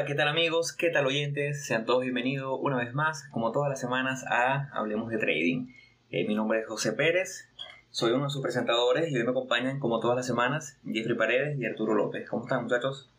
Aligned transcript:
Hola, 0.00 0.06
¿qué 0.06 0.14
tal 0.14 0.28
amigos? 0.28 0.72
¿Qué 0.72 0.88
tal 0.88 1.04
oyentes? 1.04 1.66
Sean 1.66 1.84
todos 1.84 2.00
bienvenidos 2.00 2.58
una 2.62 2.78
vez 2.78 2.94
más, 2.94 3.28
como 3.32 3.52
todas 3.52 3.68
las 3.68 3.78
semanas, 3.78 4.24
a 4.26 4.70
Hablemos 4.72 5.10
de 5.10 5.18
Trading. 5.18 5.66
Eh, 6.10 6.26
mi 6.26 6.34
nombre 6.34 6.60
es 6.60 6.66
José 6.66 6.92
Pérez, 6.92 7.50
soy 7.90 8.12
uno 8.12 8.24
de 8.24 8.30
sus 8.30 8.40
presentadores 8.40 9.12
y 9.12 9.16
hoy 9.18 9.24
me 9.24 9.32
acompañan, 9.32 9.78
como 9.78 10.00
todas 10.00 10.16
las 10.16 10.26
semanas, 10.26 10.78
Jeffrey 10.90 11.18
Paredes 11.18 11.58
y 11.60 11.66
Arturo 11.66 11.92
López. 11.92 12.26
¿Cómo 12.30 12.44
están, 12.44 12.62
muchachos? 12.62 13.10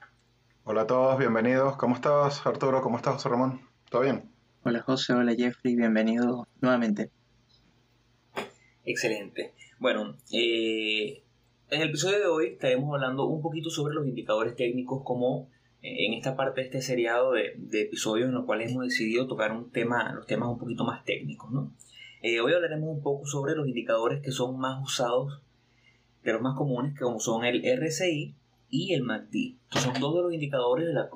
Hola 0.63 0.81
a 0.81 0.88
todos, 0.88 1.20
bienvenidos. 1.20 1.77
¿Cómo 1.77 1.94
estás, 1.94 2.44
Arturo? 2.48 2.82
¿Cómo 2.82 2.98
estás, 2.98 3.13
José 3.13 3.29
Ramón? 3.29 3.62
¿Todo 3.91 4.02
bien? 4.02 4.32
Hola, 4.63 4.82
José. 4.82 5.13
Hola, 5.13 5.35
Jeffrey. 5.35 5.76
Bienvenido 5.76 6.48
nuevamente. 6.62 7.12
Excelente. 8.85 9.54
Bueno, 9.77 10.16
eh, 10.34 11.21
en 11.70 11.82
el 11.82 11.90
episodio 11.90 12.18
de 12.18 12.26
hoy 12.26 12.48
estaremos 12.54 12.91
hablando 12.95 13.26
un 13.26 13.43
poquito 13.43 13.70
sobre 13.70 13.93
los 13.93 14.07
indicadores 14.07 14.55
técnicos 14.55 15.04
como 15.05 15.48
en 15.81 16.13
esta 16.13 16.35
parte 16.35 16.62
de 16.62 16.67
este 16.67 16.81
seriado 16.81 17.34
de, 17.34 17.81
episodios 17.81 18.27
en 18.27 18.35
los 18.35 18.45
cuales 18.45 18.71
hemos 18.71 18.85
decidido 18.85 19.27
tocar 19.27 19.52
un 19.52 19.71
tema, 19.71 20.13
los 20.13 20.27
temas 20.27 20.49
un 20.49 20.59
poquito 20.59 20.84
más 20.84 21.04
técnicos. 21.04 21.52
¿no? 21.52 21.71
Eh, 22.21 22.40
hoy 22.40 22.54
hablaremos 22.54 22.90
un 22.90 23.02
poco 23.02 23.26
sobre 23.26 23.55
los 23.55 23.67
indicadores 23.67 24.21
que 24.21 24.31
son 24.31 24.59
más 24.59 24.81
usados, 24.84 25.41
de 26.23 26.34
los 26.34 26.41
más 26.41 26.55
comunes, 26.55 26.98
como 26.99 27.20
son 27.20 27.45
el 27.45 27.63
RSI 27.63 28.35
y 28.70 28.94
el 28.94 29.02
MACD. 29.02 29.55
son 29.71 29.99
dos 29.99 30.16
de 30.16 30.21
los 30.21 30.34
indicadores 30.34 30.87
de 30.87 30.93
la 30.93 31.09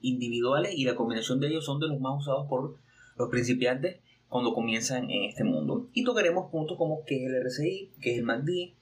individuales 0.00 0.74
y 0.76 0.84
la 0.84 0.94
combinación 0.94 1.40
de 1.40 1.48
ellos 1.48 1.64
son 1.64 1.80
de 1.80 1.88
los 1.88 1.98
más 1.98 2.20
usados 2.20 2.46
por 2.46 2.76
los 3.16 3.30
principiantes 3.30 4.00
cuando 4.28 4.54
comienzan 4.54 5.10
en 5.10 5.24
este 5.24 5.42
mundo. 5.42 5.88
Y 5.92 6.04
tocaremos 6.04 6.50
puntos 6.52 6.78
como 6.78 7.04
qué 7.04 7.24
es 7.24 7.32
el 7.32 7.44
RSI, 7.44 7.90
qué 8.00 8.12
es 8.12 8.18
el 8.18 8.24
MACD, 8.24 8.74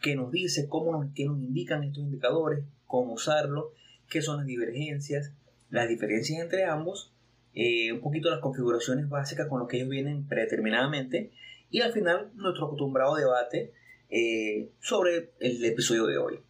qué 0.00 0.16
nos 0.16 0.30
dice, 0.30 0.68
cómo 0.68 0.92
nos, 0.92 1.12
qué 1.14 1.26
nos 1.26 1.38
indican 1.38 1.84
estos 1.84 2.02
indicadores, 2.02 2.64
cómo 2.86 3.12
usarlo 3.12 3.72
qué 4.10 4.20
son 4.20 4.38
las 4.38 4.46
divergencias, 4.46 5.32
las 5.70 5.88
diferencias 5.88 6.42
entre 6.42 6.64
ambos, 6.64 7.14
eh, 7.54 7.92
un 7.92 8.00
poquito 8.00 8.28
las 8.28 8.40
configuraciones 8.40 9.08
básicas 9.08 9.48
con 9.48 9.60
lo 9.60 9.66
que 9.66 9.78
ellos 9.78 9.88
vienen 9.88 10.26
predeterminadamente 10.26 11.30
y 11.70 11.80
al 11.80 11.92
final 11.92 12.30
nuestro 12.34 12.66
acostumbrado 12.66 13.14
debate 13.14 13.72
eh, 14.10 14.70
sobre 14.80 15.30
el 15.40 15.64
episodio 15.64 16.06
de 16.06 16.18
hoy. 16.18 16.40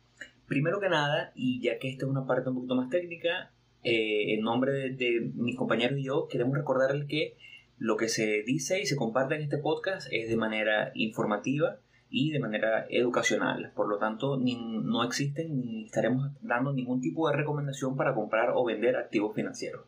Primero 0.48 0.80
que 0.80 0.88
nada, 0.88 1.32
y 1.34 1.60
ya 1.60 1.78
que 1.78 1.88
esta 1.88 2.06
es 2.06 2.10
una 2.10 2.26
parte 2.26 2.48
un 2.48 2.56
poquito 2.56 2.74
más 2.74 2.90
técnica, 2.90 3.52
eh, 3.84 4.34
en 4.34 4.40
nombre 4.40 4.72
de, 4.72 4.90
de, 4.90 5.20
mis 5.34 5.56
compañeros 5.56 5.98
y 5.98 6.04
yo 6.04 6.26
queremos 6.28 6.56
recordarles 6.56 7.06
que 7.06 7.36
lo 7.78 7.96
que 7.96 8.08
se 8.08 8.42
dice 8.42 8.80
y 8.80 8.86
se 8.86 8.96
comparte 8.96 9.36
en 9.36 9.42
este 9.42 9.56
podcast 9.56 10.08
es 10.10 10.28
de 10.28 10.36
manera 10.36 10.90
informativa 10.94 11.78
y 12.10 12.30
de 12.30 12.40
manera 12.40 12.86
educacional. 12.90 13.72
Por 13.74 13.88
lo 13.88 13.98
tanto, 13.98 14.36
no 14.36 15.04
existen 15.04 15.60
ni 15.60 15.84
estaremos 15.86 16.30
dando 16.42 16.72
ningún 16.72 17.00
tipo 17.00 17.28
de 17.28 17.36
recomendación 17.36 17.96
para 17.96 18.14
comprar 18.14 18.50
o 18.54 18.64
vender 18.64 18.96
activos 18.96 19.34
financieros. 19.34 19.86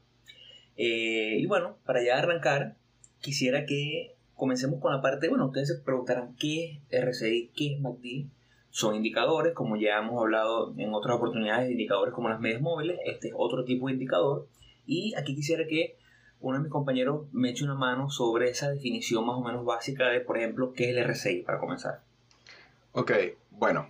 Eh, 0.76 1.36
y 1.38 1.46
bueno, 1.46 1.76
para 1.84 2.02
ya 2.02 2.18
arrancar, 2.18 2.76
quisiera 3.20 3.66
que 3.66 4.14
comencemos 4.34 4.80
con 4.80 4.92
la 4.92 5.02
parte, 5.02 5.28
bueno, 5.28 5.46
ustedes 5.46 5.68
se 5.68 5.80
preguntarán 5.82 6.34
qué 6.38 6.80
es 6.90 7.04
RSI, 7.04 7.50
qué 7.54 7.74
es 7.74 7.80
MACD. 7.80 8.28
Son 8.70 8.94
indicadores, 8.94 9.52
como 9.52 9.76
ya 9.76 9.98
hemos 9.98 10.18
hablado 10.20 10.74
en 10.78 10.94
otras 10.94 11.16
oportunidades, 11.16 11.66
de 11.66 11.72
indicadores 11.72 12.14
como 12.14 12.30
las 12.30 12.40
medias 12.40 12.62
móviles. 12.62 12.98
Este 13.04 13.28
es 13.28 13.34
otro 13.36 13.64
tipo 13.64 13.88
de 13.88 13.94
indicador. 13.94 14.48
Y 14.86 15.14
aquí 15.14 15.34
quisiera 15.34 15.66
que 15.66 15.96
uno 16.40 16.56
de 16.56 16.62
mis 16.64 16.72
compañeros 16.72 17.26
me 17.32 17.50
eche 17.50 17.64
una 17.64 17.74
mano 17.74 18.08
sobre 18.08 18.48
esa 18.48 18.70
definición 18.70 19.26
más 19.26 19.36
o 19.36 19.42
menos 19.42 19.64
básica 19.64 20.08
de, 20.08 20.20
por 20.20 20.38
ejemplo, 20.38 20.72
qué 20.72 20.90
es 20.90 20.96
el 20.96 21.04
RSI, 21.04 21.42
para 21.42 21.58
comenzar. 21.58 22.00
Ok, 22.94 23.10
bueno, 23.50 23.88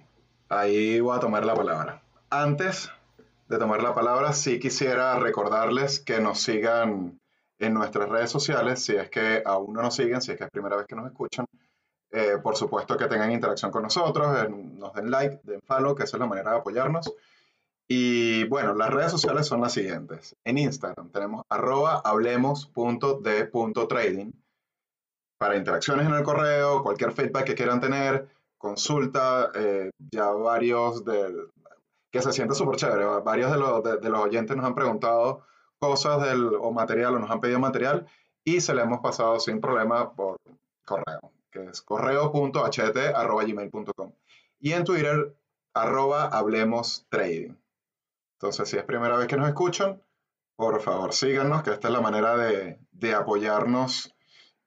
ahí 0.48 1.00
voy 1.00 1.16
a 1.16 1.20
tomar 1.20 1.44
la 1.44 1.56
palabra. 1.56 2.00
Antes 2.30 2.88
de 3.48 3.58
tomar 3.58 3.82
la 3.82 3.92
palabra, 3.92 4.32
sí 4.32 4.60
quisiera 4.60 5.18
recordarles 5.18 5.98
que 5.98 6.20
nos 6.20 6.40
sigan 6.40 7.18
en 7.58 7.74
nuestras 7.74 8.08
redes 8.08 8.30
sociales, 8.30 8.84
si 8.84 8.94
es 8.94 9.10
que 9.10 9.42
aún 9.44 9.72
no 9.72 9.82
nos 9.82 9.96
siguen, 9.96 10.22
si 10.22 10.30
es 10.30 10.38
que 10.38 10.44
es 10.44 10.50
primera 10.50 10.76
vez 10.76 10.86
que 10.86 10.94
nos 10.94 11.06
escuchan. 11.06 11.46
Eh, 12.12 12.38
por 12.40 12.56
supuesto 12.56 12.96
que 12.96 13.06
tengan 13.06 13.32
interacción 13.32 13.72
con 13.72 13.82
nosotros, 13.82 14.48
nos 14.50 14.94
den 14.94 15.10
like, 15.10 15.40
den 15.42 15.62
follow, 15.62 15.96
que 15.96 16.04
esa 16.04 16.16
es 16.16 16.20
la 16.20 16.26
manera 16.26 16.52
de 16.52 16.58
apoyarnos. 16.58 17.12
Y 17.88 18.44
bueno, 18.44 18.72
las 18.72 18.90
redes 18.90 19.10
sociales 19.10 19.48
son 19.48 19.62
las 19.62 19.72
siguientes. 19.72 20.36
En 20.44 20.58
Instagram 20.58 21.10
tenemos 21.10 21.44
arroba 21.48 22.00
hablemos.de.trading 22.04 24.30
para 25.38 25.56
interacciones 25.56 26.06
en 26.06 26.14
el 26.14 26.22
correo, 26.22 26.84
cualquier 26.84 27.10
feedback 27.10 27.46
que 27.46 27.56
quieran 27.56 27.80
tener, 27.80 28.28
consulta, 28.62 29.50
eh, 29.56 29.90
ya 30.12 30.30
varios 30.30 31.04
de, 31.04 31.48
que 32.12 32.22
se 32.22 32.32
siente 32.32 32.54
súper 32.54 32.76
chévere, 32.76 33.04
varios 33.24 33.50
de 33.50 33.58
los, 33.58 33.82
de, 33.82 34.08
los 34.08 34.20
oyentes 34.20 34.56
nos 34.56 34.64
han 34.64 34.76
preguntado 34.76 35.44
cosas 35.80 36.22
del, 36.22 36.54
o 36.54 36.70
material 36.70 37.16
o 37.16 37.18
nos 37.18 37.28
han 37.28 37.40
pedido 37.40 37.58
material 37.58 38.06
y 38.44 38.60
se 38.60 38.72
le 38.72 38.82
hemos 38.82 39.00
pasado 39.00 39.40
sin 39.40 39.60
problema 39.60 40.12
por 40.12 40.36
correo, 40.86 41.32
que 41.50 41.64
es 41.64 41.82
correo.ht.gmail.com 41.82 44.12
y 44.60 44.74
en 44.74 44.84
Twitter 44.84 45.34
arroba 45.74 46.26
hablemos 46.26 47.04
trading. 47.08 47.56
Entonces, 48.34 48.68
si 48.68 48.76
es 48.76 48.84
primera 48.84 49.16
vez 49.16 49.26
que 49.26 49.36
nos 49.36 49.48
escuchan, 49.48 50.00
por 50.54 50.80
favor 50.80 51.12
síganos, 51.12 51.64
que 51.64 51.72
esta 51.72 51.88
es 51.88 51.94
la 51.94 52.00
manera 52.00 52.36
de, 52.36 52.78
de 52.92 53.12
apoyarnos 53.12 54.14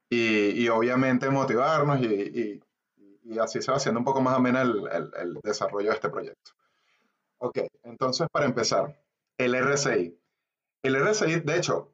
y, 0.10 0.50
y, 0.62 0.68
obviamente 0.68 1.30
motivarnos 1.30 2.02
y, 2.02 2.06
y 2.06 2.62
y 3.26 3.40
así 3.40 3.62
se 3.62 3.72
va 3.72 3.78
haciendo 3.78 4.00
un 4.00 4.06
poco 4.06 4.22
más 4.22 4.36
amena 4.36 4.62
el, 4.62 4.88
el, 5.20 5.40
desarrollo 5.44 5.90
de 5.90 5.96
este 5.96 6.10
proyecto. 6.10 6.52
Ok, 7.40 7.60
entonces 7.84 8.28
para 8.32 8.46
empezar, 8.46 9.02
el 9.38 9.56
RSI. 9.56 10.18
El 10.84 10.96
RSI, 10.96 11.40
de 11.42 11.58
hecho, 11.58 11.94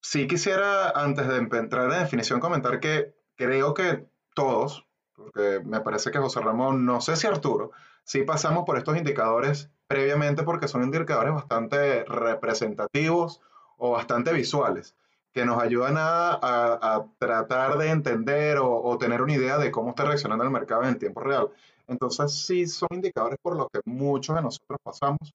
sí 0.00 0.26
quisiera 0.26 0.90
antes 0.90 1.28
de 1.28 1.36
entrar 1.36 1.92
en 1.92 2.00
definición 2.00 2.40
comentar 2.40 2.80
que 2.80 3.14
creo 3.36 3.74
que 3.74 4.06
todos, 4.34 4.86
porque 5.14 5.60
me 5.64 5.80
parece 5.80 6.10
que 6.10 6.18
José 6.18 6.40
Ramón, 6.40 6.86
no 6.86 7.00
sé 7.02 7.16
si 7.16 7.26
Arturo, 7.26 7.70
sí 8.04 8.22
pasamos 8.24 8.64
por 8.64 8.78
estos 8.78 8.96
indicadores 8.96 9.70
previamente 9.86 10.42
porque 10.42 10.68
son 10.68 10.82
indicadores 10.82 11.34
bastante 11.34 12.04
representativos 12.04 13.42
o 13.76 13.90
bastante 13.90 14.32
visuales 14.32 14.96
que 15.32 15.46
nos 15.46 15.60
ayudan 15.62 15.94
a, 15.98 17.06
tratar 17.18 17.78
de 17.78 17.88
entender 17.88 18.58
o, 18.60 18.96
tener 18.98 19.22
una 19.22 19.34
idea 19.34 19.58
de 19.58 19.70
cómo 19.70 19.90
está 19.90 20.04
reaccionando 20.04 20.44
el 20.44 20.50
mercado 20.50 20.84
en 20.84 20.98
tiempo 20.98 21.20
real. 21.20 21.48
Entonces, 21.88 22.44
sí 22.44 22.66
son 22.66 22.88
indicadores 22.92 23.38
por 23.40 23.56
los 23.56 23.68
que 23.70 23.80
muchos 23.84 24.36
de 24.36 24.42
nosotros 24.42 24.78
pasamos. 24.82 25.34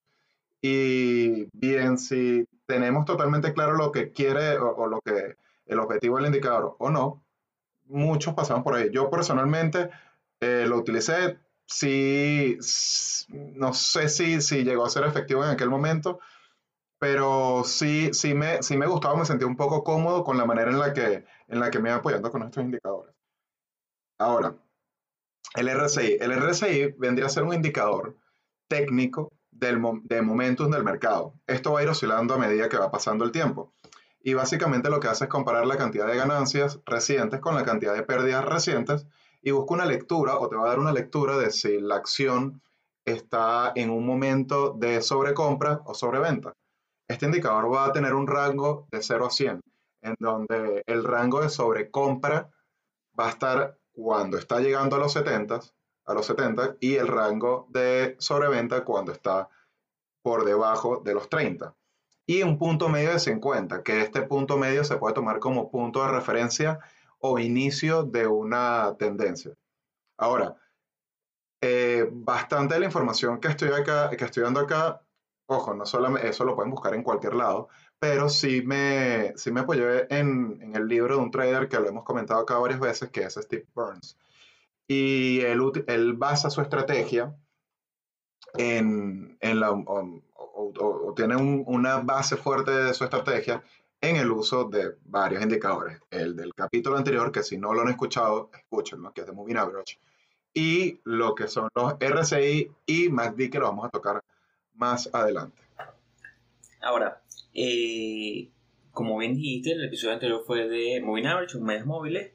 Y 0.62 1.48
bien, 1.52 1.98
si 1.98 2.46
tenemos 2.66 3.04
totalmente 3.04 3.52
claro 3.52 3.74
lo 3.74 3.92
que 3.92 4.12
quiere 4.12 4.58
o, 4.58 4.86
lo 4.86 5.00
que 5.00 5.36
el 5.66 5.78
objetivo 5.80 6.16
del 6.16 6.26
indicador 6.26 6.76
o 6.78 6.90
no, 6.90 7.22
muchos 7.86 8.34
pasamos 8.34 8.62
por 8.62 8.74
ahí. 8.74 8.90
Yo 8.92 9.10
personalmente 9.10 9.90
eh, 10.40 10.64
lo 10.66 10.78
utilicé, 10.78 11.38
sí, 11.66 12.58
no 13.28 13.74
sé 13.74 14.08
si, 14.08 14.40
si 14.40 14.64
llegó 14.64 14.84
a 14.84 14.90
ser 14.90 15.04
efectivo 15.04 15.44
en 15.44 15.50
aquel 15.50 15.70
momento, 15.70 16.20
pero 16.98 17.62
sí, 17.64 18.10
sí, 18.12 18.34
me, 18.34 18.62
sí 18.62 18.76
me 18.76 18.86
gustaba, 18.86 19.16
me 19.16 19.24
sentía 19.24 19.46
un 19.46 19.56
poco 19.56 19.84
cómodo 19.84 20.24
con 20.24 20.36
la 20.36 20.44
manera 20.44 20.70
en 20.70 20.78
la 20.78 20.92
que, 20.92 21.24
en 21.48 21.60
la 21.60 21.70
que 21.70 21.78
me 21.78 21.90
iba 21.90 21.98
apoyando 21.98 22.30
con 22.30 22.42
estos 22.42 22.62
indicadores. 22.64 23.14
Ahora, 24.18 24.56
el 25.54 25.68
RSI. 25.68 26.18
El 26.20 26.32
RSI 26.32 26.94
vendría 26.98 27.26
a 27.26 27.30
ser 27.30 27.44
un 27.44 27.54
indicador 27.54 28.16
técnico 28.68 29.32
del, 29.50 29.80
de 30.04 30.22
momentos 30.22 30.70
del 30.70 30.84
mercado. 30.84 31.34
Esto 31.46 31.72
va 31.72 31.80
a 31.80 31.82
ir 31.84 31.88
oscilando 31.88 32.34
a 32.34 32.38
medida 32.38 32.68
que 32.68 32.78
va 32.78 32.90
pasando 32.90 33.24
el 33.24 33.32
tiempo. 33.32 33.72
Y 34.20 34.34
básicamente 34.34 34.90
lo 34.90 35.00
que 35.00 35.08
hace 35.08 35.24
es 35.24 35.30
comparar 35.30 35.66
la 35.66 35.76
cantidad 35.76 36.06
de 36.06 36.16
ganancias 36.16 36.80
recientes 36.84 37.40
con 37.40 37.54
la 37.54 37.64
cantidad 37.64 37.94
de 37.94 38.02
pérdidas 38.02 38.44
recientes 38.44 39.06
y 39.40 39.52
busca 39.52 39.74
una 39.74 39.86
lectura 39.86 40.38
o 40.38 40.48
te 40.48 40.56
va 40.56 40.64
a 40.64 40.68
dar 40.68 40.80
una 40.80 40.92
lectura 40.92 41.38
de 41.38 41.50
si 41.50 41.80
la 41.80 41.96
acción 41.96 42.60
está 43.04 43.72
en 43.74 43.90
un 43.90 44.04
momento 44.04 44.74
de 44.76 45.00
sobrecompra 45.00 45.80
o 45.84 45.94
sobreventa. 45.94 46.54
Este 47.08 47.24
indicador 47.24 47.72
va 47.72 47.86
a 47.86 47.92
tener 47.92 48.12
un 48.14 48.26
rango 48.26 48.86
de 48.90 49.02
0 49.02 49.26
a 49.26 49.30
100, 49.30 49.60
en 50.02 50.14
donde 50.18 50.82
el 50.86 51.04
rango 51.04 51.40
de 51.40 51.48
sobrecompra 51.48 52.50
va 53.18 53.26
a 53.26 53.30
estar 53.30 53.78
cuando 53.92 54.36
está 54.36 54.60
llegando 54.60 54.96
a 54.96 54.98
los 54.98 55.14
70, 55.14 55.60
a 56.04 56.14
los 56.14 56.26
70 56.26 56.76
y 56.80 56.96
el 56.96 57.08
rango 57.08 57.66
de 57.70 58.16
sobreventa 58.18 58.84
cuando 58.84 59.12
está 59.12 59.48
por 60.22 60.44
debajo 60.44 61.00
de 61.04 61.14
los 61.14 61.28
30. 61.28 61.74
Y 62.26 62.42
un 62.42 62.58
punto 62.58 62.90
medio 62.90 63.10
de 63.10 63.18
50, 63.18 63.82
que 63.82 64.02
este 64.02 64.22
punto 64.22 64.58
medio 64.58 64.84
se 64.84 64.98
puede 64.98 65.14
tomar 65.14 65.38
como 65.38 65.70
punto 65.70 66.02
de 66.02 66.12
referencia 66.12 66.78
o 67.20 67.38
inicio 67.38 68.02
de 68.02 68.26
una 68.26 68.94
tendencia. 68.98 69.54
Ahora, 70.18 70.56
eh, 71.62 72.06
bastante 72.12 72.74
de 72.74 72.80
la 72.80 72.86
información 72.86 73.40
que 73.40 73.48
estoy, 73.48 73.70
acá, 73.70 74.10
que 74.10 74.24
estoy 74.24 74.42
dando 74.42 74.60
acá 74.60 75.02
ojo, 75.48 75.74
no 75.74 75.86
solamente 75.86 76.28
eso 76.28 76.44
lo 76.44 76.54
pueden 76.54 76.70
buscar 76.70 76.94
en 76.94 77.02
cualquier 77.02 77.34
lado, 77.34 77.68
pero 77.98 78.28
sí 78.28 78.62
me, 78.62 79.32
sí 79.36 79.50
me 79.50 79.60
apoyé 79.60 80.06
en, 80.14 80.58
en, 80.60 80.76
el 80.76 80.86
libro 80.86 81.16
de 81.16 81.22
un 81.22 81.30
trader 81.30 81.68
que 81.68 81.80
lo 81.80 81.88
hemos 81.88 82.04
comentado 82.04 82.40
acá 82.40 82.58
varias 82.58 82.80
veces, 82.80 83.10
que 83.10 83.22
es 83.22 83.34
Steve 83.34 83.66
Burns. 83.74 84.16
Y 84.86 85.40
él, 85.40 85.84
él 85.86 86.12
basa 86.14 86.50
su 86.50 86.60
estrategia 86.60 87.34
en, 88.54 89.36
en 89.40 89.60
la, 89.60 89.72
o, 89.72 91.14
tiene 91.16 91.36
una 91.36 91.98
base 91.98 92.36
fuerte 92.36 92.70
de 92.70 92.94
su 92.94 93.04
estrategia 93.04 93.62
en 94.00 94.16
el 94.16 94.30
uso 94.30 94.64
de 94.64 94.96
varios 95.04 95.42
indicadores. 95.42 95.98
El 96.10 96.36
del 96.36 96.54
capítulo 96.54 96.96
anterior, 96.96 97.32
que 97.32 97.42
si 97.42 97.56
no 97.56 97.72
lo 97.72 97.80
han 97.80 97.88
escuchado, 97.88 98.50
escúchenlo, 98.52 99.12
que 99.12 99.22
es 99.22 99.26
de 99.26 99.32
Moving 99.32 99.56
Average. 99.56 99.98
Y 100.52 101.00
lo 101.04 101.34
que 101.34 101.48
son 101.48 101.68
los 101.74 101.94
RSI 101.98 102.70
y 102.86 103.08
MACD, 103.08 103.50
que 103.50 103.58
lo 103.58 103.66
vamos 103.66 103.86
a 103.86 103.90
tocar 103.90 104.22
más 104.78 105.10
adelante. 105.12 105.58
Ahora, 106.80 107.20
eh, 107.52 108.48
como 108.92 109.18
bien 109.18 109.34
dijiste, 109.34 109.72
el 109.72 109.84
episodio 109.84 110.14
anterior 110.14 110.42
fue 110.46 110.68
de 110.68 111.00
Moving 111.02 111.26
Average, 111.26 111.58
mes 111.58 111.84
móviles, 111.84 112.32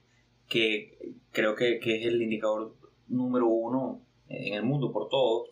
que 0.48 1.16
creo 1.32 1.56
que, 1.56 1.80
que, 1.80 2.00
es 2.00 2.06
el 2.06 2.22
indicador 2.22 2.76
número 3.08 3.48
uno 3.48 4.02
en 4.28 4.54
el 4.54 4.64
mundo 4.64 4.92
por 4.92 5.10
todos. 5.10 5.50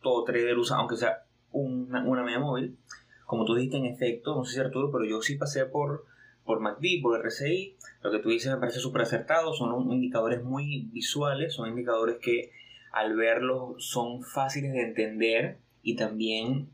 Todo 0.00 0.24
trader 0.24 0.56
usa, 0.56 0.76
aunque 0.76 0.96
sea 0.96 1.24
una, 1.50 2.04
una 2.04 2.22
media 2.22 2.38
móvil. 2.38 2.78
Como 3.26 3.44
tú 3.44 3.54
dijiste, 3.54 3.78
en 3.78 3.86
efecto, 3.86 4.34
no 4.34 4.44
sé 4.44 4.54
si 4.54 4.60
Arturo, 4.60 4.90
pero 4.90 5.04
yo 5.04 5.20
sí 5.22 5.36
pasé 5.36 5.66
por, 5.66 6.04
por 6.44 6.60
MACD, 6.60 7.02
por 7.02 7.20
RSI. 7.24 7.76
Lo 8.02 8.10
que 8.10 8.18
tú 8.18 8.28
dices 8.28 8.52
me 8.52 8.58
parece 8.58 8.78
súper 8.78 9.02
acertado. 9.02 9.52
Son 9.54 9.90
indicadores 9.92 10.42
muy 10.42 10.88
visuales, 10.92 11.54
son 11.54 11.68
indicadores 11.68 12.18
que 12.18 12.50
al 12.92 13.16
verlos 13.16 13.76
son 13.78 14.22
fáciles 14.22 14.72
de 14.72 14.82
entender 14.82 15.58
y 15.82 15.96
también 15.96 16.68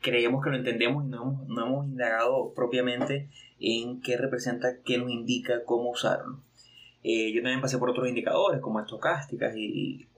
creemos 0.00 0.42
que 0.42 0.50
lo 0.50 0.56
entendemos 0.56 1.04
y 1.04 1.08
no 1.08 1.22
hemos, 1.22 1.48
no 1.48 1.66
hemos 1.66 1.86
indagado 1.86 2.52
propiamente 2.54 3.28
en 3.60 4.00
qué 4.00 4.16
representa, 4.16 4.80
qué 4.82 4.98
nos 4.98 5.10
indica, 5.10 5.64
cómo 5.64 5.90
usarlo. 5.90 6.40
Eh, 7.04 7.32
yo 7.32 7.42
también 7.42 7.60
pasé 7.60 7.78
por 7.78 7.90
otros 7.90 8.08
indicadores 8.08 8.60
como 8.60 8.80
estocásticas 8.80 9.54
y, 9.56 10.08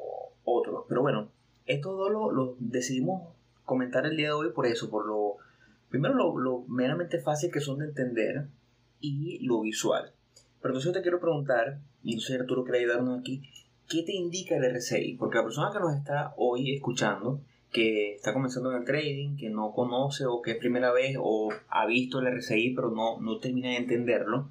otros. 0.47 0.85
Pero 0.89 1.01
bueno, 1.01 1.31
esto 1.65 1.93
dos 1.93 2.11
lo, 2.11 2.57
decidimos 2.59 3.35
comentar 3.65 4.05
el 4.05 4.17
día 4.17 4.27
de 4.27 4.33
hoy 4.35 4.51
por 4.53 4.67
eso, 4.67 4.91
por 4.91 5.07
lo 5.07 5.37
primero 5.89 6.15
lo, 6.15 6.65
meramente 6.69 7.19
fácil 7.19 7.51
que 7.51 7.61
son 7.61 7.79
de 7.79 7.87
entender 7.87 8.47
y 9.01 9.39
lo 9.47 9.63
visual. 9.63 10.13
Pero 10.61 10.73
entonces 10.73 10.85
yo 10.85 10.93
te 10.93 11.03
quiero 11.03 11.21
preguntar, 11.21 11.79
y 12.03 12.15
no 12.15 12.21
sé 12.21 12.35
Arturo 12.35 12.65
quiere 12.65 12.81
ayudarnos 12.81 13.21
aquí, 13.21 13.43
¿qué 13.89 14.03
te 14.03 14.13
indica 14.13 14.57
el 14.57 14.75
RSI? 14.75 15.17
Porque 15.19 15.39
la 15.39 15.45
persona 15.45 15.71
que 15.73 15.79
nos 15.79 15.95
está 15.95 16.35
hoy 16.37 16.75
escuchando, 16.75 17.41
que 17.75 18.15
está 18.15 18.33
comenzando 18.33 18.71
en 18.71 18.79
el 18.79 18.85
trading, 18.85 19.37
que 19.37 19.51
no 19.51 19.73
conoce 19.73 20.27
o 20.27 20.41
que 20.41 20.53
es 20.53 20.57
primera 20.59 20.93
vez 20.93 21.17
o 21.21 21.53
ha 21.69 21.87
visto 21.87 22.21
el 22.21 22.39
RSI 22.39 22.71
pero 22.71 22.93
no, 22.93 23.21
no 23.21 23.41
termina 23.41 23.71
de 23.71 23.79
entenderlo, 23.79 24.49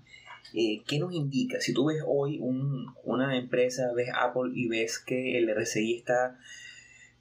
eh, 0.54 0.84
¿qué 0.86 1.00
nos 1.00 1.14
indica? 1.14 1.62
Si 1.62 1.74
tú 1.74 1.86
ves 1.86 2.04
hoy 2.06 2.40
una 2.42 3.38
empresa, 3.38 3.94
ves 3.96 4.10
Apple 4.14 4.52
y 4.54 4.68
ves 4.68 5.00
que 5.00 5.38
el 5.38 5.50
RSI 5.56 5.96
está 5.96 6.38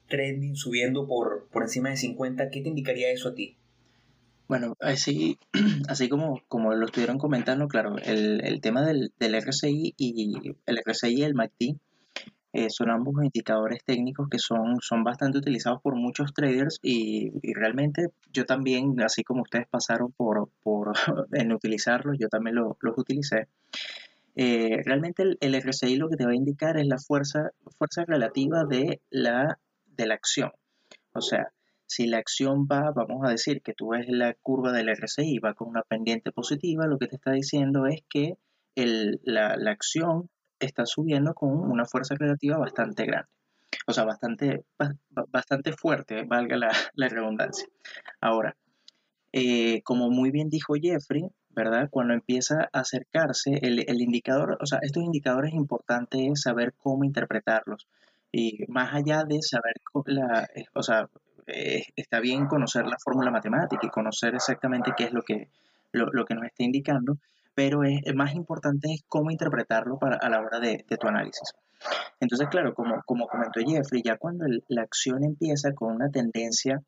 trending, 0.09 0.57
subiendo 0.57 1.07
por, 1.07 1.47
por 1.47 1.63
encima 1.63 1.89
de 1.89 1.97
50, 1.97 2.49
¿qué 2.49 2.61
te 2.61 2.67
indicaría 2.67 3.09
eso 3.09 3.29
a 3.29 3.33
ti? 3.33 3.55
Bueno, 4.49 4.75
así, 4.81 5.39
así 5.87 6.09
como, 6.09 6.43
como 6.49 6.73
lo 6.73 6.85
estuvieron 6.85 7.17
comentando, 7.17 7.69
claro, 7.69 7.95
el, 8.03 8.43
el 8.43 8.59
tema 8.59 8.85
del, 8.85 9.13
del, 9.19 9.41
RSI 9.41 9.95
y 9.97 10.53
el 10.65 10.81
RSI 10.85 11.13
y 11.15 11.23
el 11.23 11.33
MACD 11.33 11.77
eh, 12.53 12.69
son 12.69 12.91
ambos 12.91 13.15
indicadores 13.23 13.83
técnicos 13.83 14.29
que 14.29 14.39
son, 14.39 14.77
son 14.81 15.03
bastante 15.03 15.39
utilizados 15.39 15.81
por 15.81 15.95
muchos 15.95 16.33
traders 16.33 16.79
y, 16.81 17.31
y 17.41 17.53
realmente 17.53 18.09
yo 18.31 18.45
también, 18.45 19.01
así 19.01 19.23
como 19.23 19.41
ustedes 19.41 19.67
pasaron 19.67 20.11
por, 20.11 20.49
por 20.61 20.93
en 21.33 21.51
utilizarlos, 21.51 22.17
yo 22.19 22.29
también 22.29 22.55
los 22.55 22.97
utilicé. 22.97 23.47
Eh, 24.35 24.81
realmente 24.85 25.23
el, 25.23 25.37
el, 25.41 25.61
RSI 25.61 25.95
lo 25.95 26.09
que 26.09 26.15
te 26.15 26.25
va 26.25 26.31
a 26.31 26.35
indicar 26.35 26.77
es 26.77 26.87
la 26.87 26.97
fuerza, 26.97 27.51
fuerza 27.77 28.03
relativa 28.05 28.63
de 28.65 29.01
la 29.09 29.59
de 29.85 30.07
la 30.07 30.15
acción. 30.15 30.51
O 31.13 31.21
sea, 31.21 31.53
si 31.85 32.07
la 32.07 32.17
acción 32.17 32.65
va, 32.65 32.91
vamos 32.91 33.25
a 33.25 33.29
decir 33.29 33.61
que 33.61 33.73
tú 33.73 33.89
ves 33.89 34.07
la 34.07 34.33
curva 34.33 34.71
del 34.71 34.89
RSI 34.89 35.39
va 35.39 35.53
con 35.53 35.69
una 35.69 35.83
pendiente 35.83 36.31
positiva, 36.31 36.87
lo 36.87 36.97
que 36.97 37.07
te 37.07 37.15
está 37.15 37.31
diciendo 37.31 37.85
es 37.85 38.01
que 38.09 38.37
la, 38.75 39.53
acción 39.71 40.29
está 40.65 40.85
subiendo 40.85 41.33
con 41.33 41.51
una 41.51 41.85
fuerza 41.85 42.15
relativa 42.15 42.57
bastante 42.57 43.05
grande. 43.05 43.29
O 43.87 43.93
sea, 43.93 44.05
bastante, 44.05 44.63
bastante 45.29 45.73
fuerte, 45.73 46.23
valga 46.23 46.57
la, 46.95 47.09
redundancia. 47.09 47.67
Ahora, 48.21 48.55
eh, 49.31 49.81
como 49.83 50.09
muy 50.09 50.31
bien 50.31 50.49
dijo 50.49 50.75
Jeffrey, 50.79 51.27
¿verdad? 51.49 51.89
Cuando 51.91 52.13
empieza 52.13 52.69
a 52.71 52.79
acercarse 52.79 53.51
el, 53.61 54.01
indicador, 54.01 54.57
o 54.61 54.65
sea, 54.65 54.79
estos 54.81 55.03
indicadores 55.03 55.53
importantes 55.53 56.41
saber 56.41 56.73
cómo 56.77 57.03
interpretarlos. 57.03 57.87
Y 58.31 58.65
más 58.67 58.93
allá 58.93 59.23
de 59.25 59.41
saber, 59.41 59.75
la, 60.05 60.47
eh, 60.55 60.65
o 60.73 60.81
sea, 60.81 61.07
eh, 61.47 61.83
está 61.95 62.19
bien 62.19 62.47
conocer 62.47 62.85
la 62.87 62.97
fórmula 63.03 63.31
matemática 63.31 63.85
y 63.85 63.89
conocer 63.89 64.35
exactamente 64.35 64.93
qué 64.95 65.05
es 65.05 65.13
lo 65.13 65.23
que, 65.23 65.49
lo, 65.91 66.25
que 66.25 66.35
nos 66.35 66.45
está 66.45 66.63
indicando, 66.63 67.17
pero 67.55 67.83
es, 67.83 68.01
más 68.15 68.33
importante 68.35 68.93
es 68.93 69.03
cómo 69.07 69.31
interpretarlo 69.31 69.97
para, 69.99 70.17
a 70.17 70.29
la 70.29 70.41
hora 70.41 70.59
de, 70.59 70.83
tu 70.99 71.07
análisis. 71.07 71.53
Entonces, 72.19 72.47
claro, 72.49 72.73
como, 72.73 73.01
como 73.05 73.27
comentó 73.27 73.59
Jeffrey, 73.65 74.01
ya 74.03 74.17
cuando 74.17 74.45
la 74.67 74.81
acción 74.81 75.23
empieza 75.23 75.73
con 75.73 75.93
una 75.93 76.09
tendencia, 76.09 76.81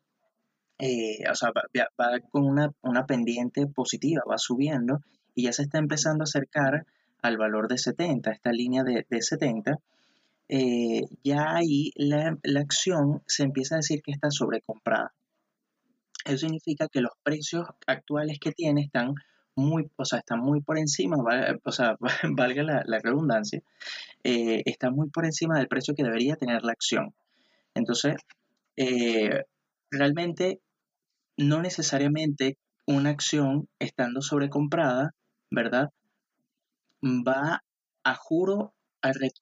eh, 0.78 1.28
o 1.30 1.34
sea, 1.34 1.50
va, 1.50 2.20
con 2.30 2.44
una, 2.44 2.70
una, 2.82 3.06
pendiente 3.06 3.66
positiva, 3.66 4.22
va 4.28 4.38
subiendo 4.38 5.00
y 5.34 5.44
ya 5.44 5.52
se 5.52 5.62
está 5.62 5.78
empezando 5.78 6.22
a 6.22 6.24
acercar 6.24 6.86
al 7.22 7.36
valor 7.36 7.68
de 7.68 7.78
70, 7.78 8.30
esta 8.30 8.52
línea 8.52 8.84
de, 8.84 9.06
de 9.08 9.22
70, 9.22 9.78
eh, 10.48 11.02
ya 11.24 11.56
ahí 11.56 11.90
la, 11.96 12.38
acción 12.60 13.22
se 13.26 13.42
empieza 13.42 13.74
a 13.74 13.78
decir 13.78 14.00
que 14.02 14.12
está 14.12 14.30
sobrecomprada. 14.30 15.12
Eso 16.24 16.38
significa 16.38 16.88
que 16.88 17.00
los 17.00 17.12
precios 17.22 17.66
actuales 17.86 18.38
que 18.40 18.52
tiene 18.52 18.82
están 18.82 19.14
muy, 19.56 19.90
o 19.96 20.04
sea, 20.04 20.20
están 20.20 20.40
muy 20.40 20.60
por 20.60 20.78
encima, 20.78 21.16
o 21.64 21.72
sea, 21.72 21.96
valga 22.36 22.62
la, 22.62 22.98
redundancia, 23.02 23.62
eh, 24.22 24.62
está 24.66 24.90
muy 24.90 25.08
por 25.10 25.24
encima 25.24 25.58
del 25.58 25.68
precio 25.68 25.94
que 25.94 26.04
debería 26.04 26.36
tener 26.36 26.62
la 26.62 26.72
acción. 26.72 27.14
Entonces, 27.74 28.16
eh, 28.76 29.44
realmente 29.90 30.60
no 31.36 31.62
necesariamente 31.62 32.58
una 32.86 33.10
acción 33.10 33.68
estando 33.78 34.22
sobrecomprada, 34.22 35.14
¿verdad? 35.50 35.90
Va 37.02 37.62
a 38.04 38.14
juro 38.14 38.74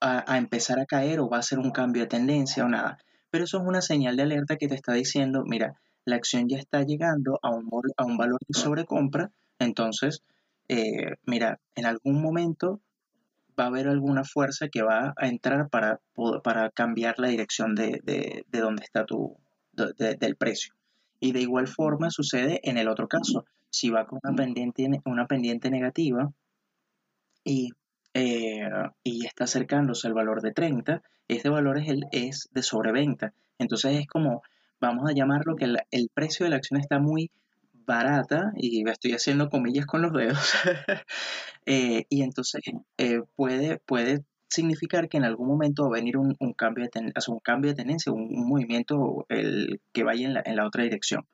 a, 0.01 0.39
empezar 0.39 0.79
a 0.79 0.87
caer 0.87 1.21
o 1.21 1.29
va 1.29 1.39
a 1.39 1.43
ser 1.43 1.59
un 1.59 1.71
cambio 1.71 2.03
de 2.03 2.09
tendencia 2.09 2.65
o 2.65 2.69
nada. 2.69 2.99
Pero 3.31 3.45
eso 3.45 3.59
es 3.59 3.65
una 3.67 3.81
señal 3.81 4.17
de 4.17 4.23
alerta 4.23 4.57
que 4.57 4.69
te 4.69 4.75
está 4.75 4.93
diciendo, 4.93 5.43
mira, 5.45 5.81
la 6.05 6.17
acción 6.17 6.49
ya 6.49 6.59
está 6.59 6.83
llegando 6.83 7.39
a 7.43 7.51
un, 7.51 7.69
a 7.97 8.05
un 8.05 8.17
valor 8.17 8.41
de 8.47 8.59
sobrecompra, 8.59 9.31
entonces, 9.59 10.23
eh, 10.69 11.17
mira, 11.25 11.61
en 11.75 11.87
algún 11.87 12.21
momento 12.23 12.81
va 13.59 13.65
a 13.65 13.67
haber 13.69 13.89
alguna 13.89 14.25
fuerza 14.25 14.69
que 14.69 14.83
va 14.83 15.15
a 15.17 15.29
entrar 15.29 15.69
para, 15.69 16.01
para 16.43 16.71
cambiar 16.71 17.19
la 17.19 17.29
dirección 17.29 17.75
de, 17.75 18.01
de, 18.03 18.45
de 18.49 18.61
donde 18.61 18.85
está 18.85 19.05
tu, 19.05 19.37
del 19.73 20.37
precio. 20.37 20.75
Y 21.21 21.33
de 21.33 21.41
igual 21.41 21.69
forma 21.69 22.11
sucede 22.11 22.61
en 22.65 22.79
el 22.79 22.89
otro 22.89 23.09
caso. 23.09 23.45
Si 23.71 23.91
va 23.91 24.07
con 24.07 24.21
una 24.23 24.35
pendiente, 24.35 24.89
una 25.05 25.27
pendiente 25.27 25.71
negativa 25.71 26.33
y 27.45 27.71
eh, 28.15 28.69
y 29.03 29.27
está 29.27 29.45
acercándose 29.45 30.07
al 30.07 30.15
valor 30.15 30.41
de 30.41 30.53
30, 30.53 31.03
este 31.27 31.49
valor 31.49 31.79
es, 31.79 31.89
el, 31.89 32.05
es 32.13 32.49
de 32.53 32.63
sobreventa. 32.63 33.35
Entonces 33.59 33.99
es 33.99 34.07
como, 34.07 34.43
vamos 34.81 35.11
a 35.11 35.13
llamarlo 35.13 35.57
que 35.57 35.65
el, 35.65 36.11
precio 36.15 36.45
de 36.45 36.51
la 36.51 36.57
acción 36.57 36.81
está 36.81 37.01
muy 37.01 37.33
barata, 37.87 38.53
y 38.57 38.89
estoy 38.89 39.13
haciendo 39.13 39.51
comillas 39.51 39.87
con 39.87 40.03
los 40.03 40.13
dedos, 40.13 40.39
eh, 41.67 42.05
y 42.09 42.23
entonces 42.23 42.63
eh, 42.99 43.21
puede, 43.37 43.79
puede 43.87 44.25
significar 44.49 45.09
que 45.09 45.17
en 45.17 45.25
algún 45.25 45.49
momento 45.49 45.85
va 45.85 45.97
a 45.97 46.01
venir 46.01 46.17
un, 46.17 46.35
cambio, 46.57 46.85
de 46.85 47.13
un 47.29 47.41
cambio 47.41 47.71
de 47.71 47.77
tendencia, 47.77 48.13
un, 48.13 48.29
movimiento 48.49 49.27
el, 49.29 49.81
que 49.93 50.05
vaya 50.05 50.27
en 50.27 50.35
la, 50.35 50.43
en 50.45 50.57
la 50.57 50.67
otra 50.67 50.85
dirección. 50.85 51.27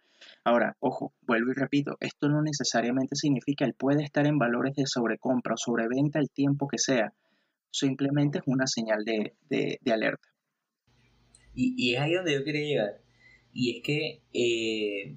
Ahora, 0.45 0.77
ojo, 0.81 1.13
vuelvo 1.23 1.51
y 1.51 1.55
repito, 1.55 1.97
esto 2.01 2.29
no 2.29 2.43
necesariamente 2.43 3.17
significa 3.17 3.67
que 3.67 3.73
puede 3.73 4.03
estar 4.03 4.27
en 4.27 4.39
valores 4.39 4.75
de 4.75 4.87
sobrecompra 4.87 5.55
o 5.55 5.59
sobreventa 5.59 6.19
el 6.19 6.31
tiempo 6.31 6.67
que 6.69 6.79
sea. 6.79 7.13
Simplemente 7.71 8.39
es 8.39 8.45
una 8.47 8.67
señal 8.67 9.05
de, 9.05 9.79
alerta. 9.93 10.29
Y, 11.55 11.95
es 11.95 12.01
ahí 12.01 12.15
donde 12.15 12.35
yo 12.35 12.45
quería 12.45 12.67
llegar. 12.67 13.01
Y 13.53 13.77
es 13.77 13.83
que 13.83 14.23
eh, 14.33 15.17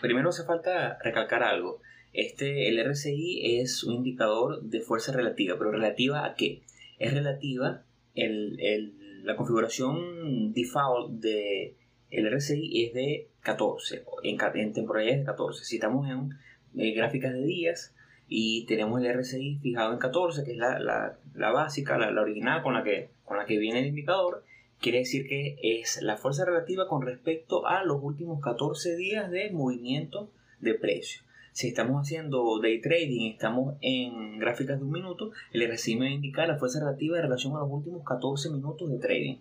primero 0.00 0.30
hace 0.30 0.44
falta 0.44 0.98
recalcar 1.02 1.42
algo. 1.42 1.80
Este, 2.12 2.68
el 2.68 2.84
RSI 2.84 3.60
es 3.60 3.84
un 3.84 3.94
indicador 3.94 4.62
de 4.62 4.80
fuerza 4.80 5.12
relativa, 5.12 5.56
pero 5.58 5.70
relativa 5.70 6.24
a 6.24 6.34
qué? 6.34 6.62
Es 6.98 7.14
relativa 7.14 7.84
el, 8.14 9.22
la 9.24 9.36
configuración 9.36 10.52
default 10.52 11.12
de 11.20 11.76
el 12.10 12.30
RSI 12.30 12.86
es 12.86 12.94
de 12.94 13.28
14, 13.42 14.04
en, 14.24 14.38
en 14.54 14.72
temporalidades 14.72 15.20
de 15.20 15.26
14. 15.26 15.64
Si 15.64 15.76
estamos 15.76 16.08
en 16.08 16.32
eh, 16.76 16.92
gráficas 16.92 17.32
de 17.32 17.44
días 17.44 17.94
y 18.26 18.66
tenemos 18.66 19.00
el 19.00 19.12
RSI 19.12 19.58
fijado 19.62 19.92
en 19.92 19.98
14, 19.98 20.44
que 20.44 20.52
es 20.52 20.56
la, 20.56 20.78
la, 20.78 21.18
la 21.34 21.52
básica, 21.52 21.98
la, 21.98 22.10
la, 22.10 22.22
original 22.22 22.62
con 22.62 22.74
la, 22.74 22.82
que, 22.82 23.10
con 23.24 23.36
la 23.38 23.44
que 23.44 23.58
viene 23.58 23.80
el 23.80 23.86
indicador, 23.86 24.44
quiere 24.80 24.98
decir 24.98 25.26
que 25.28 25.56
es 25.62 26.00
la 26.02 26.16
fuerza 26.16 26.44
relativa 26.44 26.88
con 26.88 27.02
respecto 27.02 27.66
a 27.66 27.84
los 27.84 28.02
últimos 28.02 28.40
14 28.40 28.96
días 28.96 29.30
de 29.30 29.50
movimiento 29.50 30.30
de 30.60 30.74
precio. 30.74 31.22
Si 31.52 31.68
estamos 31.68 32.00
haciendo 32.00 32.60
day 32.60 32.80
trading, 32.80 33.30
estamos 33.30 33.74
en 33.80 34.38
gráficas 34.38 34.78
de 34.78 34.84
un 34.84 34.92
minuto, 34.92 35.32
el 35.52 35.70
RSI 35.70 35.96
me 35.96 36.06
va 36.06 36.10
a 36.10 36.14
indicar 36.14 36.48
la 36.48 36.58
fuerza 36.58 36.80
relativa 36.80 37.16
en 37.16 37.24
relación 37.24 37.56
a 37.56 37.60
los 37.60 37.70
últimos 37.70 38.04
14 38.04 38.50
minutos 38.50 38.88
de 38.90 38.98
trading. 38.98 39.36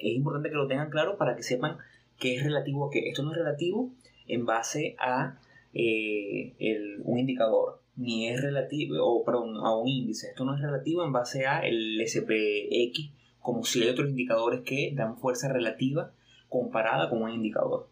Es 0.00 0.14
importante 0.14 0.50
que 0.50 0.54
lo 0.54 0.68
tengan 0.68 0.90
claro 0.90 1.18
para 1.18 1.34
que 1.34 1.42
sepan 1.42 1.78
que 2.18 2.36
es 2.36 2.44
relativo 2.44 2.86
a 2.86 2.90
qué. 2.90 3.08
Esto 3.08 3.22
no 3.22 3.32
es 3.32 3.38
relativo 3.38 3.90
en 4.28 4.46
base 4.46 4.94
a 4.98 5.38
eh, 5.74 6.54
un 7.02 7.18
indicador, 7.18 7.80
ni 7.96 8.28
es 8.28 8.40
relativo, 8.40 9.04
o 9.04 9.24
perdón, 9.24 9.56
a 9.56 9.76
un 9.76 9.88
índice. 9.88 10.28
Esto 10.28 10.44
no 10.44 10.54
es 10.54 10.62
relativo 10.62 11.04
en 11.04 11.12
base 11.12 11.46
a 11.46 11.60
el 11.60 12.00
SPX, 12.06 13.10
como 13.48 13.64
si 13.64 13.82
hay 13.82 13.88
otros 13.88 14.10
indicadores 14.10 14.60
que 14.60 14.92
dan 14.94 15.16
fuerza 15.16 15.50
relativa 15.50 16.12
comparada 16.50 17.08
con 17.08 17.22
un 17.22 17.30
indicador. 17.30 17.88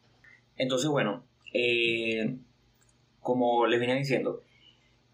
Entonces, 0.58 0.90
bueno, 0.90 1.24
eh, 1.54 2.36
como 3.20 3.66
les 3.66 3.80
venía 3.80 3.94
diciendo, 3.94 4.42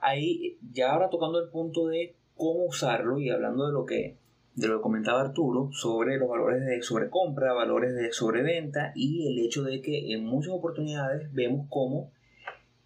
ahí 0.00 0.58
ya 0.72 0.90
ahora 0.90 1.10
tocando 1.10 1.38
el 1.38 1.48
punto 1.48 1.86
de 1.86 2.16
cómo 2.36 2.64
usarlo 2.64 3.20
y 3.20 3.30
hablando 3.30 3.68
de 3.68 3.72
lo 3.72 3.86
que 3.86 4.16
de 4.56 4.66
lo 4.66 4.78
que 4.78 4.82
comentaba 4.82 5.20
Arturo 5.20 5.70
sobre 5.70 6.18
los 6.18 6.28
valores 6.28 6.66
de 6.66 6.82
sobrecompra, 6.82 7.52
valores 7.52 7.94
de 7.94 8.12
sobreventa 8.12 8.90
y 8.96 9.28
el 9.28 9.46
hecho 9.46 9.62
de 9.62 9.80
que 9.80 10.12
en 10.12 10.24
muchas 10.24 10.54
oportunidades 10.54 11.32
vemos 11.32 11.68
cómo 11.70 12.10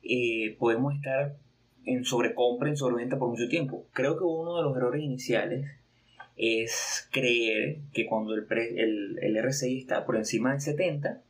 eh, 0.02 0.58
podemos 0.58 0.94
estar 0.94 1.36
en 1.86 2.04
sobrecompra, 2.04 2.68
en 2.68 2.76
sobreventa 2.76 3.18
por 3.18 3.30
mucho 3.30 3.48
tiempo. 3.48 3.86
Creo 3.94 4.18
que 4.18 4.24
uno 4.24 4.58
de 4.58 4.62
los 4.62 4.76
errores 4.76 5.02
iniciales 5.02 5.66
es 6.36 7.08
creer 7.12 7.78
que 7.92 8.06
cuando 8.06 8.34
el, 8.34 8.46
el, 8.50 9.18
el 9.20 9.42
RSI 9.42 9.78
está 9.78 10.04
por 10.04 10.16
encima 10.16 10.52
del 10.52 10.60
70, 10.60 11.22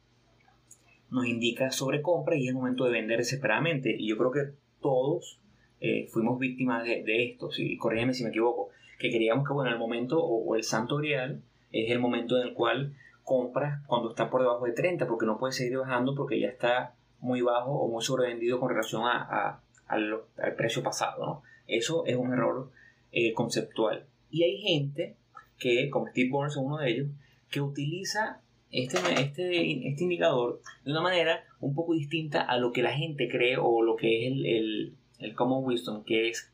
nos 1.10 1.26
indica 1.26 1.70
sobre 1.70 2.02
compra 2.02 2.36
y 2.36 2.44
es 2.44 2.48
el 2.48 2.54
momento 2.54 2.84
de 2.84 2.92
vender 2.92 3.18
desesperadamente. 3.18 3.94
Y 3.96 4.08
yo 4.08 4.18
creo 4.18 4.30
que 4.30 4.52
todos 4.80 5.38
eh, 5.80 6.08
fuimos 6.10 6.38
víctimas 6.38 6.84
de, 6.84 7.24
esto, 7.24 7.50
y 7.56 7.76
corrígeme 7.76 8.14
si 8.14 8.24
me 8.24 8.30
equivoco, 8.30 8.70
que 8.98 9.10
queríamos 9.10 9.46
que 9.46 9.52
bueno, 9.52 9.70
el 9.70 9.78
momento 9.78 10.22
o, 10.22 10.56
el 10.56 10.64
santo 10.64 10.96
grial 10.96 11.42
es 11.70 11.90
el 11.90 11.98
momento 11.98 12.36
en 12.38 12.48
el 12.48 12.54
cual 12.54 12.94
compras 13.24 13.82
cuando 13.86 14.10
está 14.10 14.30
por 14.30 14.40
debajo 14.40 14.64
de 14.64 14.72
30, 14.72 15.06
porque 15.06 15.26
no 15.26 15.38
puede 15.38 15.52
seguir 15.52 15.78
bajando 15.78 16.14
porque 16.14 16.40
ya 16.40 16.48
está 16.48 16.94
muy 17.20 17.42
bajo 17.42 17.72
o 17.72 17.88
muy 17.88 18.02
sobrevendido 18.02 18.58
con 18.58 18.70
relación 18.70 19.02
a, 19.04 19.60
al, 19.86 20.20
precio 20.56 20.82
pasado. 20.82 21.42
Eso 21.66 22.06
es 22.06 22.16
un 22.16 22.32
error 22.32 22.70
eh, 23.12 23.32
conceptual. 23.34 24.06
Y 24.30 24.42
hay 24.42 24.58
gente 24.58 25.16
que, 25.58 25.88
como 25.90 26.08
Steve 26.08 26.30
Burns 26.30 26.52
es 26.52 26.58
uno 26.58 26.78
de 26.78 26.90
ellos, 26.90 27.08
que 27.50 27.60
utiliza 27.60 28.40
este, 28.70 28.98
este, 29.20 29.88
este 29.88 30.02
indicador 30.02 30.60
de 30.84 30.90
una 30.90 31.00
manera 31.00 31.44
un 31.60 31.74
poco 31.74 31.94
distinta 31.94 32.42
a 32.42 32.58
lo 32.58 32.72
que 32.72 32.82
la 32.82 32.92
gente 32.92 33.28
cree 33.28 33.56
o 33.58 33.82
lo 33.82 33.96
que 33.96 34.26
es 34.26 34.32
el, 34.32 34.46
el, 34.46 34.94
el 35.20 35.34
common 35.34 35.64
wisdom, 35.64 36.04
que 36.04 36.28
es 36.28 36.52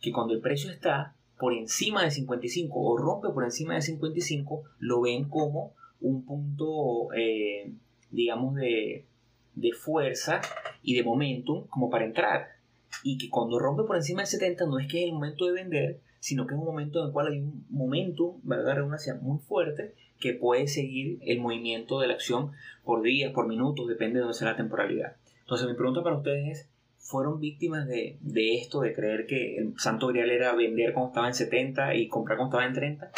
que 0.00 0.12
cuando 0.12 0.34
el 0.34 0.40
precio 0.40 0.70
está 0.70 1.14
por 1.38 1.54
encima 1.54 2.04
de 2.04 2.10
55 2.10 2.78
o 2.78 2.96
rompe 2.96 3.28
por 3.30 3.44
encima 3.44 3.74
de 3.74 3.82
55, 3.82 4.62
lo 4.78 5.00
ven 5.00 5.28
como 5.28 5.74
un 6.00 6.24
punto, 6.24 7.12
eh, 7.16 7.72
digamos, 8.10 8.54
de, 8.54 9.06
de 9.54 9.72
fuerza 9.72 10.40
y 10.82 10.94
de 10.94 11.02
momentum 11.02 11.66
como 11.66 11.90
para 11.90 12.04
entrar. 12.04 12.48
Y 13.02 13.18
que 13.18 13.28
cuando 13.28 13.58
rompe 13.58 13.84
por 13.84 13.96
encima 13.96 14.22
de 14.22 14.26
70 14.26 14.66
no 14.66 14.78
es 14.78 14.86
que 14.86 15.02
es 15.02 15.06
el 15.06 15.14
momento 15.14 15.46
de 15.46 15.52
vender, 15.52 16.00
sino 16.22 16.46
que 16.46 16.54
es 16.54 16.60
un 16.60 16.66
momento 16.66 17.00
en 17.00 17.06
el 17.06 17.12
cual 17.12 17.32
hay 17.32 17.40
un 17.40 17.66
momentum, 17.68 18.38
valga 18.44 18.76
redundancia, 18.76 19.16
muy 19.16 19.40
fuerte 19.40 19.96
que 20.20 20.34
puede 20.34 20.68
seguir 20.68 21.18
el 21.22 21.40
movimiento 21.40 21.98
de 21.98 22.06
la 22.06 22.14
acción 22.14 22.52
por 22.84 23.02
días, 23.02 23.32
por 23.32 23.48
minutos, 23.48 23.88
depende 23.88 24.14
de 24.14 24.20
dónde 24.20 24.38
sea 24.38 24.52
la 24.52 24.56
temporalidad. 24.56 25.16
Entonces 25.40 25.66
mi 25.66 25.74
pregunta 25.74 26.04
para 26.04 26.16
ustedes 26.16 26.48
es, 26.48 26.68
¿fueron 26.96 27.40
víctimas 27.40 27.88
de, 27.88 28.20
esto, 28.54 28.82
de 28.82 28.94
creer 28.94 29.26
que 29.26 29.56
el 29.56 29.74
santo 29.78 30.06
grial 30.06 30.30
era 30.30 30.54
vender 30.54 30.92
cuando 30.92 31.08
estaba 31.08 31.26
en 31.26 31.34
70 31.34 31.96
y 31.96 32.06
comprar 32.06 32.38
cuando 32.38 32.56
estaba 32.56 32.68
en 32.68 32.74
30? 32.74 33.10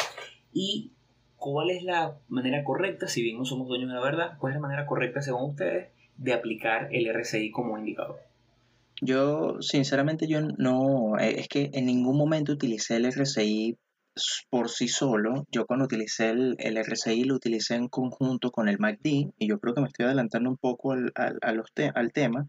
¿Y 0.51 0.91
cuál 1.37 1.69
es 1.69 1.83
la 1.83 2.17
manera 2.27 2.63
correcta, 2.63 3.07
si 3.07 3.21
bien 3.21 3.37
no 3.37 3.45
somos 3.45 3.67
dueños 3.67 3.89
de 3.89 3.95
la 3.95 4.01
verdad, 4.01 4.37
cuál 4.39 4.53
es 4.53 4.55
la 4.55 4.67
manera 4.67 4.87
correcta 4.87 5.21
según 5.21 5.51
ustedes 5.51 5.89
de 6.17 6.33
aplicar 6.33 6.89
el 6.91 7.07
RSI 7.13 7.51
como 7.51 7.77
indicador? 7.77 8.17
Yo, 9.01 9.61
sinceramente, 9.61 10.27
yo 10.27 10.41
no, 10.41 11.17
eh, 11.19 11.39
es 11.39 11.47
que 11.47 11.69
en 11.73 11.85
ningún 11.85 12.17
momento 12.17 12.53
utilicé 12.53 12.95
el 12.95 13.05
RSI 13.11 13.77
por 14.49 14.69
sí 14.69 14.87
solo, 14.87 15.45
yo 15.51 15.65
cuando 15.65 15.85
utilicé 15.85 16.29
el, 16.29 16.55
el, 16.59 16.77
RSI 16.77 17.25
lo 17.25 17.35
utilicé 17.35 17.75
en 17.75 17.89
conjunto 17.89 18.51
con 18.51 18.69
el 18.69 18.79
MACD 18.79 19.33
y 19.37 19.47
yo 19.47 19.59
creo 19.59 19.73
que 19.73 19.81
me 19.81 19.87
estoy 19.87 20.05
adelantando 20.05 20.49
un 20.49 20.57
poco 20.57 20.93
al, 20.93 21.11
al, 21.13 22.11
tema, 22.13 22.47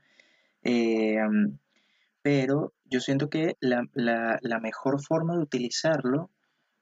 eh, 0.63 1.17
pero 2.23 2.73
yo 2.85 3.01
siento 3.01 3.29
que 3.31 3.57
la, 3.61 3.89
mejor 4.61 5.03
forma 5.03 5.35
de 5.35 5.43
utilizarlo, 5.43 6.31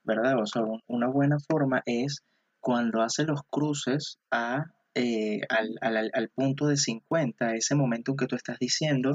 ¿verdad? 0.02 0.38
O 0.40 0.46
sea, 0.46 0.62
una 0.86 1.08
buena 1.08 1.38
forma 1.38 1.82
es 1.86 2.22
cuando 2.60 3.02
hace 3.02 3.24
los 3.24 3.40
cruces 3.50 4.18
a, 4.30 4.66
eh, 4.94 5.40
al, 5.48 6.10
al, 6.12 6.28
punto 6.28 6.66
de 6.66 6.76
50, 6.76 7.54
ese 7.54 7.74
momento 7.74 8.16
que 8.16 8.26
tú 8.26 8.36
estás 8.36 8.58
diciendo, 8.58 9.12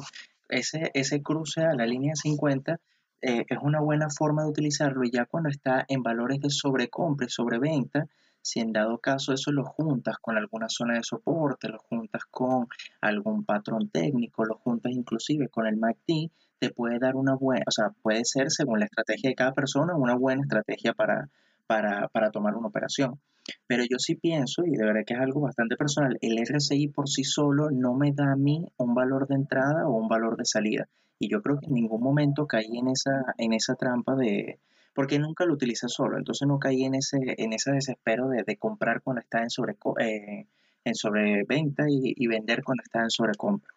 ese, 0.50 0.92
ese 0.94 1.22
cruce 1.22 1.62
a 1.62 1.74
la 1.74 1.86
línea 1.86 2.16
50 2.16 2.80
eh, 3.22 3.46
es 3.48 3.58
una 3.62 3.82
buena 3.82 4.10
forma 4.10 4.44
de 4.44 4.50
utilizarlo 4.50 5.04
y 5.04 5.12
ya 5.12 5.26
cuando 5.26 5.50
está 5.50 5.86
en 5.88 6.04
valores 6.04 6.40
de 6.40 6.50
sobrecompra 6.50 7.28
y 7.28 7.30
sobreventa, 7.30 8.08
si 8.42 8.62
en 8.62 8.72
dado 8.72 8.98
caso 9.00 9.34
eso 9.34 9.52
lo 9.52 9.66
juntas 9.66 10.16
con 10.22 10.38
alguna 10.38 10.70
zona 10.70 10.96
de 10.96 11.04
soporte, 11.04 11.68
lo 11.68 11.80
juntas 11.80 12.24
con 12.32 12.68
algún 13.02 13.44
patrón 13.44 13.90
técnico, 13.90 14.46
lo 14.46 14.56
juntas 14.56 14.94
inclusive 14.94 15.50
con 15.50 15.68
el 15.68 15.78
MACD, 15.78 16.32
te 16.60 16.70
puede 16.72 17.00
dar 17.00 17.16
una 17.16 17.36
buena, 17.36 17.64
o 17.68 17.72
sea, 17.72 17.90
puede 18.02 18.26
ser 18.26 18.52
según 18.52 18.80
la 18.80 18.86
estrategia 18.86 19.30
de 19.30 19.36
cada 19.36 19.54
persona 19.54 19.96
una 19.96 20.16
buena 20.16 20.42
estrategia 20.42 20.94
para, 20.94 21.30
para, 21.68 22.08
para 22.10 22.32
tomar 22.32 22.56
una 22.56 22.68
operación. 22.68 23.20
Pero 23.68 23.84
yo 23.84 23.98
sí 24.00 24.16
pienso, 24.16 24.64
y 24.66 24.72
de 24.72 24.86
verdad 24.86 25.02
que 25.06 25.14
es 25.14 25.20
algo 25.20 25.42
bastante 25.42 25.76
personal, 25.76 26.18
el 26.22 26.38
RSI 26.38 26.88
por 26.90 27.10
sí 27.10 27.24
solo 27.24 27.70
no 27.72 27.94
me 27.94 28.12
da 28.14 28.34
a 28.34 28.36
mí 28.36 28.66
un 28.78 28.94
valor 28.94 29.28
de 29.28 29.36
entrada 29.36 29.88
o 29.88 29.94
un 29.94 30.08
valor 30.08 30.38
de 30.38 30.46
salida. 30.46 30.88
Y 31.20 31.30
yo 31.30 31.42
creo 31.42 31.60
que 31.60 31.68
en 31.68 31.74
ningún 31.74 32.02
momento 32.02 32.48
caí 32.48 32.78
en 32.78 32.88
esa, 32.88 33.34
en 33.38 33.54
esa 33.54 33.76
trampa 33.76 34.16
de, 34.16 34.60
porque 34.94 35.20
nunca 35.20 35.46
lo 35.46 35.54
utilicé 35.54 35.88
solo, 35.88 36.18
entonces 36.18 36.48
no 36.48 36.60
caí 36.60 36.84
en 36.84 36.96
ese, 36.96 37.20
en 37.38 37.54
ese 37.54 37.72
desespero 37.72 38.28
de, 38.28 38.58
comprar 38.58 39.02
cuando 39.02 39.22
está 39.22 39.42
en, 39.42 39.50
sobre, 39.50 39.78
eh, 40.02 40.46
en 40.84 40.96
sobreventa 40.96 41.86
y, 41.88 42.28
vender 42.28 42.64
cuando 42.64 42.84
está 42.84 43.04
en 43.04 43.10
sobrecompra. 43.10 43.74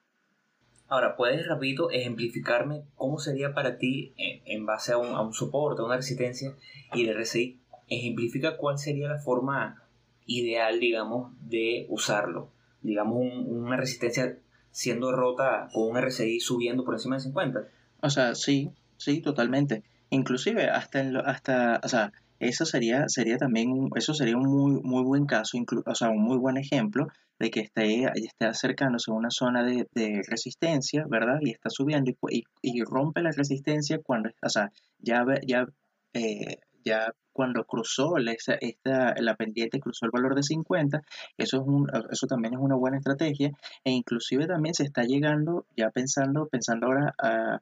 Ahora, 0.89 1.17
¿puedes 1.17 1.47
rapidito 1.47 1.91
ejemplificarme 1.91 2.83
cómo 2.97 3.19
sería 3.19 3.55
para 3.55 3.79
ti 3.79 4.13
en, 4.17 4.67
base 4.67 4.93
a 4.93 4.99
un, 4.99 5.15
a 5.15 5.23
un, 5.23 5.33
soporte, 5.33 5.81
a 5.81 5.85
una 5.85 5.97
resistencia 5.97 6.55
y 6.93 7.07
el 7.07 7.17
RSI? 7.17 7.62
Ejemplifica 7.99 8.57
cuál 8.57 8.79
sería 8.79 9.09
la 9.09 9.19
forma 9.19 9.83
ideal, 10.27 10.81
digamos, 10.81 11.33
de 11.41 11.87
usarlo. 11.89 12.51
Digamos, 12.81 13.19
una 13.47 13.77
resistencia 13.77 14.39
siendo 14.71 15.13
rota 15.13 15.69
con 15.73 15.91
un 15.91 15.99
RSI 15.99 16.41
subiendo 16.41 16.85
por 16.85 16.95
encima 16.95 17.17
de 17.17 17.23
50. 17.23 17.69
O 18.03 18.11
sea, 18.11 18.35
sí, 18.35 18.71
sí, 18.97 19.21
totalmente. 19.21 19.85
Inclusive 20.11 20.69
hasta, 20.69 21.01
en 21.01 21.17
hasta 21.17 21.81
o 21.85 21.89
sea, 21.89 22.13
eso 22.41 22.67
sería, 22.67 23.09
sería 23.09 23.39
también, 23.39 23.89
eso 23.95 24.15
sería 24.15 24.37
un 24.37 24.49
muy, 24.49 24.81
muy 24.83 25.05
buen 25.05 25.27
caso, 25.27 25.59
o 25.87 25.95
sea, 25.95 26.11
un 26.11 26.23
muy 26.23 26.39
buen 26.39 26.57
ejemplo 26.57 27.07
de 27.39 27.51
que 27.51 27.61
esté, 27.61 28.05
esté 28.17 28.47
acercándose 28.47 29.11
a 29.11 29.15
una 29.15 29.31
zona 29.31 29.63
de, 29.65 29.87
resistencia, 30.29 31.05
¿verdad? 31.09 31.39
Y 31.41 31.51
está 31.51 31.71
subiendo 31.71 32.11
y, 32.31 32.45
y, 32.63 32.83
rompe 32.83 33.23
la 33.23 33.31
resistencia 33.31 34.01
cuando, 34.03 34.31
o 34.43 34.49
sea, 34.49 34.73
ya, 34.99 35.25
ya, 35.47 35.67
eh, 36.15 36.59
ya 36.85 37.13
cuando 37.33 37.65
cruzó 37.65 38.19
la, 38.19 38.33
esta, 38.33 39.15
la 39.17 39.35
pendiente, 39.37 39.81
cruzó 39.81 40.07
el 40.07 40.11
valor 40.13 40.35
de 40.35 40.43
50, 40.43 41.03
eso, 41.39 41.57
es 41.59 41.63
un, 41.67 41.89
eso 42.11 42.27
también 42.27 42.55
es 42.55 42.61
una 42.61 42.77
buena 42.77 42.99
estrategia 42.99 43.53
e 43.85 43.91
inclusive 43.91 44.47
también 44.47 44.75
se 44.75 44.85
está 44.85 45.03
llegando, 45.05 45.67
ya 45.77 45.91
pensando, 45.91 46.47
pensando 46.47 46.87
ahora 46.87 47.15
a, 47.19 47.61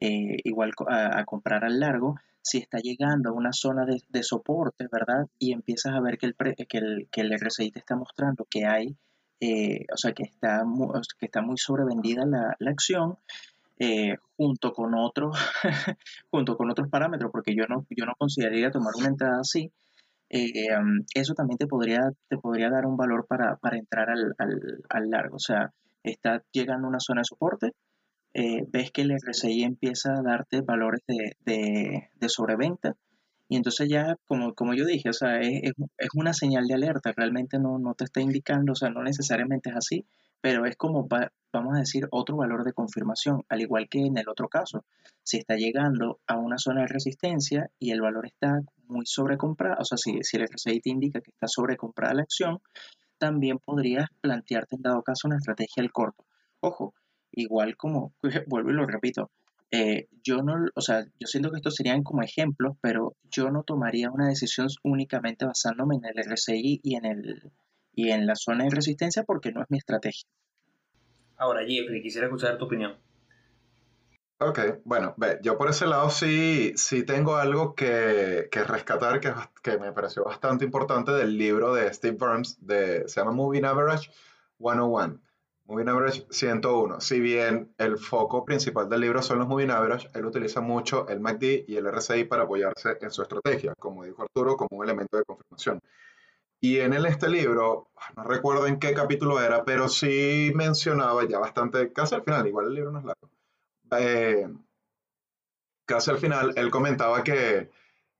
eh, 0.00 0.36
igual 0.44 0.72
a, 0.88 1.24
comprar 1.24 1.64
al 1.64 1.80
largo, 1.80 2.16
si 2.40 2.58
está 2.58 2.78
llegando 2.78 3.30
a 3.30 3.32
una 3.32 3.52
zona 3.52 3.84
de, 3.84 4.22
soporte, 4.22 4.86
¿verdad? 4.90 5.26
Y 5.38 5.52
empiezas 5.52 5.94
a 5.94 6.00
ver 6.00 6.18
que 6.18 6.26
el, 6.26 6.34
que 6.36 6.78
el, 6.78 7.08
que 7.10 7.20
el 7.20 7.32
RSI 7.38 7.72
te 7.72 7.80
está 7.80 7.96
mostrando 7.96 8.46
que 8.48 8.64
hay, 8.64 8.96
eh, 9.40 9.86
o 9.92 9.96
sea, 9.96 10.12
que 10.12 10.22
está, 10.22 10.64
muy, 10.64 10.88
que 11.18 11.26
está 11.26 11.42
muy 11.42 11.58
sobrevendida 11.58 12.24
la, 12.24 12.56
la 12.58 12.70
acción, 12.70 13.18
eh, 13.78 14.16
junto 14.36 14.72
con 14.72 14.94
otros 14.94 15.36
junto 16.30 16.56
con 16.56 16.70
otros 16.70 16.88
parámetros 16.88 17.30
porque 17.32 17.54
yo 17.54 17.66
no 17.68 17.86
yo 17.90 18.06
no 18.06 18.14
consideraría 18.18 18.70
tomar 18.70 18.92
una 18.98 19.08
entrada 19.08 19.40
así 19.40 19.70
eh, 20.30 20.76
um, 20.78 21.04
eso 21.14 21.34
también 21.34 21.58
te 21.58 21.66
podría 21.66 22.10
te 22.28 22.36
podría 22.38 22.70
dar 22.70 22.86
un 22.86 22.96
valor 22.96 23.26
para, 23.26 23.58
entrar 23.72 24.08
al, 24.10 25.10
largo. 25.10 25.36
O 25.36 25.40
sea 25.40 25.72
está 26.02 26.42
llegando 26.52 26.86
a 26.86 26.90
una 26.90 27.00
zona 27.00 27.20
de 27.22 27.24
soporte 27.24 27.72
eh, 28.34 28.64
ves 28.68 28.90
que 28.92 29.02
el 29.02 29.12
RSI 29.12 29.62
empieza 29.62 30.12
a 30.14 30.22
darte 30.22 30.60
valores 30.60 31.00
de, 31.06 31.36
de, 31.44 32.28
sobreventa 32.28 32.94
Y 33.48 33.56
entonces 33.56 33.88
ya, 33.88 34.16
como, 34.26 34.54
como 34.54 34.74
yo 34.74 34.84
dije, 34.84 35.08
o 35.08 35.12
sea, 35.12 35.40
es, 35.40 35.72
es, 35.98 36.08
una 36.14 36.32
señal 36.34 36.66
de 36.66 36.74
alerta, 36.74 37.12
realmente 37.16 37.58
no, 37.58 37.78
no 37.78 37.94
te 37.94 38.04
está 38.04 38.20
indicando, 38.20 38.72
o 38.72 38.74
sea, 38.76 38.90
no 38.90 39.02
necesariamente 39.02 39.70
es 39.70 39.76
así, 39.76 40.06
pero 40.40 40.66
es 40.66 40.76
como, 40.76 41.08
vamos 41.52 41.76
a 41.76 41.80
decir, 41.80 42.06
otro 42.10 42.36
valor 42.36 42.64
de 42.64 42.72
confirmación, 42.72 43.42
al 43.48 43.60
igual 43.60 43.88
que 43.88 44.00
en 44.00 44.18
el 44.18 44.28
otro 44.28 44.48
caso. 44.48 44.84
Si 45.22 45.38
está 45.38 45.56
llegando 45.56 46.20
a 46.26 46.38
una 46.38 46.58
zona 46.58 46.82
de 46.82 46.88
resistencia 46.88 47.70
y 47.78 47.90
el 47.90 48.00
valor 48.00 48.26
está 48.26 48.60
muy 48.86 49.06
sobrecomprado, 49.06 49.76
o 49.80 49.84
sea, 49.84 49.98
si, 49.98 50.22
si 50.22 50.36
el 50.36 50.44
RSI 50.44 50.80
te 50.80 50.90
indica 50.90 51.20
que 51.20 51.30
está 51.30 51.48
sobrecomprada 51.48 52.14
la 52.14 52.22
acción, 52.22 52.60
también 53.18 53.58
podrías 53.58 54.06
plantearte 54.20 54.76
en 54.76 54.82
dado 54.82 55.02
caso 55.02 55.28
una 55.28 55.36
estrategia 55.36 55.82
al 55.82 55.92
corto. 55.92 56.24
Ojo, 56.60 56.94
igual 57.32 57.76
como, 57.76 58.14
vuelvo 58.46 58.70
y 58.70 58.74
lo 58.74 58.86
repito, 58.86 59.30
eh, 59.70 60.08
yo 60.22 60.38
no, 60.38 60.54
o 60.74 60.80
sea, 60.80 61.04
yo 61.20 61.26
siento 61.26 61.50
que 61.50 61.56
estos 61.56 61.74
serían 61.74 62.02
como 62.02 62.22
ejemplos, 62.22 62.76
pero 62.80 63.16
yo 63.30 63.50
no 63.50 63.64
tomaría 63.64 64.10
una 64.10 64.28
decisión 64.28 64.68
únicamente 64.82 65.44
basándome 65.44 65.96
en 65.96 66.06
el 66.06 66.32
RSI 66.32 66.80
y 66.82 66.94
en 66.94 67.04
el 67.04 67.52
y 67.98 68.12
en 68.12 68.28
la 68.28 68.36
zona 68.36 68.62
de 68.62 68.70
resistencia 68.70 69.24
porque 69.24 69.50
no 69.50 69.60
es 69.60 69.66
mi 69.70 69.78
estrategia. 69.78 70.28
Ahora, 71.36 71.62
Jeffrey, 71.66 72.00
quisiera 72.00 72.28
escuchar 72.28 72.56
tu 72.56 72.66
opinión. 72.66 72.96
Ok, 74.38 74.60
bueno, 74.84 75.14
ve, 75.16 75.40
yo 75.42 75.58
por 75.58 75.68
ese 75.68 75.84
lado 75.88 76.08
sí, 76.08 76.72
sí 76.76 77.02
tengo 77.02 77.34
algo 77.34 77.74
que, 77.74 78.48
que 78.52 78.62
rescatar 78.62 79.18
que, 79.18 79.32
que, 79.64 79.78
me 79.78 79.90
pareció 79.90 80.22
bastante 80.22 80.64
importante 80.64 81.10
del 81.10 81.36
libro 81.36 81.74
de 81.74 81.92
Steve 81.92 82.16
Burns, 82.16 82.64
de, 82.64 83.08
se 83.08 83.20
llama 83.20 83.32
Moving 83.32 83.64
Average 83.64 84.12
101. 84.58 85.18
Moving 85.64 85.88
Average 85.88 86.26
101. 86.30 87.00
Si 87.00 87.18
bien 87.18 87.74
el 87.78 87.98
foco 87.98 88.44
principal 88.44 88.88
del 88.88 89.00
libro 89.00 89.22
son 89.22 89.40
los 89.40 89.48
Moving 89.48 89.72
Average, 89.72 90.08
él 90.14 90.24
utiliza 90.24 90.60
mucho 90.60 91.08
el 91.08 91.18
MACD 91.18 91.64
y 91.66 91.76
el 91.76 91.90
RSI 91.90 92.24
para 92.24 92.44
apoyarse 92.44 92.96
en 93.00 93.10
su 93.10 93.22
estrategia, 93.22 93.74
como 93.76 94.04
dijo 94.04 94.22
Arturo, 94.22 94.56
como 94.56 94.78
un 94.78 94.84
elemento 94.84 95.16
de 95.16 95.24
confirmación. 95.24 95.80
Y 96.60 96.78
en 96.80 96.92
este 96.92 97.28
libro, 97.28 97.88
no 98.16 98.24
recuerdo 98.24 98.66
en 98.66 98.78
qué 98.78 98.92
capítulo 98.92 99.40
era, 99.40 99.64
pero 99.64 99.88
sí 99.88 100.50
mencionaba 100.54 101.26
ya 101.28 101.38
bastante, 101.38 101.92
casi 101.92 102.16
al 102.16 102.24
final, 102.24 102.46
igual 102.46 102.66
el 102.66 102.74
libro 102.74 102.90
no 102.90 102.98
es 102.98 103.04
largo, 103.04 103.30
eh, 103.98 104.48
casi 105.86 106.10
al 106.10 106.18
final, 106.18 106.52
él 106.56 106.70
comentaba 106.70 107.22
que 107.22 107.70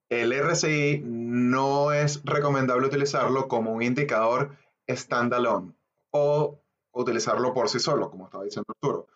el 0.08 0.32
RSI 0.32 1.02
no 1.04 1.92
es 1.92 2.22
recomendable 2.24 2.86
utilizarlo 2.86 3.48
como 3.48 3.72
un 3.72 3.82
indicador 3.82 4.56
standalone 4.88 5.74
o 6.10 6.60
utilizarlo 6.92 7.52
por 7.52 7.68
sí 7.68 7.78
solo, 7.78 8.10
como 8.10 8.24
estaba 8.24 8.44
diciendo 8.44 8.72
Arturo, 8.74 9.06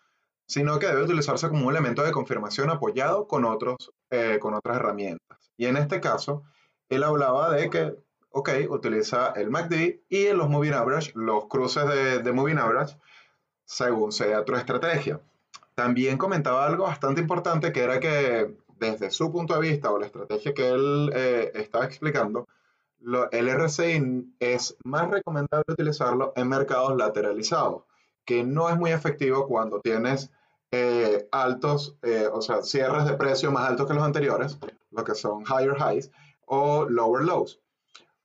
sino 0.47 0.77
que 0.79 0.87
debe 0.87 1.03
utilizarse 1.03 1.49
como 1.49 1.65
un 1.65 1.71
elemento 1.71 2.03
de 2.03 2.11
confirmación 2.11 2.69
apoyado 2.69 3.27
con, 3.27 3.45
otros, 3.45 3.91
eh, 4.11 4.37
con 4.39 4.53
otras 4.53 4.77
herramientas. 4.77 5.51
Y 5.57 5.65
en 5.65 5.77
este 5.77 5.99
caso, 5.99 6.43
él 6.89 7.03
hablaba 7.03 7.51
de 7.51 7.69
que, 7.69 7.95
ok, 8.33 8.49
utiliza 8.69 9.31
el 9.35 9.49
MACD 9.49 10.01
y 10.09 10.25
en 10.25 10.37
los 10.37 10.49
Moving 10.49 10.73
Average, 10.73 11.11
los 11.15 11.45
cruces 11.45 11.87
de, 11.87 12.19
de 12.19 12.31
Moving 12.31 12.57
Average, 12.57 12.97
según 13.63 14.11
sea 14.11 14.43
tu 14.43 14.55
estrategia. 14.55 15.21
También 15.75 16.17
comentaba 16.17 16.65
algo 16.65 16.83
bastante 16.83 17.21
importante 17.21 17.71
que 17.71 17.81
era 17.81 17.99
que 17.99 18.55
desde 18.79 19.11
su 19.11 19.31
punto 19.31 19.53
de 19.53 19.61
vista 19.61 19.91
o 19.91 19.99
la 19.99 20.07
estrategia 20.07 20.53
que 20.53 20.69
él 20.69 21.11
eh, 21.15 21.51
estaba 21.55 21.85
explicando, 21.85 22.47
el 23.31 23.49
RSI 23.49 24.33
es 24.39 24.77
más 24.83 25.09
recomendable 25.09 25.65
utilizarlo 25.67 26.33
en 26.35 26.47
mercados 26.47 26.95
lateralizados, 26.97 27.83
que 28.25 28.43
no 28.43 28.69
es 28.69 28.77
muy 28.77 28.91
efectivo 28.91 29.47
cuando 29.47 29.79
tienes 29.79 30.31
eh, 30.71 31.27
altos, 31.31 31.97
eh, 32.01 32.27
o 32.31 32.41
sea, 32.41 32.63
cierres 32.63 33.05
de 33.05 33.13
precio 33.13 33.51
más 33.51 33.69
altos 33.69 33.87
que 33.87 33.93
los 33.93 34.03
anteriores, 34.03 34.57
lo 34.91 35.03
que 35.03 35.13
son 35.13 35.43
higher 35.43 35.75
highs 35.77 36.09
o 36.45 36.85
lower 36.89 37.23
lows. 37.23 37.59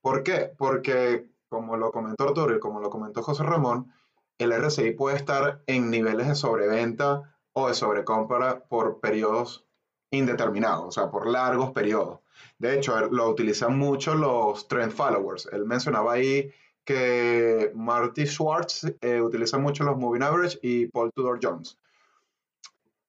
¿Por 0.01 0.23
qué? 0.23 0.53
Porque, 0.57 1.27
como 1.49 1.77
lo 1.77 1.91
comentó 1.93 2.25
Arturo 2.25 2.57
y 2.57 2.61
como 2.61 2.81
lo 2.81 2.91
comentó 2.91 3.23
José 3.23 3.43
Ramón, 3.43 3.93
el 4.39 4.53
RSI 4.53 4.93
puede 4.93 5.17
estar 5.17 5.63
en 5.67 5.91
niveles 5.91 6.29
de 6.29 6.35
sobreventa 6.35 7.37
o 7.53 7.69
de 7.69 7.75
sobrecompra 7.75 8.61
por 8.61 9.01
periodos 9.01 9.67
indeterminados, 10.11 10.85
o 10.87 10.93
sea, 10.93 11.11
por 11.11 11.27
largos 11.27 11.73
periodos. 11.73 12.21
De 12.59 12.75
hecho, 12.75 12.99
lo 13.09 13.29
utilizan 13.29 13.77
mucho 13.77 14.15
los 14.15 14.69
trend 14.69 14.93
followers. 14.93 15.49
Él 15.53 15.65
mencionaba 15.65 16.13
ahí 16.13 16.53
que 16.85 17.71
Marty 17.75 18.27
Schwartz 18.27 18.87
eh, 19.01 19.21
utiliza 19.21 19.59
mucho 19.59 19.85
los 19.85 19.99
moving 19.99 20.23
average 20.23 20.59
y 20.63 20.87
Paul 20.87 21.13
Tudor 21.13 21.39
Jones. 21.43 21.79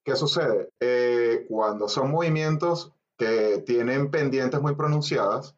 ¿Qué 0.03 0.15
sucede? 0.15 0.69
Eh, 0.79 1.45
cuando 1.47 1.87
son 1.87 2.11
movimientos 2.11 2.91
que 3.17 3.63
tienen 3.65 4.09
pendientes 4.09 4.59
muy 4.61 4.75
pronunciadas, 4.75 5.55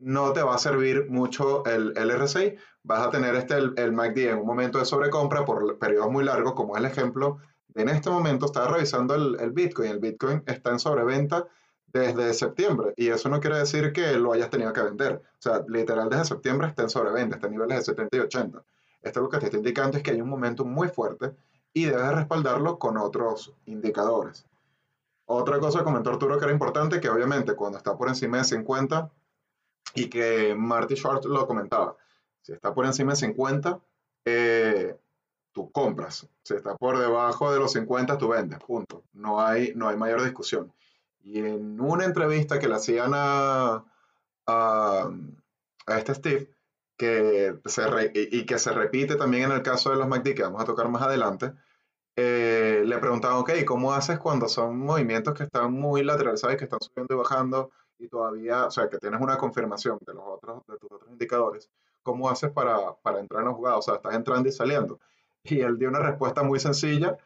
no 0.00 0.32
te 0.32 0.42
va 0.42 0.54
a 0.54 0.58
servir 0.58 1.08
mucho 1.08 1.64
el, 1.66 1.92
el 1.96 2.10
RSI. 2.10 2.56
Vas 2.82 3.06
a 3.06 3.10
tener 3.10 3.34
este, 3.36 3.54
el, 3.54 3.74
el 3.76 3.92
MACD 3.92 4.30
en 4.30 4.38
un 4.38 4.46
momento 4.46 4.78
de 4.78 4.84
sobrecompra 4.84 5.44
por 5.44 5.78
periodos 5.78 6.10
muy 6.10 6.24
largos, 6.24 6.54
como 6.54 6.74
es 6.76 6.80
el 6.80 6.90
ejemplo. 6.90 7.38
En 7.74 7.88
este 7.88 8.10
momento 8.10 8.46
estaba 8.46 8.68
revisando 8.68 9.14
el, 9.14 9.38
el 9.40 9.52
Bitcoin. 9.52 9.90
El 9.90 9.98
Bitcoin 10.00 10.42
está 10.46 10.70
en 10.70 10.80
sobreventa 10.80 11.46
desde 11.86 12.32
septiembre. 12.34 12.94
Y 12.96 13.08
eso 13.08 13.28
no 13.28 13.40
quiere 13.40 13.58
decir 13.58 13.92
que 13.92 14.12
lo 14.12 14.32
hayas 14.32 14.50
tenido 14.50 14.72
que 14.72 14.82
vender. 14.82 15.14
O 15.14 15.42
sea, 15.42 15.64
literal 15.68 16.08
desde 16.08 16.24
septiembre 16.24 16.68
está 16.68 16.82
en 16.82 16.90
sobreventa, 16.90 17.36
está 17.36 17.46
en 17.46 17.52
niveles 17.52 17.78
de 17.78 17.84
70 17.84 18.16
y 18.16 18.20
80. 18.20 18.64
Esto 19.02 19.20
lo 19.20 19.28
que 19.28 19.38
te 19.38 19.46
está 19.46 19.56
indicando 19.56 19.96
es 19.96 20.02
que 20.02 20.10
hay 20.10 20.20
un 20.20 20.28
momento 20.28 20.64
muy 20.64 20.88
fuerte 20.88 21.34
y 21.72 21.84
debes 21.84 22.12
respaldarlo 22.12 22.78
con 22.78 22.96
otros 22.96 23.54
indicadores. 23.66 24.46
Otra 25.26 25.60
cosa 25.60 25.78
que 25.78 25.84
comentó 25.84 26.10
Arturo 26.10 26.38
que 26.38 26.44
era 26.44 26.52
importante, 26.52 27.00
que 27.00 27.08
obviamente 27.08 27.54
cuando 27.54 27.78
está 27.78 27.96
por 27.96 28.08
encima 28.08 28.38
de 28.38 28.44
50, 28.44 29.10
y 29.94 30.08
que 30.08 30.54
Marty 30.54 30.96
Schwartz 30.96 31.26
lo 31.26 31.46
comentaba, 31.46 31.96
si 32.42 32.52
está 32.52 32.74
por 32.74 32.86
encima 32.86 33.12
de 33.12 33.16
50, 33.16 33.80
eh, 34.24 34.96
tú 35.52 35.70
compras. 35.70 36.28
Si 36.42 36.54
está 36.54 36.76
por 36.76 36.98
debajo 36.98 37.52
de 37.52 37.58
los 37.58 37.72
50, 37.72 38.18
tú 38.18 38.28
vendes, 38.28 38.58
punto. 38.60 39.04
No 39.12 39.40
hay, 39.40 39.72
no 39.74 39.88
hay 39.88 39.96
mayor 39.96 40.22
discusión. 40.22 40.72
Y 41.22 41.40
en 41.40 41.80
una 41.80 42.04
entrevista 42.04 42.58
que 42.58 42.68
le 42.68 42.76
hacían 42.76 43.12
a, 43.14 43.84
a, 44.46 45.10
este 45.86 46.14
Steve, 46.14 46.50
que 46.96 47.58
se 47.64 47.82
y 48.14 48.44
que 48.46 48.58
se 48.58 48.72
repite 48.72 49.16
también 49.16 49.44
en 49.44 49.52
el 49.52 49.62
caso 49.62 49.90
de 49.90 49.96
los 49.96 50.08
MACD, 50.08 50.34
que 50.34 50.42
vamos 50.42 50.62
a 50.62 50.66
tocar 50.66 50.88
más 50.88 51.02
adelante, 51.02 51.52
eh, 52.16 52.82
le 52.86 52.98
preguntaban, 52.98 53.38
ok, 53.38 53.50
¿cómo 53.66 53.92
haces 53.92 54.18
cuando 54.18 54.48
son 54.48 54.78
movimientos 54.78 55.34
que 55.34 55.44
están 55.44 55.72
muy 55.72 56.02
lateralizados, 56.04 56.56
que 56.56 56.64
están 56.64 56.80
subiendo 56.80 57.14
y 57.14 57.18
bajando 57.18 57.70
y 58.00 58.08
todavía, 58.08 58.66
o 58.66 58.70
sea, 58.70 58.88
que 58.88 58.98
tienes 58.98 59.20
una 59.20 59.36
confirmación 59.36 59.98
de, 60.06 60.14
los 60.14 60.24
otros, 60.26 60.62
de 60.66 60.78
tus 60.78 60.90
otros 60.90 61.10
indicadores? 61.10 61.70
¿Cómo 62.02 62.30
haces 62.30 62.50
para, 62.50 62.94
para 63.02 63.20
entrar 63.20 63.42
en 63.42 63.48
la 63.48 63.54
jugada? 63.54 63.76
O 63.76 63.82
sea, 63.82 63.96
estás 63.96 64.14
entrando 64.14 64.48
y 64.48 64.52
saliendo. 64.52 64.98
Y 65.44 65.60
él 65.60 65.78
dio 65.78 65.88
una 65.88 66.00
respuesta 66.00 66.42
muy 66.42 66.58
sencilla 66.58 67.18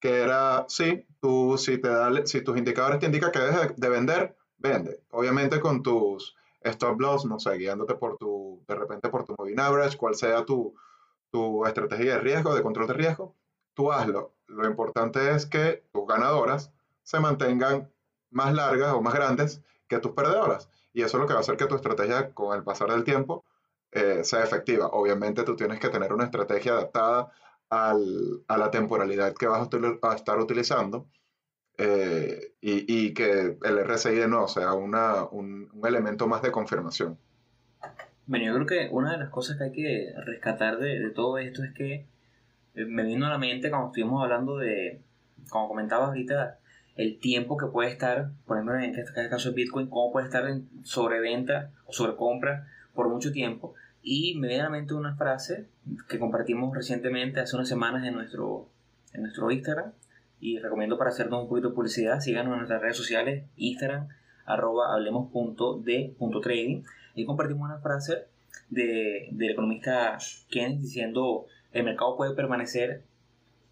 que 0.00 0.20
era, 0.20 0.64
sí, 0.68 1.06
tú, 1.20 1.56
si, 1.56 1.78
te 1.78 1.88
da, 1.88 2.26
si 2.26 2.42
tus 2.42 2.56
indicadores 2.58 2.98
te 2.98 3.06
indican 3.06 3.30
que 3.30 3.38
debes 3.38 3.76
de 3.76 3.88
vender, 3.88 4.36
vende. 4.58 5.00
Obviamente 5.10 5.60
con 5.60 5.82
tus 5.82 6.34
stop 6.60 7.00
loss, 7.00 7.24
no 7.24 7.38
sé, 7.38 7.56
guiándote 7.56 7.94
por 7.94 8.16
tu, 8.16 8.64
de 8.66 8.74
repente 8.74 9.08
por 9.10 9.24
tu 9.24 9.34
moving 9.38 9.60
average, 9.60 9.96
cual 9.96 10.16
sea 10.16 10.44
tu, 10.44 10.74
tu 11.30 11.64
estrategia 11.66 12.14
de 12.14 12.20
riesgo, 12.20 12.54
de 12.54 12.62
control 12.62 12.88
de 12.88 12.94
riesgo, 12.94 13.36
tú 13.74 13.92
hazlo. 13.92 14.32
Lo 14.48 14.66
importante 14.66 15.30
es 15.30 15.46
que 15.46 15.84
tus 15.92 16.06
ganadoras 16.06 16.72
se 17.04 17.20
mantengan 17.20 17.90
más 18.30 18.54
largas 18.54 18.94
o 18.94 19.02
más 19.02 19.14
grandes 19.14 19.62
que 19.92 20.00
tus 20.00 20.12
perdedoras. 20.12 20.68
Y 20.92 21.02
eso 21.02 21.16
es 21.16 21.20
lo 21.20 21.26
que 21.26 21.34
va 21.34 21.40
a 21.40 21.42
hacer 21.42 21.56
que 21.56 21.66
tu 21.66 21.74
estrategia 21.74 22.32
con 22.32 22.56
el 22.56 22.64
pasar 22.64 22.90
del 22.90 23.04
tiempo 23.04 23.44
eh, 23.90 24.24
sea 24.24 24.42
efectiva. 24.42 24.86
Obviamente 24.86 25.42
tú 25.42 25.54
tienes 25.54 25.78
que 25.78 25.90
tener 25.90 26.12
una 26.12 26.24
estrategia 26.24 26.72
adaptada 26.72 27.30
a 27.68 27.94
la 28.58 28.70
temporalidad 28.70 29.34
que 29.34 29.46
vas 29.46 29.66
a, 30.02 30.14
estar 30.14 30.38
utilizando 30.38 31.06
eh, 31.78 32.52
y, 32.60 33.14
que 33.14 33.56
el 33.62 33.84
RSI 33.86 34.14
de 34.14 34.28
nuevo 34.28 34.46
sea 34.46 34.74
una, 34.74 35.24
un, 35.24 35.70
elemento 35.82 36.26
más 36.26 36.42
de 36.42 36.52
confirmación. 36.52 37.16
Bueno, 38.26 38.44
yo 38.44 38.54
creo 38.54 38.66
que 38.66 38.94
una 38.94 39.12
de 39.12 39.18
las 39.18 39.30
cosas 39.30 39.56
que 39.56 39.64
hay 39.64 39.72
que 39.72 40.12
rescatar 40.26 40.78
de, 40.78 41.10
todo 41.10 41.38
esto 41.38 41.64
es 41.64 41.72
que 41.72 42.06
eh, 42.74 42.84
me 42.84 43.04
vino 43.04 43.26
a 43.26 43.30
la 43.30 43.38
mente 43.38 43.70
cuando 43.70 43.88
estuvimos 43.88 44.22
hablando 44.22 44.58
de, 44.58 45.00
como 45.48 45.68
comentabas 45.68 46.08
ahorita, 46.08 46.58
el 46.96 47.18
tiempo 47.18 47.56
que 47.56 47.66
puede 47.66 47.90
estar, 47.90 48.30
por 48.46 48.56
ejemplo 48.56 48.78
en 48.78 48.94
este 48.94 49.28
caso 49.28 49.50
de 49.50 49.54
Bitcoin, 49.54 49.88
cómo 49.88 50.12
puede 50.12 50.26
estar 50.26 50.46
en 50.46 50.68
sobreventa 50.84 51.70
o 51.86 51.92
sobrecompra 51.92 52.68
por 52.94 53.08
mucho 53.08 53.32
tiempo. 53.32 53.74
Y 54.02 54.34
me 54.36 54.48
viene 54.48 54.62
a 54.62 54.64
la 54.64 54.70
mente 54.70 54.94
una 54.94 55.16
frase 55.16 55.68
que 56.08 56.18
compartimos 56.18 56.74
recientemente, 56.74 57.40
hace 57.40 57.56
unas 57.56 57.68
semanas 57.68 58.04
en 58.06 58.14
nuestro, 58.14 58.68
en 59.12 59.22
nuestro 59.22 59.50
Instagram. 59.50 59.92
Y 60.40 60.58
recomiendo 60.58 60.98
para 60.98 61.10
hacernos 61.10 61.42
un 61.42 61.48
poquito 61.48 61.68
de 61.68 61.74
publicidad, 61.74 62.18
síganos 62.18 62.52
en 62.52 62.58
nuestras 62.58 62.82
redes 62.82 62.96
sociales, 62.96 63.44
Instagram, 63.56 64.08
arroba 64.44 64.92
hablemos.de.trading. 64.92 66.82
Y 67.14 67.24
compartimos 67.24 67.64
una 67.70 67.78
frase 67.78 68.26
de, 68.70 69.28
del 69.30 69.50
economista 69.50 70.18
Keynes 70.50 70.82
diciendo, 70.82 71.46
el 71.72 71.84
mercado 71.84 72.16
puede 72.16 72.34
permanecer 72.34 73.04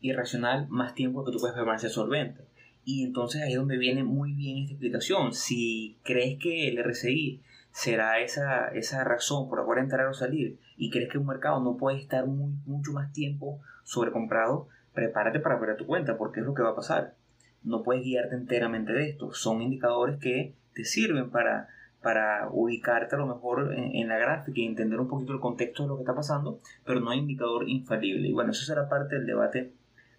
irracional 0.00 0.68
más 0.68 0.94
tiempo 0.94 1.24
que 1.24 1.32
tú 1.32 1.38
puedes 1.38 1.56
permanecer 1.56 1.90
solvente. 1.90 2.44
Y 2.84 3.04
entonces 3.04 3.42
ahí 3.42 3.52
es 3.52 3.58
donde 3.58 3.78
viene 3.78 4.04
muy 4.04 4.32
bien 4.32 4.58
esta 4.58 4.72
explicación. 4.72 5.32
Si 5.34 5.98
crees 6.02 6.38
que 6.38 6.68
el 6.68 6.82
RSI 6.82 7.40
será 7.72 8.20
esa, 8.20 8.68
esa 8.68 9.04
razón 9.04 9.48
por 9.48 9.58
la 9.58 9.64
cual 9.64 9.78
entrar 9.78 10.06
o 10.06 10.14
salir 10.14 10.58
y 10.76 10.90
crees 10.90 11.08
que 11.10 11.18
un 11.18 11.26
mercado 11.26 11.60
no 11.62 11.76
puede 11.76 11.98
estar 11.98 12.26
muy, 12.26 12.52
mucho 12.66 12.92
más 12.92 13.12
tiempo 13.12 13.60
sobrecomprado, 13.84 14.68
prepárate 14.94 15.40
para 15.40 15.56
ver 15.56 15.76
tu 15.76 15.86
cuenta 15.86 16.16
porque 16.16 16.40
es 16.40 16.46
lo 16.46 16.54
que 16.54 16.62
va 16.62 16.70
a 16.70 16.76
pasar. 16.76 17.14
No 17.62 17.82
puedes 17.82 18.02
guiarte 18.02 18.34
enteramente 18.34 18.92
de 18.92 19.10
esto. 19.10 19.32
Son 19.34 19.60
indicadores 19.60 20.18
que 20.18 20.54
te 20.74 20.84
sirven 20.84 21.30
para, 21.30 21.68
para 22.02 22.48
ubicarte 22.50 23.14
a 23.14 23.18
lo 23.18 23.26
mejor 23.26 23.74
en, 23.74 24.08
la 24.08 24.18
gráfica 24.18 24.60
y 24.60 24.66
entender 24.66 24.98
un 24.98 25.08
poquito 25.08 25.32
el 25.32 25.40
contexto 25.40 25.82
de 25.82 25.88
lo 25.90 25.96
que 25.96 26.02
está 26.02 26.14
pasando, 26.14 26.58
pero 26.84 27.00
no 27.00 27.10
hay 27.10 27.18
indicador 27.18 27.68
infalible. 27.68 28.28
Y 28.28 28.32
bueno, 28.32 28.52
eso 28.52 28.64
será 28.64 28.88
parte 28.88 29.16
del 29.16 29.26
debate 29.26 29.72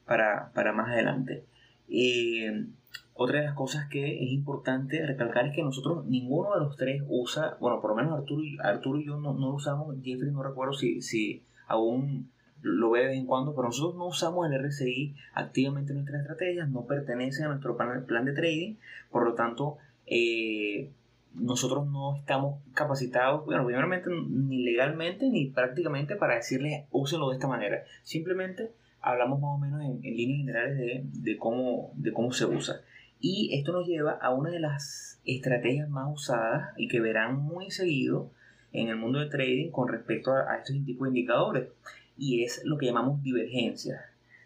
para, 0.05 0.51
para 0.53 0.73
más 0.73 0.89
adelante. 0.89 1.45
Eh, 1.91 2.65
otra 3.13 3.39
de 3.39 3.45
las 3.45 3.55
cosas 3.55 3.87
que 3.89 4.23
es 4.23 4.31
importante 4.31 5.05
recalcar 5.05 5.45
es 5.45 5.55
que 5.55 5.61
nosotros, 5.61 6.05
ninguno 6.05 6.53
de 6.53 6.61
los 6.61 6.77
tres 6.77 7.03
usa, 7.07 7.57
bueno, 7.59 7.81
por 7.81 7.91
lo 7.91 7.97
menos 7.97 8.17
Arturo 8.17 8.43
y, 8.43 8.57
Arturo 8.63 8.99
y 8.99 9.05
yo 9.05 9.17
no, 9.19 9.33
no 9.33 9.53
usamos, 9.53 9.95
Jeffrey 10.01 10.31
no 10.31 10.41
recuerdo 10.41 10.73
si, 10.73 11.01
si 11.01 11.43
aún 11.67 12.31
lo 12.61 12.91
ve 12.91 13.01
de 13.01 13.07
vez 13.07 13.17
en 13.17 13.25
cuando, 13.25 13.53
pero 13.53 13.67
nosotros 13.67 13.95
no 13.95 14.07
usamos 14.07 14.49
el 14.49 14.63
RSI 14.63 15.15
activamente 15.33 15.91
en 15.91 15.97
nuestras 15.97 16.21
estrategias, 16.21 16.69
no 16.69 16.85
pertenece 16.85 17.43
a 17.43 17.49
nuestro 17.49 17.75
plan 17.77 18.25
de 18.25 18.33
trading, 18.33 18.75
por 19.11 19.25
lo 19.25 19.33
tanto, 19.33 19.77
eh, 20.05 20.91
nosotros 21.33 21.87
no 21.87 22.15
estamos 22.15 22.61
capacitados, 22.73 23.45
bueno, 23.45 23.65
primeramente 23.65 24.09
ni 24.09 24.63
legalmente 24.63 25.29
ni 25.29 25.47
prácticamente 25.47 26.15
para 26.15 26.35
decirles 26.35 26.85
úsenlo 26.91 27.29
de 27.29 27.35
esta 27.35 27.47
manera. 27.47 27.83
Simplemente 28.03 28.71
hablamos 29.01 29.39
más 29.39 29.51
o 29.55 29.57
menos 29.57 29.81
en, 29.81 30.01
líneas 30.01 30.39
generales 30.39 30.77
de, 30.77 31.03
de, 31.05 31.37
cómo, 31.37 31.91
de 31.95 32.13
cómo 32.13 32.31
se 32.31 32.45
usa. 32.45 32.81
Y 33.19 33.55
esto 33.57 33.71
nos 33.71 33.87
lleva 33.87 34.13
a 34.13 34.33
una 34.33 34.49
de 34.49 34.59
las 34.59 35.19
estrategias 35.25 35.89
más 35.89 36.11
usadas 36.11 36.73
y 36.77 36.87
que 36.87 36.99
verán 36.99 37.37
muy 37.37 37.69
seguido 37.69 38.31
en 38.71 38.87
el 38.87 38.95
mundo 38.95 39.19
de 39.19 39.29
trading 39.29 39.69
con 39.71 39.87
respecto 39.87 40.33
a, 40.33 40.51
a 40.51 40.57
estos 40.57 40.75
tipos 40.85 41.05
de 41.05 41.19
indicadores. 41.19 41.69
Y 42.17 42.43
es 42.43 42.61
lo 42.63 42.77
que 42.77 42.87
llamamos 42.87 43.21
divergencias. 43.21 44.01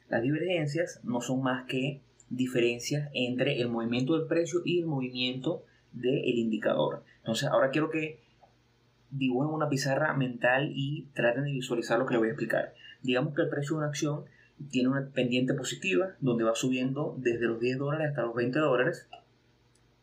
Las 0.09 0.21
divergencias 0.21 0.99
no 1.03 1.21
son 1.21 1.41
más 1.41 1.65
que 1.65 2.01
diferencias 2.29 3.09
entre 3.13 3.61
el 3.61 3.69
movimiento 3.69 4.17
del 4.17 4.27
precio 4.27 4.61
y 4.65 4.79
el 4.79 4.87
movimiento 4.87 5.63
del 5.91 6.37
indicador. 6.37 7.03
Entonces, 7.19 7.49
ahora 7.49 7.71
quiero 7.71 7.89
que 7.89 8.19
dibujen 9.09 9.53
una 9.53 9.69
pizarra 9.69 10.13
mental 10.13 10.71
y 10.75 11.07
traten 11.13 11.45
de 11.45 11.51
visualizar 11.51 11.97
lo 11.97 12.05
que 12.05 12.13
les 12.13 12.19
voy 12.19 12.29
a 12.29 12.31
explicar. 12.31 12.73
Digamos 13.01 13.33
que 13.33 13.43
el 13.43 13.49
precio 13.49 13.75
de 13.75 13.77
una 13.79 13.87
acción 13.87 14.25
tiene 14.69 14.89
una 14.89 15.09
pendiente 15.09 15.53
positiva 15.53 16.15
donde 16.19 16.43
va 16.43 16.55
subiendo 16.55 17.15
desde 17.17 17.45
los 17.45 17.59
10 17.59 17.77
dólares 17.77 18.09
hasta 18.09 18.23
los 18.23 18.35
20 18.35 18.59
dólares 18.59 19.07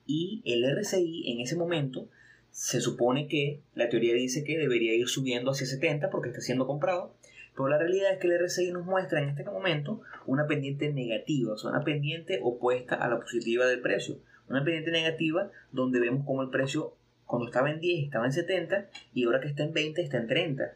y 0.07 0.43
el 0.45 0.65
RSI 0.77 1.31
en 1.33 1.41
ese 1.41 1.57
momento 1.57 2.09
se 2.51 2.81
supone 2.81 3.29
que 3.29 3.61
la 3.75 3.89
teoría 3.89 4.15
dice 4.15 4.45
que 4.45 4.59
debería 4.59 4.95
ir 4.95 5.09
subiendo 5.09 5.51
hacia 5.51 5.67
70 5.67 6.11
porque 6.11 6.29
está 6.29 6.43
siendo 6.43 6.67
comprado, 6.67 7.15
pero 7.55 7.69
la 7.69 7.79
realidad 7.79 8.13
es 8.13 8.19
que 8.19 8.29
el 8.29 8.39
RSI 8.39 8.73
nos 8.73 8.85
muestra 8.85 9.23
en 9.23 9.31
este 9.31 9.45
momento 9.45 10.03
una 10.27 10.47
pendiente 10.47 10.93
negativa, 10.93 11.55
o 11.55 11.57
sea, 11.57 11.71
una 11.71 11.85
pendiente 11.85 12.41
opuesta 12.43 12.95
a 12.95 13.09
la 13.09 13.21
positiva 13.21 13.67
del 13.67 13.81
precio. 13.81 14.19
Una 14.49 14.65
pendiente 14.65 14.91
negativa 14.91 15.51
donde 15.71 16.01
vemos 16.01 16.27
como 16.27 16.43
el 16.43 16.51
precio 16.51 16.95
cuando 17.25 17.47
estaba 17.47 17.71
en 17.71 17.81
10 17.81 18.05
estaba 18.05 18.27
en 18.27 18.33
70 18.33 18.91
y 19.15 19.25
ahora 19.25 19.41
que 19.41 19.49
está 19.49 19.63
en 19.63 19.73
20 19.73 20.03
está 20.03 20.19
en 20.19 20.27
30. 20.27 20.75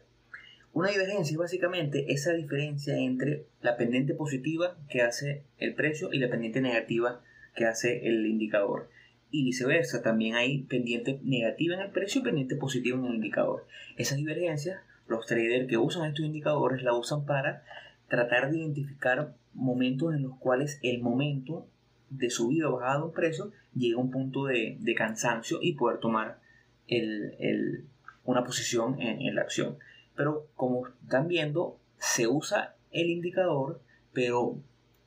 Una 0.77 0.91
divergencia 0.91 1.33
es 1.33 1.39
básicamente 1.39 2.13
esa 2.13 2.33
diferencia 2.33 2.95
entre 2.95 3.47
la 3.63 3.77
pendiente 3.77 4.13
positiva 4.13 4.77
que 4.87 5.01
hace 5.01 5.41
el 5.57 5.73
precio 5.73 6.13
y 6.13 6.19
la 6.19 6.29
pendiente 6.29 6.61
negativa 6.61 7.19
que 7.55 7.65
hace 7.65 8.07
el 8.07 8.23
indicador. 8.27 8.87
Y 9.31 9.43
viceversa, 9.43 10.03
también 10.03 10.35
hay 10.35 10.59
pendiente 10.65 11.19
negativa 11.23 11.73
en 11.73 11.81
el 11.81 11.89
precio 11.89 12.21
y 12.21 12.25
pendiente 12.25 12.57
positiva 12.57 12.95
en 12.99 13.05
el 13.05 13.15
indicador. 13.15 13.65
Esas 13.97 14.19
divergencias, 14.19 14.79
los 15.07 15.25
traders 15.25 15.67
que 15.67 15.79
usan 15.79 16.09
estos 16.09 16.23
indicadores 16.23 16.83
la 16.83 16.93
usan 16.93 17.25
para 17.25 17.63
tratar 18.07 18.51
de 18.51 18.59
identificar 18.59 19.33
momentos 19.55 20.13
en 20.13 20.21
los 20.21 20.37
cuales 20.37 20.79
el 20.83 21.01
momento 21.01 21.65
de 22.11 22.29
subida 22.29 22.69
o 22.69 22.73
bajada 22.73 22.99
de 22.99 23.05
un 23.05 23.13
precio 23.13 23.51
llega 23.73 23.97
a 23.97 24.01
un 24.01 24.11
punto 24.11 24.45
de, 24.45 24.77
cansancio 24.95 25.57
y 25.59 25.73
poder 25.73 25.99
tomar 25.99 26.37
una 28.25 28.43
posición 28.43 29.01
en, 29.01 29.33
la 29.33 29.41
acción. 29.41 29.79
Pero 30.17 30.47
como 30.55 30.87
están 30.87 31.27
viendo, 31.29 31.77
se 31.97 32.27
usa 32.27 32.75
el 32.91 33.09
indicador, 33.09 33.79
pero 34.11 34.57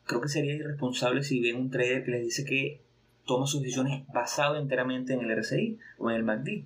creo 0.04 0.20
que 0.20 0.28
sería 0.28 0.54
irresponsable 0.54 1.22
si 1.22 1.40
ven 1.40 1.56
un 1.56 1.70
trader 1.70 2.04
que 2.04 2.12
les 2.12 2.22
dice 2.22 2.44
que 2.44 2.80
toma 3.26 3.46
sus 3.46 3.60
decisiones 3.60 4.06
basado 4.12 4.56
enteramente 4.56 5.12
en 5.12 5.20
el 5.20 5.36
RSI 5.36 5.78
o 5.98 6.10
en 6.10 6.16
el 6.16 6.22
MACD. 6.22 6.64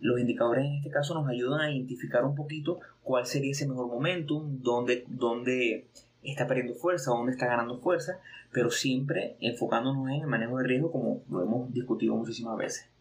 Los 0.00 0.18
indicadores 0.18 0.64
en 0.64 0.74
este 0.74 0.90
caso 0.90 1.14
nos 1.14 1.28
ayudan 1.28 1.60
a 1.60 1.70
identificar 1.70 2.24
un 2.24 2.34
poquito 2.34 2.80
cuál 3.02 3.26
sería 3.26 3.52
ese 3.52 3.68
mejor 3.68 3.86
momentum, 3.86 4.60
dónde, 4.62 5.04
dónde 5.08 5.86
está 6.22 6.46
perdiendo 6.46 6.74
fuerza, 6.74 7.12
dónde 7.12 7.32
está 7.32 7.46
ganando 7.46 7.78
fuerza, 7.78 8.18
pero 8.52 8.70
siempre 8.70 9.36
enfocándonos 9.40 10.08
en 10.08 10.22
el 10.22 10.26
manejo 10.26 10.58
de 10.58 10.64
riesgo 10.64 10.90
como 10.90 11.22
lo 11.30 11.42
hemos 11.42 11.72
discutido 11.72 12.14
muchísimas 12.16 12.56
veces. 12.56 12.91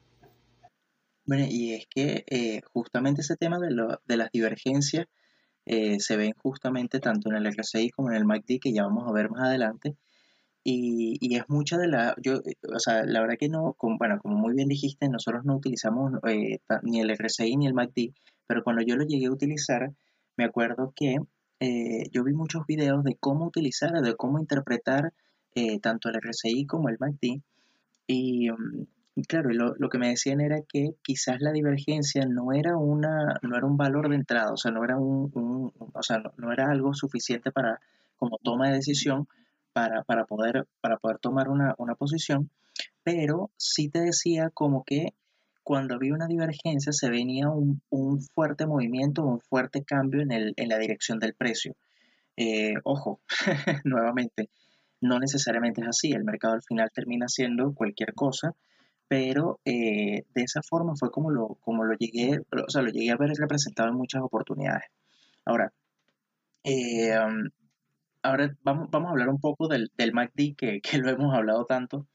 Bueno, 1.31 1.45
y 1.49 1.75
es 1.75 1.87
que 1.87 2.25
eh, 2.29 2.59
justamente 2.73 3.21
ese 3.21 3.37
tema 3.37 3.57
de, 3.57 3.71
las 4.17 4.31
divergencias 4.33 5.07
eh, 5.65 5.97
se 6.01 6.17
ven 6.17 6.33
justamente 6.33 6.99
tanto 6.99 7.29
en 7.29 7.37
el 7.37 7.47
RSI 7.47 7.89
como 7.91 8.09
en 8.11 8.17
el 8.17 8.25
MACD, 8.25 8.59
que 8.61 8.73
ya 8.73 8.83
vamos 8.83 9.07
a 9.07 9.13
ver 9.13 9.29
más 9.29 9.43
adelante. 9.43 9.95
Y, 10.61 11.17
y 11.21 11.37
es 11.37 11.43
mucha 11.47 11.77
de 11.77 11.87
la, 11.87 12.15
yo, 12.21 12.41
o 12.75 12.79
sea, 12.79 13.05
la 13.05 13.21
verdad 13.21 13.37
que 13.39 13.47
no, 13.47 13.77
bueno, 13.97 14.19
como 14.21 14.35
muy 14.39 14.55
bien 14.55 14.67
dijiste, 14.67 15.07
nosotros 15.07 15.45
no 15.45 15.55
utilizamos 15.55 16.11
eh, 16.27 16.59
ni 16.83 16.99
el 16.99 17.11
RSI 17.11 17.55
ni 17.55 17.65
el 17.67 17.75
MACD, 17.75 18.13
pero 18.45 18.61
cuando 18.65 18.81
yo 18.81 18.97
lo 18.97 19.05
llegué 19.05 19.27
a 19.27 19.31
utilizar, 19.31 19.89
me 20.35 20.43
acuerdo 20.43 20.91
que 20.93 21.15
yo 22.11 22.23
vi 22.25 22.33
muchos 22.33 22.65
videos 22.67 23.05
de 23.05 23.15
cómo 23.15 23.45
utilizar, 23.45 23.93
de 24.01 24.17
cómo 24.17 24.37
interpretar 24.37 25.13
tanto 25.81 26.09
el 26.09 26.15
RSI 26.15 26.65
como 26.65 26.89
el 26.89 26.97
MACD. 26.99 27.41
Y, 28.07 28.51
mm, 28.51 28.85
claro, 29.27 29.49
lo, 29.51 29.75
lo, 29.77 29.89
que 29.89 29.97
me 29.97 30.09
decían 30.09 30.41
era 30.41 30.61
que 30.61 30.95
quizás 31.03 31.41
la 31.41 31.51
divergencia 31.51 32.25
no 32.25 32.53
era, 32.53 32.77
una, 32.77 33.39
no 33.41 33.57
era 33.57 33.65
un 33.65 33.77
valor 33.77 34.09
de 34.09 34.15
entrada, 34.15 34.53
o 34.53 34.57
sea, 34.57 34.71
no 34.71 34.83
era, 34.83 34.97
un, 34.97 35.71
o 35.93 36.03
sea, 36.03 36.21
no, 36.37 36.51
era 36.51 36.69
algo 36.71 36.93
suficiente 36.93 37.51
para, 37.51 37.79
como 38.17 38.37
toma 38.41 38.69
de 38.69 38.75
decisión 38.75 39.27
para, 39.73 40.03
para 40.03 40.25
poder, 40.25 40.67
para 40.81 40.97
poder 40.97 41.17
tomar 41.19 41.49
una, 41.49 41.75
una, 41.77 41.95
posición, 41.95 42.49
pero 43.03 43.51
sí 43.57 43.89
te 43.89 43.99
decía 43.99 44.49
como 44.49 44.83
que 44.83 45.13
cuando 45.63 45.95
había 45.95 46.13
una 46.13 46.27
divergencia 46.27 46.91
se 46.91 47.09
venía 47.09 47.49
un, 47.49 47.81
un 47.89 48.21
fuerte 48.21 48.65
movimiento, 48.65 49.23
un 49.23 49.41
fuerte 49.41 49.83
cambio 49.83 50.21
en, 50.21 50.31
el, 50.31 50.53
en 50.55 50.69
la 50.69 50.77
dirección 50.77 51.19
del 51.19 51.33
precio. 51.33 51.75
Eh, 52.37 52.73
ojo, 52.83 53.19
nuevamente, 53.83 54.49
no 55.01 55.19
necesariamente 55.19 55.81
es 55.81 55.87
así, 55.87 56.11
el 56.11 56.23
mercado 56.23 56.53
al 56.53 56.63
final 56.63 56.89
termina 56.93 57.27
siendo 57.27 57.73
cualquier 57.73 58.13
cosa 58.13 58.55
pero 59.11 59.59
eh, 59.65 60.23
de 60.33 60.41
esa 60.41 60.61
forma 60.61 60.95
fue 60.95 61.11
como 61.11 61.31
lo, 61.31 61.57
como 61.65 61.83
lo 61.83 61.97
llegué, 61.97 62.39
o 62.39 62.69
sea, 62.69 62.81
lo 62.81 62.91
llegué 62.91 63.11
a 63.11 63.17
ver 63.17 63.31
representado 63.31 63.89
en 63.89 63.95
muchas 63.95 64.21
oportunidades. 64.21 64.85
Ahora, 65.43 65.73
eh, 66.63 67.19
um, 67.19 67.49
ahora 68.23 68.55
vamos, 68.63 68.89
vamos 68.89 69.09
a 69.09 69.11
hablar 69.11 69.27
un 69.27 69.41
poco 69.41 69.67
del, 69.67 69.91
del 69.97 70.13
MACD, 70.13 70.55
que, 70.55 70.79
que, 70.79 70.97
lo 70.97 71.09
hemos 71.09 71.35
hablado 71.35 71.65
tanto. 71.65 72.07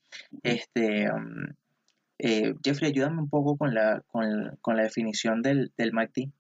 Este, 0.43 1.13
um, 1.13 1.45
eh, 2.19 2.55
Jeffrey, 2.65 2.93
ayúdame 2.93 3.21
un 3.21 3.29
poco 3.29 3.59
con 3.59 3.75
la, 3.75 4.03
con, 4.07 4.57
con 4.63 4.79
la 4.79 4.85
definición 4.85 5.43
del, 5.43 5.73
del 5.77 5.93
MACD. 5.93 6.31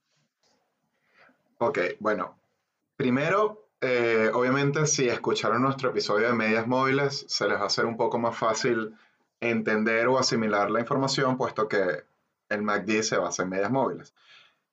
Ok, 1.58 1.80
bueno, 2.00 2.38
primero, 2.96 3.68
obviamente 4.32 4.86
si 4.86 5.06
escucharon 5.06 5.60
nuestro 5.60 5.90
episodio 5.90 6.28
de 6.28 6.32
medias 6.32 6.66
móviles, 6.66 7.26
se 7.28 7.46
les 7.46 7.58
va 7.58 7.64
a 7.64 7.66
hacer 7.66 7.84
un 7.84 7.98
poco 7.98 8.18
más 8.18 8.34
fácil 8.34 8.94
entender 9.40 10.08
o 10.08 10.18
asimilar 10.18 10.70
la 10.70 10.80
información, 10.80 11.36
puesto 11.36 11.68
que 11.68 12.04
el 12.48 12.62
MACD 12.62 13.02
se 13.02 13.18
basa 13.18 13.42
en 13.42 13.50
medias 13.50 13.70
móviles. 13.70 14.14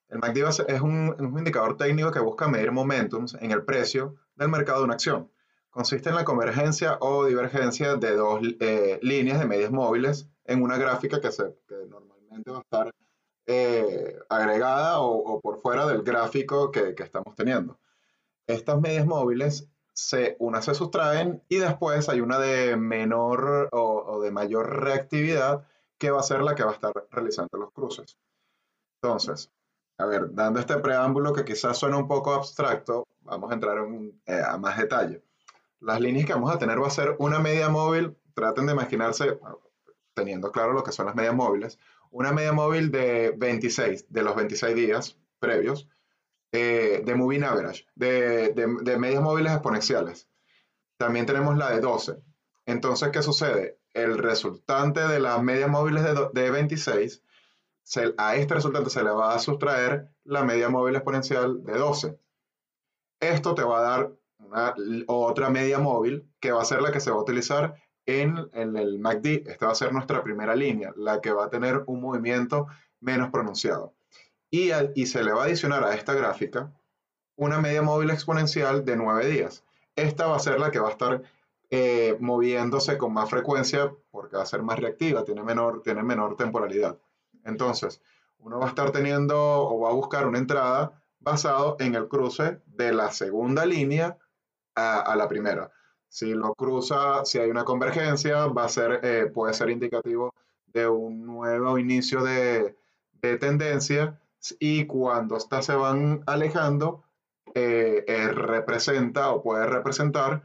El 0.09 0.19
MACD 0.19 0.67
es 0.67 0.81
un, 0.81 1.15
indicador 1.37 1.77
técnico 1.77 2.11
que 2.11 2.19
busca 2.19 2.47
medir 2.47 2.71
momentums 2.71 3.33
en 3.35 3.51
el 3.51 3.63
precio 3.63 4.15
del 4.35 4.49
mercado 4.49 4.79
de 4.79 4.85
una 4.85 4.93
acción. 4.93 5.31
Consiste 5.69 6.09
en 6.09 6.15
la 6.15 6.23
convergencia 6.23 6.97
o 7.01 7.25
divergencia 7.25 7.95
de 7.95 8.15
dos 8.15 8.41
eh, 8.59 8.99
líneas 9.01 9.39
de 9.39 9.47
medias 9.47 9.71
móviles 9.71 10.29
en 10.45 10.61
una 10.61 10.77
gráfica 10.77 11.19
que, 11.19 11.29
normalmente 11.89 12.51
va 12.51 12.57
a 12.57 12.61
estar 12.61 12.93
eh, 13.47 14.19
agregada 14.29 14.99
o, 14.99 15.41
por 15.41 15.57
fuera 15.57 15.87
del 15.87 16.03
gráfico 16.03 16.71
que 16.71 16.93
estamos 16.97 17.35
teniendo. 17.35 17.79
Estas 18.45 18.79
medias 18.79 19.07
móviles 19.07 19.67
se, 19.93 20.35
unas 20.39 20.65
se 20.65 20.75
sustraen 20.75 21.43
y 21.47 21.57
después 21.57 22.09
hay 22.09 22.21
una 22.21 22.39
de 22.39 22.75
menor 22.75 23.69
o, 23.71 24.19
de 24.21 24.31
mayor 24.31 24.83
reactividad 24.83 25.65
que 25.97 26.11
va 26.11 26.19
a 26.19 26.23
ser 26.23 26.41
la 26.41 26.55
que 26.55 26.63
va 26.63 26.71
a 26.71 26.73
estar 26.73 26.91
realizando 27.11 27.57
los 27.57 27.71
cruces. 27.71 28.17
Entonces, 29.01 29.51
a 29.97 30.05
ver, 30.05 30.33
dando 30.33 30.59
este 30.59 30.77
preámbulo 30.77 31.33
que 31.33 31.45
quizás 31.45 31.77
suena 31.77 31.97
un 31.97 32.07
poco 32.07 32.33
abstracto, 32.33 33.07
vamos 33.21 33.51
a 33.51 33.53
entrar 33.53 33.77
en, 33.77 34.19
eh, 34.25 34.41
a 34.45 34.57
más 34.57 34.77
detalle. 34.77 35.23
Las 35.79 36.01
líneas 36.01 36.25
que 36.25 36.33
vamos 36.33 36.53
a 36.53 36.57
tener 36.57 36.81
va 36.81 36.87
a 36.87 36.91
ser 36.91 37.15
una 37.19 37.39
media 37.39 37.69
móvil 37.69 38.17
traten 38.33 38.65
de 38.65 38.73
imaginarse, 38.73 39.39
teniendo 40.13 40.51
claro 40.51 40.73
lo 40.73 40.83
que 40.83 40.91
son 40.91 41.05
las 41.05 41.15
medias 41.15 41.35
móviles, 41.35 41.77
una 42.09 42.31
media 42.31 42.53
móvil 42.53 42.91
de 42.91 43.33
26, 43.37 44.05
de 44.09 44.23
los 44.23 44.35
26 44.35 44.75
días 44.75 45.17
previos, 45.39 45.87
de 46.59 47.15
moving 47.15 47.43
average, 47.43 47.87
de, 47.95 48.53
de, 48.53 48.97
medias 48.97 49.23
móviles 49.23 49.53
exponenciales. 49.53 50.29
También 50.97 51.25
tenemos 51.25 51.57
la 51.57 51.71
de 51.71 51.81
12. 51.81 52.21
Entonces, 52.65 53.09
¿qué 53.09 53.23
sucede? 53.23 53.79
El 53.93 54.17
resultante 54.17 55.01
de 55.01 55.19
las 55.19 55.41
medias 55.41 55.69
móviles 55.69 56.03
de, 56.03 56.29
de 56.31 56.51
26, 56.51 57.23
a 58.17 58.35
este 58.35 58.53
resultante 58.53 58.89
se 58.89 59.03
le 59.03 59.09
va 59.09 59.35
a 59.35 59.39
sustraer 59.39 60.09
la 60.23 60.43
media 60.43 60.69
móvil 60.69 60.95
exponencial 60.95 61.63
de 61.63 61.73
12. 61.73 62.19
Esto 63.19 63.55
te 63.55 63.63
va 63.63 63.79
a 63.79 63.81
dar 63.81 64.11
otra 65.07 65.49
media 65.49 65.79
móvil 65.79 66.29
que 66.39 66.51
va 66.51 66.61
a 66.61 66.65
ser 66.65 66.81
la 66.81 66.91
que 66.91 66.99
se 66.99 67.11
va 67.11 67.17
a 67.17 67.21
utilizar 67.21 67.75
en, 68.05 68.49
el 68.53 68.99
MACD. 68.99 69.47
Esta 69.47 69.67
va 69.67 69.71
a 69.71 69.75
ser 69.75 69.93
nuestra 69.93 70.23
primera 70.23 70.55
línea, 70.55 70.93
la 70.95 71.21
que 71.21 71.31
va 71.31 71.45
a 71.45 71.49
tener 71.49 71.83
un 71.87 72.01
movimiento 72.01 72.67
menos 72.99 73.29
pronunciado. 73.31 73.93
Y, 74.53 75.05
se 75.07 75.23
le 75.23 75.31
va 75.31 75.41
a 75.41 75.45
adicionar 75.45 75.83
a 75.83 75.95
esta 75.95 76.13
gráfica 76.13 76.71
una 77.35 77.59
media 77.59 77.81
móvil 77.81 78.11
exponencial 78.11 78.85
de 78.85 78.95
9 78.95 79.25
días. 79.25 79.63
Esta 79.95 80.27
va 80.27 80.35
a 80.35 80.39
ser 80.39 80.59
la 80.59 80.69
que 80.69 80.79
va 80.79 80.89
a 80.89 80.91
estar 80.91 81.23
eh, 81.71 82.15
moviéndose 82.19 82.99
con 82.99 83.13
más 83.13 83.31
frecuencia 83.31 83.91
porque 84.11 84.37
va 84.37 84.43
a 84.43 84.45
ser 84.45 84.61
más 84.61 84.77
reactiva, 84.77 85.23
tiene 85.23 85.41
menor, 85.41 85.81
tiene 85.81 86.03
menor 86.03 86.37
temporalidad. 86.37 86.99
Entonces, 87.43 87.99
uno 88.37 88.59
va 88.59 88.65
a 88.67 88.69
estar 88.69 88.91
teniendo 88.91 89.35
o 89.37 89.79
va 89.79 89.89
a 89.89 89.93
buscar 89.93 90.27
una 90.27 90.37
entrada 90.37 91.01
basado 91.19 91.75
en 91.79 91.95
el 91.95 92.07
cruce 92.07 92.61
de 92.67 92.93
la 92.93 93.11
segunda 93.11 93.65
línea 93.65 94.17
a 94.75 95.15
la 95.15 95.27
primera. 95.27 95.71
Si 96.13 96.35
lo 96.35 96.53
cruza, 96.53 97.25
si 97.25 97.39
hay 97.39 97.49
una 97.49 97.63
convergencia, 97.63 98.45
va 98.45 98.65
a 98.65 98.69
ser, 98.69 98.99
eh, 99.01 99.31
puede 99.33 99.55
ser 99.55 99.71
indicativo 99.71 100.35
de 100.67 100.87
un 100.87 101.25
nuevo 101.25 101.79
inicio 101.79 102.23
de, 102.23 102.77
tendencia 103.39 104.19
y 104.59 104.85
cuando 104.85 105.37
estas 105.37 105.65
se 105.65 105.75
van 105.75 106.23
alejando, 106.25 107.03
eh, 107.55 108.03
eh, 108.07 108.27
representa 108.29 109.31
o 109.31 109.41
puede 109.41 109.65
representar 109.65 110.43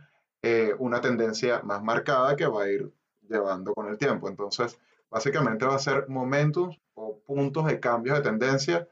una 0.78 1.00
tendencia 1.00 1.60
más 1.62 1.82
marcada 1.82 2.34
que 2.36 2.46
va 2.46 2.62
a 2.62 2.70
ir 2.70 2.90
llevando 3.28 3.74
con 3.74 3.88
el 3.88 3.98
tiempo. 3.98 4.28
Entonces, 4.28 4.78
básicamente 5.10 5.66
va 5.66 5.74
a 5.74 5.80
ser 5.80 6.08
momentos 6.08 6.80
o 6.94 7.18
puntos 7.18 7.66
de 7.66 7.80
cambios 7.80 8.16
de 8.16 8.22
tendencia 8.22 8.88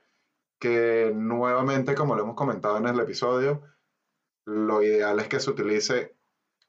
que 0.58 1.12
nuevamente, 1.14 1.94
como 1.94 2.14
lo 2.14 2.22
hemos 2.22 2.34
comentado 2.34 2.76
en 2.78 2.86
el 2.86 2.98
episodio, 3.00 3.62
lo 4.44 4.82
ideal 4.82 5.18
es 5.20 5.28
que 5.28 5.40
se 5.40 5.50
utilice 5.50 6.14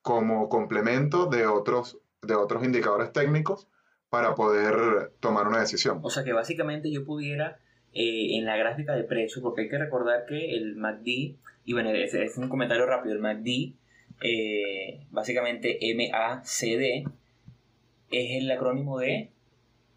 como 0.01 0.49
complemento 0.49 1.25
de 1.25 1.47
otros, 1.47 1.99
de 2.21 2.35
otros 2.35 2.63
indicadores 2.63 3.11
técnicos 3.11 3.67
para 4.09 4.35
poder 4.35 5.13
tomar 5.19 5.47
una 5.47 5.59
decisión. 5.59 5.99
O 6.01 6.09
sea 6.09 6.23
que 6.23 6.33
básicamente 6.33 6.91
yo 6.91 7.05
pudiera 7.05 7.59
eh, 7.93 8.37
en 8.37 8.45
la 8.45 8.57
gráfica 8.57 8.95
de 8.95 9.03
precio, 9.03 9.41
porque 9.41 9.61
hay 9.61 9.69
que 9.69 9.77
recordar 9.77 10.25
que 10.25 10.55
el 10.55 10.75
MACD, 10.75 11.35
y 11.65 11.73
bueno, 11.73 11.91
es, 11.91 12.37
un 12.37 12.49
comentario 12.49 12.85
rápido, 12.85 13.15
el 13.15 13.21
MACD, 13.21 13.73
eh, 14.21 14.99
básicamente 15.11 15.79
MACD, 15.95 17.07
es 18.09 18.41
el 18.41 18.49
acrónimo 18.51 18.99
de 18.99 19.29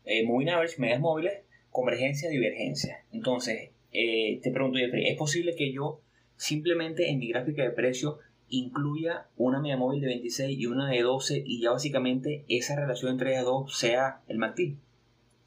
eh, 0.05 0.25
Moving 0.25 0.51
Average, 0.51 0.81
medias 0.81 1.01
móviles, 1.01 1.43
convergencia, 1.71 2.29
divergencia. 2.29 3.05
Entonces, 3.13 3.71
te 3.93 4.51
pregunto, 4.53 4.79
Jeffrey, 4.79 5.09
¿es 5.09 5.17
posible 5.17 5.55
que 5.55 5.73
yo 5.73 6.01
simplemente 6.37 7.11
en 7.11 7.19
mi 7.19 7.29
gráfica 7.29 7.63
de 7.63 7.71
precio 7.71 8.19
incluya 8.51 9.27
una 9.37 9.61
media 9.61 9.77
móvil 9.77 10.01
de 10.01 10.09
26 10.09 10.59
y 10.59 10.67
una 10.67 10.89
de 10.91 11.03
12 11.03 11.43
y 11.47 11.61
ya 11.61 11.71
básicamente 11.71 12.45
esa 12.49 12.77
relación 12.77 13.13
entre 13.13 13.31
ellas 13.31 13.45
dos 13.45 13.77
sea 13.79 14.21
el 14.29 14.39
MACD. 14.39 14.75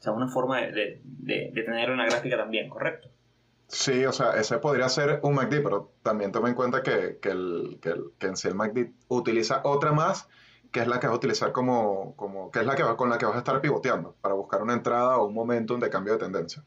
O 0.04 0.06
sea, 0.06 0.12
una 0.12 0.28
forma 0.28 0.60
de, 0.60 1.00
de, 1.02 1.50
de, 1.50 1.62
tener 1.62 1.90
una 1.90 2.04
gráfica 2.04 2.36
también, 2.36 2.68
¿correcto? 2.68 3.08
Sí, 3.68 4.04
o 4.04 4.12
sea, 4.12 4.32
ese 4.38 4.58
podría 4.58 4.86
ser 4.90 5.20
un 5.22 5.34
MACD, 5.34 5.62
pero 5.62 5.92
también 6.02 6.30
toma 6.30 6.50
en 6.50 6.54
cuenta 6.54 6.82
que, 6.82 7.16
que, 7.22 7.30
el, 7.30 7.78
que, 7.80 7.88
el, 7.88 8.04
que 8.18 8.26
en 8.26 8.36
sí 8.36 8.48
el 8.48 8.54
MACD 8.54 8.90
utiliza 9.08 9.62
otra 9.64 9.92
más, 9.92 10.28
que 10.72 10.80
es 10.80 10.88
la 10.88 11.00
que 11.00 11.06
vas 11.06 11.14
a 11.14 11.16
utilizar 11.16 11.52
como, 11.52 12.14
como 12.16 12.50
que 12.50 12.58
es 12.58 12.66
la 12.66 12.76
que 12.76 12.82
va, 12.82 12.98
con 12.98 13.08
la 13.08 13.16
que 13.16 13.24
vas 13.24 13.36
a 13.36 13.38
estar 13.38 13.62
pivoteando 13.62 14.14
para 14.20 14.34
buscar 14.34 14.60
una 14.60 14.74
entrada 14.74 15.16
o 15.16 15.26
un 15.26 15.32
momentum 15.32 15.80
de 15.80 15.88
cambio 15.88 16.12
de 16.12 16.18
tendencia. 16.18 16.62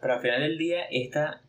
Pero 0.00 0.14
al 0.14 0.20
final 0.20 0.40
del 0.40 0.56
día, 0.56 0.84
esta 0.88 1.40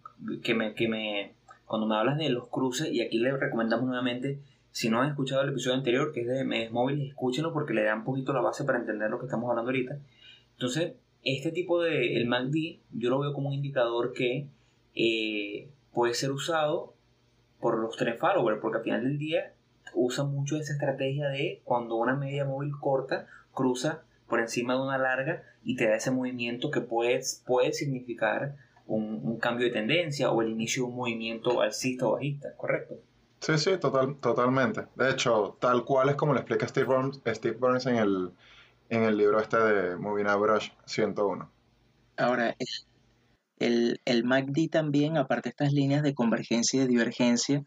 que 0.42 0.56
me, 0.56 0.74
que 0.74 0.88
me 0.88 1.36
cuando 1.66 1.86
me 1.86 1.96
hablas 1.96 2.18
de 2.18 2.30
los 2.30 2.48
cruces, 2.48 2.92
y 2.92 3.02
aquí 3.02 3.20
le 3.20 3.38
recomendamos 3.38 3.86
nuevamente, 3.86 4.40
si 4.72 4.90
no 4.90 5.00
han 5.00 5.10
escuchado 5.10 5.44
el 5.44 5.50
episodio 5.50 5.78
anterior, 5.78 6.12
que 6.12 6.22
es 6.22 6.28
de 6.28 6.44
Medias 6.44 6.72
Móviles, 6.72 7.10
escúchenlo 7.10 7.54
porque 7.54 7.76
le 7.76 7.84
da 7.84 7.94
un 7.94 8.04
poquito 8.04 8.34
la 8.34 8.42
base 8.42 8.64
para 8.64 8.80
entender 8.80 9.12
lo 9.12 9.20
que 9.20 9.26
estamos 9.26 9.48
hablando 9.48 9.70
ahorita. 9.70 10.00
Entonces, 10.54 10.94
este 11.24 11.52
tipo 11.52 11.82
de, 11.82 12.16
el 12.16 12.28
MACD, 12.28 12.80
yo 12.92 13.10
lo 13.10 13.20
veo 13.20 13.34
como 13.34 13.50
un 13.50 13.56
indicador 13.56 14.14
que 14.14 14.48
eh, 14.96 15.70
puede 15.94 16.14
ser 16.14 16.32
usado 16.32 16.94
por 17.60 17.78
los 17.78 17.98
trend 17.98 18.18
followers, 18.18 18.60
porque 18.62 18.78
al 18.78 18.84
final 18.84 19.04
del 19.04 19.18
día 19.18 19.54
usa 19.94 20.24
mucho 20.24 20.58
esa 20.58 20.74
estrategia 20.74 21.28
de 21.30 21.62
cuando 21.64 21.96
una 21.96 22.16
media 22.16 22.46
móvil 22.46 22.72
corta 22.80 23.28
cruza 23.54 24.04
por 24.28 24.40
encima 24.40 24.76
de 24.76 24.82
una 24.82 24.98
larga 24.98 25.44
y 25.64 25.76
te 25.76 25.88
da 25.88 25.96
ese 25.96 26.12
movimiento 26.12 26.72
que 26.72 26.82
puede, 26.82 27.22
puede 27.46 27.74
significar 27.74 28.56
un, 28.88 29.38
cambio 29.40 29.68
de 29.68 29.74
tendencia 29.74 30.32
o 30.32 30.42
el 30.42 30.50
inicio 30.50 30.84
de 30.84 30.90
un 30.90 30.96
movimiento 30.96 31.62
alcista 31.62 32.08
o 32.08 32.14
bajista, 32.14 32.56
¿correcto? 32.56 32.96
Sí, 33.40 33.58
sí, 33.58 33.78
total, 33.78 34.18
totalmente. 34.20 34.86
De 34.96 35.12
hecho, 35.12 35.58
tal 35.60 35.86
cual 35.86 36.10
es 36.10 36.16
como 36.16 36.34
lo 36.34 36.40
explica 36.40 36.68
Steve 36.68 36.88
Burns, 36.88 37.22
Steve 37.26 37.58
Burns 37.58 37.86
en, 37.86 37.96
el, 37.96 38.32
en 38.90 39.04
el 39.04 39.18
libro 39.18 39.40
este 39.40 39.58
de 39.58 39.96
Moving 39.96 40.28
Average 40.28 40.74
101. 40.86 41.50
Ahora, 42.18 42.56
el, 43.60 44.02
el 44.06 44.24
MACD 44.24 44.70
también, 44.70 45.18
aparte 45.18 45.50
de 45.50 45.52
estas 45.52 45.74
líneas 45.74 46.04
de 46.04 46.14
convergencia 46.14 46.78
y 46.78 46.82
de 46.82 46.88
divergencia, 46.88 47.64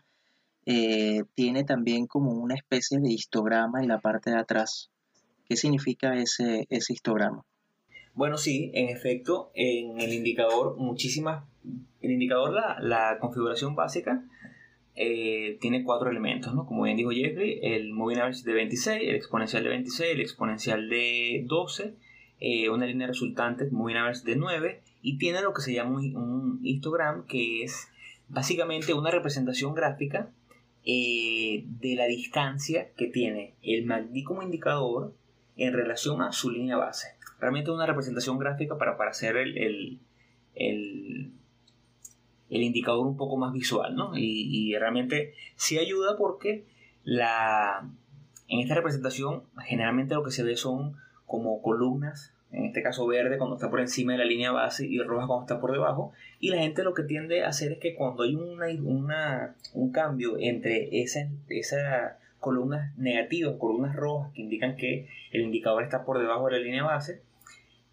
eh, 0.67 1.23
tiene 1.35 1.65
también 1.65 2.07
como 2.07 2.33
una 2.33 2.55
especie 2.55 2.99
de 3.01 3.11
histograma 3.11 3.81
en 3.81 3.89
la 3.89 4.01
parte 4.01 4.31
de 4.31 4.39
atrás. 4.39 4.91
¿Qué 5.49 5.57
significa 5.57 6.15
ese, 6.15 6.67
ese 6.71 6.93
histograma? 6.93 7.45
Bueno, 8.15 8.37
sí, 8.37 8.71
en 8.75 8.89
efecto, 8.89 9.51
en 9.55 10.01
el 10.01 10.13
indicador, 10.13 10.77
muchísimas. 10.77 11.45
El 12.01 12.11
indicador, 12.11 12.53
la, 12.53 12.79
la 12.81 13.19
configuración 13.19 13.75
básica, 13.75 14.25
eh, 14.95 15.59
tiene 15.61 15.85
cuatro 15.85 16.11
elementos, 16.11 16.55
¿no? 16.55 16.67
Como 16.67 16.83
bien 16.83 16.97
dijo 16.97 17.11
Jeffrey, 17.11 17.61
el 17.63 17.93
moving 17.93 18.19
average 18.19 18.43
de 18.45 18.53
26, 18.53 19.09
el 19.09 19.15
exponencial 19.15 19.63
de 19.63 19.69
26, 19.71 20.13
el 20.13 20.21
exponencial 20.21 20.89
de 20.89 21.45
12, 21.47 21.95
eh, 22.41 22.71
una 22.71 22.87
línea 22.87 23.07
resultante, 23.07 23.69
moving 23.71 23.97
average 23.97 24.25
de 24.25 24.37
9, 24.37 24.83
y 25.03 25.19
tiene 25.19 25.43
lo 25.43 25.53
que 25.53 25.63
se 25.63 25.73
llama 25.73 25.99
un, 25.99 26.61
histogram, 26.63 27.27
que 27.27 27.65
es 27.65 27.89
básicamente 28.29 28.95
una 28.95 29.11
representación 29.11 29.75
gráfica 29.75 30.31
eh, 30.85 31.65
de 31.81 31.95
la 31.95 32.07
distancia 32.07 32.91
que 32.97 33.07
tiene 33.07 33.55
el 33.63 33.85
MACD 33.85 34.25
como 34.25 34.43
indicador 34.43 35.15
en 35.57 35.73
relación 35.73 36.23
a 36.23 36.33
su 36.33 36.51
línea 36.51 36.77
base 36.77 37.09
realmente 37.43 37.73
una 37.73 37.87
representación 37.87 38.39
gráfica 38.39 38.79
para, 38.79 38.97
para 38.97 39.11
hacer 39.11 39.37
el, 39.37 39.99
el, 40.55 41.33
indicador 42.61 43.07
un 43.07 43.17
poco 43.17 43.37
más 43.39 43.53
visual, 43.53 43.95
¿no? 43.95 44.13
Y, 44.15 44.75
realmente 44.79 45.35
sí 45.57 45.79
ayuda 45.79 46.17
porque 46.19 46.67
la, 47.05 47.89
en 48.49 48.61
esta 48.61 48.75
representación 48.75 49.45
generalmente 49.65 50.15
lo 50.15 50.23
que 50.23 50.31
se 50.31 50.43
ve 50.43 50.57
son 50.57 50.97
como 51.25 51.63
columnas, 51.63 52.35
en 52.51 52.67
este 52.67 52.83
caso 52.83 53.07
verde 53.07 53.39
cuando 53.39 53.57
está 53.57 53.71
por 53.71 53.81
encima 53.81 54.13
de 54.13 54.19
la 54.19 54.25
línea 54.27 54.53
base 54.53 54.87
y 54.87 55.01
roja 55.01 55.27
cuando 55.27 55.45
está 55.45 55.61
por 55.61 55.73
debajo, 55.73 56.13
y 56.41 56.51
la 56.51 56.59
gente 56.59 56.83
lo 56.83 56.93
que 56.93 57.05
tiende 57.05 57.45
a 57.45 57.49
hacer 57.49 57.73
es 57.73 57.79
que 57.79 57.95
cuando 57.95 58.25
hay 58.25 58.35
una, 58.35 59.55
un 59.73 59.93
cambio 59.93 60.37
entre 60.39 61.01
esa, 61.01 61.31
esa 61.49 62.19
columnas 62.43 62.95
negativas, 62.99 63.55
columnas 63.59 63.97
rojas 63.97 64.33
que 64.35 64.43
indican 64.43 64.77
que 64.77 65.09
el 65.31 65.43
indicador 65.43 65.85
está 65.85 66.05
por 66.05 66.19
debajo 66.19 66.47
de 66.47 66.53
la 66.53 66.59
línea 66.59 66.83
base, 66.83 67.23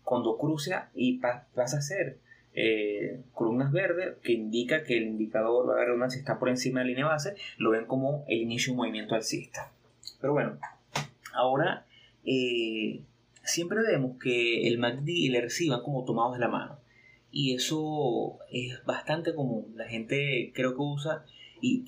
cuando 0.04 0.38
cruza 0.38 0.89
y 0.95 1.19
pasa 1.19 1.78
a 1.78 1.82
ser 1.82 2.17
eh, 2.62 3.22
columnas 3.32 3.72
verdes, 3.72 4.17
que 4.22 4.34
indica 4.34 4.84
que 4.84 4.98
el 4.98 5.04
indicador, 5.04 5.69
va 5.69 6.06
a 6.06 6.10
si 6.10 6.19
está 6.19 6.38
por 6.39 6.50
encima 6.50 6.82
de 6.82 6.88
la 6.88 6.89
línea 6.89 7.06
base, 7.06 7.36
lo 7.58 7.72
ven 7.72 7.86
como 7.86 8.26
el 8.28 8.39
inicio 8.39 8.67
de 8.67 8.72
un 8.72 8.78
movimiento 8.80 9.15
alcista. 9.15 9.72
Pero 10.19 10.34
bueno, 10.34 10.60
ahora 11.34 11.86
eh, 12.26 13.02
siempre 13.43 13.80
vemos 13.82 14.17
que 14.22 14.67
el 14.67 14.78
MACD 14.78 15.08
y 15.08 15.34
el 15.34 15.41
RSI 15.41 15.69
van 15.69 15.84
como 15.84 16.04
tomados 16.04 16.34
de 16.34 16.39
la 16.39 16.50
mano. 16.50 16.80
Y 17.32 17.54
eso 17.54 18.39
es 18.52 18.84
bastante 18.84 19.34
común. 19.34 19.74
La 19.76 19.88
gente 19.88 20.52
creo 20.54 20.72
que 20.76 20.82
usa 20.82 21.24
y 21.62 21.86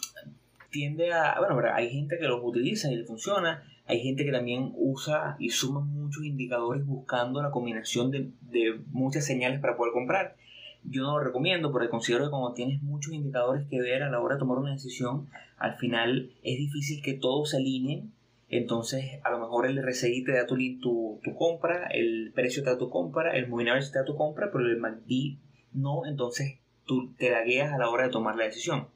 tiende 0.70 1.12
a... 1.12 1.36
Bueno, 1.40 1.60
hay 1.74 1.90
gente 1.90 2.18
que 2.18 2.28
los 2.28 2.40
utiliza 2.42 2.90
y 2.90 2.96
le 2.96 3.04
funciona 3.04 3.62
hay 3.92 4.00
gente 4.00 4.24
que 4.24 4.32
también 4.32 4.72
usa 4.78 5.36
y 5.38 5.50
suma 5.50 5.82
muchos 5.82 6.24
indicadores 6.24 6.86
buscando 6.86 7.42
la 7.42 7.52
combinación 7.52 8.10
de, 8.10 8.80
muchas 8.92 9.26
señales 9.26 9.60
para 9.60 9.76
poder 9.76 9.92
comprar. 9.92 10.38
Yo 10.84 11.04
no 11.04 11.18
lo 11.18 11.24
recomiendo 11.24 11.72
porque 11.72 11.90
considero 11.90 12.26
que 12.26 12.32
cuando 12.32 12.54
tienes 12.54 12.82
muchos 12.82 13.14
indicadores 13.14 13.68
que 13.70 13.80
ver 13.80 14.04
a 14.04 14.10
la 14.10 14.20
hora 14.20 14.36
de 14.36 14.40
tomar 14.40 14.58
una 14.58 14.72
decisión, 14.72 15.28
al 15.58 15.78
final 15.78 16.32
es 16.44 16.58
difícil 16.58 17.02
que 17.04 17.14
todos 17.14 17.52
se 17.52 17.58
alineen 17.58 18.12
entonces 18.52 19.22
a 19.24 19.32
lo 19.32 19.40
mejor 19.40 19.66
el 19.66 19.82
RSI 19.82 20.26
te 20.26 20.34
da 20.34 20.46
tu, 20.46 20.58
tu, 20.82 21.36
compra, 21.38 21.88
el 21.88 22.34
precio 22.36 22.64
te 22.64 22.70
da 22.70 22.78
tu 22.78 22.90
compra, 22.90 23.32
el 23.32 23.48
moving 23.48 23.68
te 23.68 23.98
da 23.98 24.04
tu 24.04 24.18
compra, 24.18 24.52
pero 24.52 24.66
el 24.66 24.76
MACD 24.76 25.38
no, 25.72 26.06
entonces 26.06 26.60
tú 26.86 27.14
te 27.14 27.32
lagueas 27.32 27.72
a 27.72 27.78
la 27.78 27.90
hora 27.90 28.04
de 28.04 28.10
tomar 28.10 28.36
la 28.36 28.44
decisión. 28.44 28.90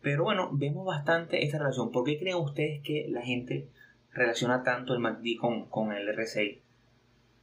Pero 0.00 0.24
bueno, 0.24 0.48
vemos 0.54 0.86
bastante 0.86 1.44
esta 1.44 1.58
relación. 1.58 1.92
¿Por 1.92 2.04
qué 2.04 2.18
creen 2.18 2.36
ustedes 2.36 2.80
que 2.82 3.06
la 3.10 3.20
gente 3.20 3.68
relaciona 4.14 4.62
tanto 4.62 4.94
el 4.94 5.00
MACD 5.00 5.36
con, 5.38 5.66
con 5.66 5.92
el 5.92 6.08
RSI? 6.16 6.61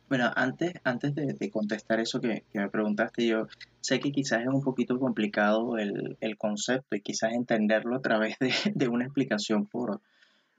Bueno, 0.09 0.31
antes, 0.35 0.73
antes 0.83 1.13
de, 1.13 1.51
contestar 1.51 1.99
eso 1.99 2.19
que, 2.19 2.43
me 2.55 2.69
preguntaste, 2.69 3.27
yo 3.27 3.47
sé 3.79 3.99
que 3.99 4.11
quizás 4.11 4.41
es 4.41 4.47
un 4.47 4.63
poquito 4.63 4.99
complicado 4.99 5.77
el, 5.77 6.17
concepto 6.35 6.95
y 6.95 7.01
quizás 7.01 7.33
entenderlo 7.33 7.95
a 7.95 8.01
través 8.01 8.35
de, 8.73 8.87
una 8.87 9.05
explicación 9.05 9.67
por, 9.67 10.01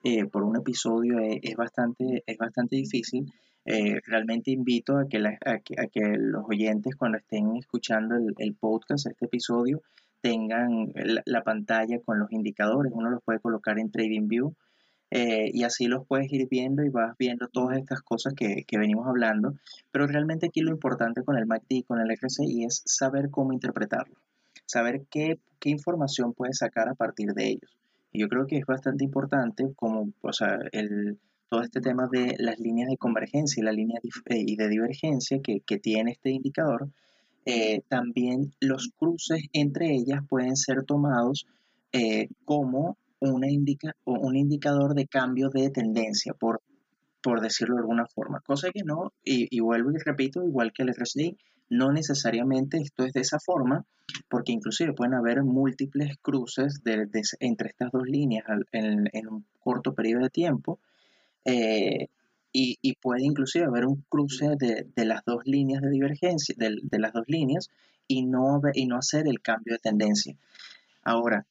eh, 0.04 0.24
por 0.26 0.44
un 0.44 0.56
episodio 0.56 1.18
es, 1.18 1.56
bastante, 1.56 2.22
es 2.24 2.38
bastante 2.38 2.76
difícil. 2.76 3.26
Eh, 3.64 4.00
realmente 4.06 4.52
invito 4.52 4.96
a 4.96 5.08
que, 5.08 5.18
a 5.18 5.58
que, 5.58 6.00
los 6.16 6.44
oyentes 6.48 6.94
cuando 6.94 7.18
estén 7.18 7.56
escuchando 7.56 8.14
el, 8.38 8.54
podcast, 8.54 9.08
este 9.08 9.24
episodio, 9.24 9.82
tengan 10.20 10.92
la, 10.94 11.22
la, 11.24 11.42
pantalla 11.42 11.98
con 12.04 12.20
los 12.20 12.30
indicadores. 12.30 12.92
Uno 12.94 13.10
los 13.10 13.22
puede 13.24 13.40
colocar 13.40 13.80
en 13.80 13.90
TradingView 13.90 14.54
eh, 15.11 15.51
y 15.53 15.64
así 15.64 15.87
los 15.87 16.07
puedes 16.07 16.33
ir 16.33 16.49
viendo 16.49 16.85
y 16.85 16.88
vas 16.88 17.16
viendo 17.18 17.49
todas 17.49 17.77
estas 17.79 18.01
cosas 18.01 18.33
que, 18.35 18.64
que, 18.66 18.79
venimos 18.79 19.09
hablando. 19.09 19.55
Pero 19.90 20.07
realmente 20.07 20.46
aquí 20.46 20.61
lo 20.61 20.70
importante 20.70 21.25
con 21.25 21.37
el 21.37 21.46
MACD 21.46 21.70
y 21.70 21.83
con 21.83 22.01
el 22.01 22.16
RSI 22.16 22.64
es 22.64 22.83
saber 22.85 23.29
cómo 23.31 23.53
interpretarlo, 23.53 24.14
saber 24.66 25.03
qué, 25.11 25.40
qué 25.59 25.70
información 25.70 26.33
puedes 26.33 26.59
sacar 26.59 26.88
a 26.88 26.94
partir 26.94 27.33
de 27.35 27.49
ellos. 27.49 27.77
Y 28.12 28.20
yo 28.20 28.29
creo 28.29 28.46
que 28.46 28.59
es 28.59 28.66
bastante 28.66 29.05
importante 29.05 29.73
como, 29.75 30.12
o 30.20 30.33
sea, 30.33 30.59
el, 30.70 31.18
todo 31.49 31.62
este 31.62 31.81
tema 31.81 32.09
de 32.11 32.37
las 32.38 32.61
líneas 32.61 32.88
de 32.88 32.96
convergencia 32.96 33.61
y 33.61 33.64
la 33.64 33.73
línea 33.73 33.99
eh, 34.27 34.44
y 34.46 34.55
de 34.55 34.68
divergencia 34.68 35.40
que, 35.42 35.61
que 35.61 35.79
tiene 35.79 36.12
este 36.12 36.31
indicador, 36.31 36.88
eh, 37.46 37.83
también 37.88 38.53
los 38.61 38.90
cruces 38.96 39.42
entre 39.53 39.92
ellas 39.92 40.20
pueden 40.29 40.57
ser 40.57 40.85
tomados 40.85 41.46
como 42.44 42.96
una 43.20 43.50
indica, 43.50 43.94
un 44.04 44.37
indicador 44.37 44.94
de 44.94 45.06
cambio 45.06 45.50
de 45.50 45.70
tendencia, 45.70 46.35
por, 46.35 46.62
por 47.22 47.40
decirlo 47.40 47.76
de 47.76 47.83
alguna 47.83 48.06
forma. 48.06 48.40
Cosa 48.40 48.70
que 48.70 48.83
no, 48.83 49.12
y, 49.22 49.61
vuelvo 49.61 49.90
y 49.92 49.98
repito, 49.98 50.42
igual 50.42 50.72
que 50.72 50.83
el 50.83 50.94
RSI, 50.94 51.37
no 51.68 51.92
necesariamente 51.92 52.78
esto 52.78 53.04
es 53.04 53.12
de 53.12 53.20
esa 53.20 53.38
forma, 53.38 53.85
porque 54.28 54.52
inclusive 54.52 54.92
pueden 54.92 55.14
haber 55.14 55.44
múltiples 55.44 56.16
cruces 56.20 56.83
de, 56.83 57.06
entre 57.38 57.68
estas 57.68 57.92
dos 57.92 58.09
líneas 58.09 58.44
en, 58.72 59.28
un 59.28 59.44
corto 59.61 59.94
periodo 59.94 60.24
de 60.24 60.30
tiempo, 60.30 60.80
eh, 61.44 62.09
y, 62.52 62.94
puede 63.00 63.22
inclusive 63.22 63.66
haber 63.66 63.87
un 63.87 64.04
cruce 64.09 64.56
de, 64.59 65.04
las 65.04 65.24
dos 65.24 65.42
líneas 65.44 65.83
de 65.83 65.90
divergencia, 65.90 66.54
de, 66.59 66.78
de, 66.83 66.98
las 66.98 67.12
dos 67.12 67.24
líneas, 67.28 67.70
y 68.09 68.22
no, 68.22 68.61
y 68.74 68.87
no 68.87 68.96
hacer 68.96 69.28
el 69.28 69.40
cambio 69.40 69.74
de 69.74 69.78
tendencia. 69.78 70.37
Ahora, 71.04 71.46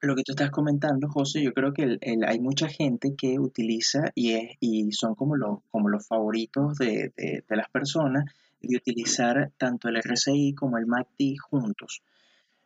lo 0.00 0.16
que 0.16 0.22
tú 0.22 0.32
estás 0.32 0.50
comentando, 0.50 1.08
José, 1.08 1.42
yo 1.42 1.52
creo 1.52 1.72
que 1.72 1.98
hay 2.26 2.40
mucha 2.40 2.68
gente 2.68 3.14
que 3.16 3.38
utiliza 3.38 4.10
y, 4.14 4.32
es, 4.32 4.56
y 4.60 4.92
son 4.92 5.14
como 5.14 5.36
los, 5.36 6.06
favoritos 6.06 6.78
de, 6.78 7.12
las 7.48 7.68
personas 7.70 8.24
de 8.62 8.76
utilizar 8.76 9.52
tanto 9.58 9.88
el 9.88 10.00
RSI 10.02 10.54
como 10.54 10.78
el 10.78 10.86
MACD 10.86 11.36
juntos. 11.38 12.02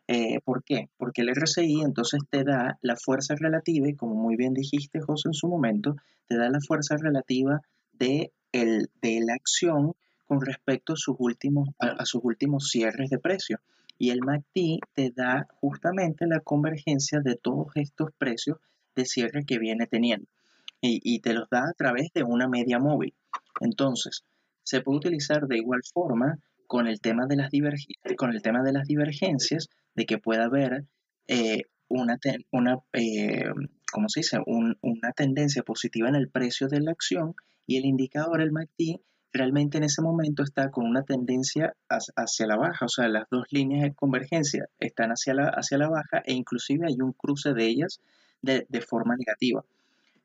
Eh, 0.07 0.39
¿Por 0.43 0.63
qué? 0.63 0.89
Porque 0.97 1.21
el 1.21 1.33
RSI 1.35 1.81
entonces 1.81 2.21
te 2.29 2.43
da 2.43 2.77
la 2.81 2.95
fuerza 2.95 3.35
relativa, 3.35 3.89
y 3.89 3.95
como 3.95 4.15
muy 4.15 4.35
bien 4.35 4.53
dijiste, 4.53 5.01
José, 5.01 5.29
en 5.29 5.33
su 5.33 5.47
momento, 5.47 5.95
te 6.27 6.37
da 6.37 6.49
la 6.49 6.59
fuerza 6.61 6.95
relativa 6.95 7.61
de, 7.93 8.31
el, 8.51 8.89
de 9.01 9.19
la 9.25 9.33
acción 9.33 9.93
con 10.27 10.41
respecto 10.41 10.93
a 10.93 10.97
sus 10.97 11.15
últimos, 11.19 11.69
a 11.79 12.05
sus 12.05 12.21
últimos 12.23 12.69
cierres 12.69 13.09
de 13.09 13.19
precio. 13.19 13.59
Y 13.97 14.09
el 14.09 14.19
MACD 14.21 14.79
te 14.93 15.11
da 15.11 15.47
justamente 15.61 16.27
la 16.27 16.39
convergencia 16.41 17.19
de 17.21 17.35
todos 17.35 17.67
estos 17.75 18.11
precios 18.17 18.57
de 18.95 19.05
cierre 19.05 19.45
que 19.45 19.59
viene 19.59 19.87
teniendo. 19.87 20.27
Y, 20.81 21.19
te 21.21 21.33
los 21.33 21.49
da 21.49 21.61
a 21.61 21.73
través 21.73 22.13
de 22.13 22.21
una 22.21 22.47
media 22.47 22.77
móvil. 22.77 23.15
Entonces, 23.59 24.23
se 24.61 24.81
puede 24.81 24.97
utilizar 24.97 25.47
de 25.47 25.57
igual 25.57 25.81
forma 25.91 26.37
con 26.67 26.85
el 26.85 27.01
tema 27.01 27.25
de 27.25 27.37
las, 27.37 27.49
con 28.17 28.31
el 28.31 28.43
tema 28.43 28.61
de 28.61 28.71
las 28.71 28.87
divergencias, 28.87 29.69
de 29.95 30.05
que 30.05 30.19
pueda 30.19 30.45
haber 30.45 30.85
eh, 31.27 31.63
una, 31.87 32.19
una 32.51 32.77
eh, 32.93 33.49
se 34.07 34.19
dice? 34.19 34.37
una 34.45 35.11
tendencia 35.13 35.63
positiva 35.63 36.07
en 36.07 36.15
el 36.15 36.29
precio 36.29 36.67
de 36.67 36.81
la 36.81 36.91
acción 36.91 37.33
y 37.65 37.77
el 37.77 37.85
indicador, 37.85 38.41
el 38.41 38.51
MACD, 38.51 38.99
realmente 39.35 39.77
en 39.77 39.83
ese 39.83 40.01
momento 40.01 40.43
está 40.43 40.71
con 40.71 40.85
una 40.85 41.03
tendencia 41.03 41.75
hacia 41.89 42.47
la 42.47 42.55
baja, 42.55 42.85
o 42.85 42.89
sea, 42.89 43.07
las 43.09 43.25
dos 43.29 43.45
líneas 43.51 43.83
de 43.83 43.93
convergencia 43.93 44.67
están 44.79 45.09
hacia 45.11 45.33
la, 45.33 45.49
hacia 45.49 45.77
la 45.77 45.89
baja 45.89 46.21
e 46.25 46.33
inclusive 46.33 46.87
hay 46.87 46.95
un 47.01 47.11
cruce 47.11 47.53
de 47.53 47.65
ellas 47.65 47.99
de, 48.41 48.81
forma 48.81 49.15
negativa. 49.15 49.63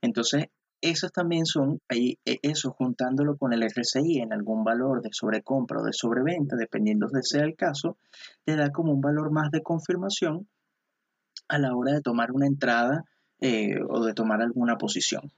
Entonces, 0.02 0.46
esos 0.80 1.10
también 1.10 1.46
son, 1.46 1.80
ahí, 1.88 2.18
e, 2.24 2.38
eso 2.42 2.70
juntándolo 2.70 3.36
con 3.36 3.52
el 3.52 3.62
RSI 3.62 4.20
en 4.20 4.32
algún 4.32 4.62
valor 4.62 5.02
de 5.02 5.10
sobrecompra 5.12 5.80
o 5.80 5.84
de 5.84 5.92
sobreventa, 5.92 6.56
dependiendo 6.56 7.08
de 7.08 7.22
sea 7.22 7.42
el 7.42 7.56
caso, 7.56 7.96
te 8.44 8.56
da 8.56 8.70
como 8.70 8.92
un 8.92 9.00
valor 9.00 9.32
más 9.32 9.50
de 9.50 9.62
confirmación 9.62 10.46
a 11.48 11.58
la 11.58 11.74
hora 11.74 11.94
de 11.94 12.02
tomar 12.02 12.30
una 12.30 12.46
entrada 12.46 13.04
eh, 13.40 13.80
o 13.88 14.04
de 14.04 14.14
tomar 14.14 14.40
alguna 14.42 14.76
posición. 14.76 15.32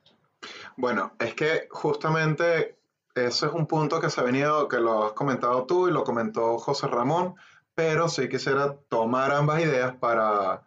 Bueno, 0.77 1.13
es 1.19 1.35
que 1.35 1.69
justamente 1.71 2.82
eso 3.15 3.47
es 3.47 3.53
un 3.53 3.67
punto 3.67 4.01
que 4.01 4.11
se 4.11 4.21
ha 4.21 4.25
venido, 4.25 4.69
que 4.69 4.79
lo 4.79 5.07
has 5.07 5.13
comentado 5.13 5.67
tú 5.67 5.89
y 5.89 5.93
lo 5.93 6.05
comentó 6.05 6.59
José 6.59 6.87
Ramón, 6.87 7.35
pero 7.75 8.09
sí 8.09 8.29
quisiera 8.29 8.77
tomar 8.89 9.33
ambas 9.33 9.61
ideas 9.63 9.95
para, 9.97 10.63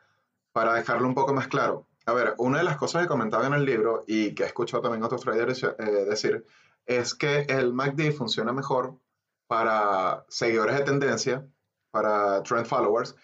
para 0.52 0.74
dejarlo 0.76 1.08
un 1.08 1.16
poco 1.16 1.34
más 1.34 1.48
claro. 1.48 1.88
A 2.06 2.14
ver, 2.14 2.36
una 2.38 2.60
de 2.60 2.64
las 2.64 2.78
cosas 2.78 3.02
que 3.02 3.08
comentaba 3.08 3.48
en 3.48 3.54
el 3.54 3.66
libro 3.66 4.04
y 4.08 4.36
que 4.36 4.44
he 4.44 4.48
escuchado 4.48 4.84
también 4.84 5.04
otros 5.04 5.22
traders 5.22 5.64
eh, 5.64 5.76
decir 6.08 6.46
es 6.86 7.16
que 7.16 7.42
el 7.50 7.74
MACD 7.74 8.12
funciona 8.12 8.54
mejor 8.54 9.00
para 9.48 10.26
seguidores 10.30 10.78
de 10.78 10.84
tendencia, 10.84 11.48
para 11.90 12.44
trend 12.44 12.68
followers, 12.68 13.16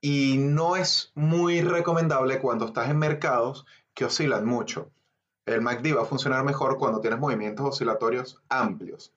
y 0.00 0.38
no 0.38 0.76
es 0.76 1.12
muy 1.14 1.60
recomendable 1.60 2.40
cuando 2.40 2.66
estás 2.66 2.88
en 2.88 2.98
mercados 2.98 3.66
que 3.94 4.06
oscilan 4.06 4.46
mucho 4.46 4.90
el 5.46 5.60
MACD 5.60 5.96
va 5.96 6.02
a 6.02 6.06
funcionar 6.06 6.44
mejor 6.44 6.78
cuando 6.78 7.00
tienes 7.00 7.18
movimientos 7.18 7.66
oscilatorios 7.66 8.40
amplios. 8.48 9.12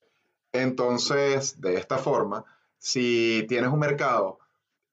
Entonces, 0.51 1.59
de 1.61 1.75
esta 1.75 1.97
forma, 1.97 2.45
si 2.77 3.45
tienes 3.47 3.71
un 3.71 3.79
mercado 3.79 4.39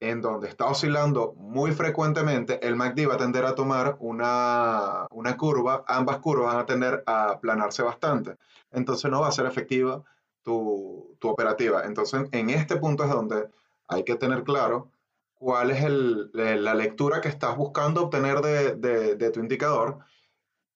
en 0.00 0.20
donde 0.20 0.48
está 0.48 0.66
oscilando 0.66 1.34
muy 1.34 1.70
frecuentemente, 1.72 2.66
el 2.66 2.74
MACD 2.74 3.08
va 3.08 3.14
a 3.14 3.18
tender 3.18 3.44
a 3.44 3.54
tomar 3.54 3.96
una, 4.00 5.06
curva, 5.38 5.84
ambas 5.86 6.18
curvas 6.18 6.54
van 6.54 6.62
a 6.62 6.66
tender 6.66 7.04
a 7.06 7.30
aplanarse 7.30 7.82
bastante. 7.82 8.36
Entonces 8.72 9.10
no 9.10 9.20
va 9.20 9.28
a 9.28 9.32
ser 9.32 9.46
efectiva 9.46 10.02
tu, 10.42 11.16
operativa. 11.22 11.84
Entonces, 11.84 12.24
en 12.32 12.50
este 12.50 12.76
punto 12.76 13.04
es 13.04 13.10
donde 13.10 13.48
hay 13.86 14.02
que 14.02 14.16
tener 14.16 14.42
claro 14.42 14.88
cuál 15.34 15.70
es 15.70 15.84
la 16.32 16.74
lectura 16.74 17.20
que 17.20 17.28
estás 17.28 17.56
buscando 17.56 18.02
obtener 18.02 18.40
de 18.40 19.30
tu 19.30 19.40
indicador 19.40 20.00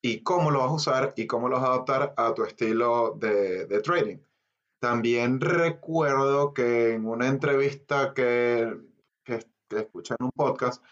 y 0.07 0.23
cómo 0.23 0.51
lo 0.53 0.61
vas 0.61 0.69
a 0.69 0.75
usar 0.75 1.15
y 1.17 1.27
cómo 1.27 1.49
lo 1.49 1.57
vas 1.57 1.65
a 1.65 1.73
adaptar 1.73 2.15
a 2.17 2.33
tu 2.33 2.45
estilo 2.45 3.17
de, 3.19 3.67
trading. 3.83 4.19
También 4.79 5.41
recuerdo 5.41 6.55
que 6.55 6.95
en 6.95 7.07
una 7.07 7.27
entrevista 7.27 8.15
que, 8.15 8.79
que, 9.25 9.45
escuché 9.71 10.15
en 10.19 10.27
un 10.27 10.31
podcast, 10.33 10.85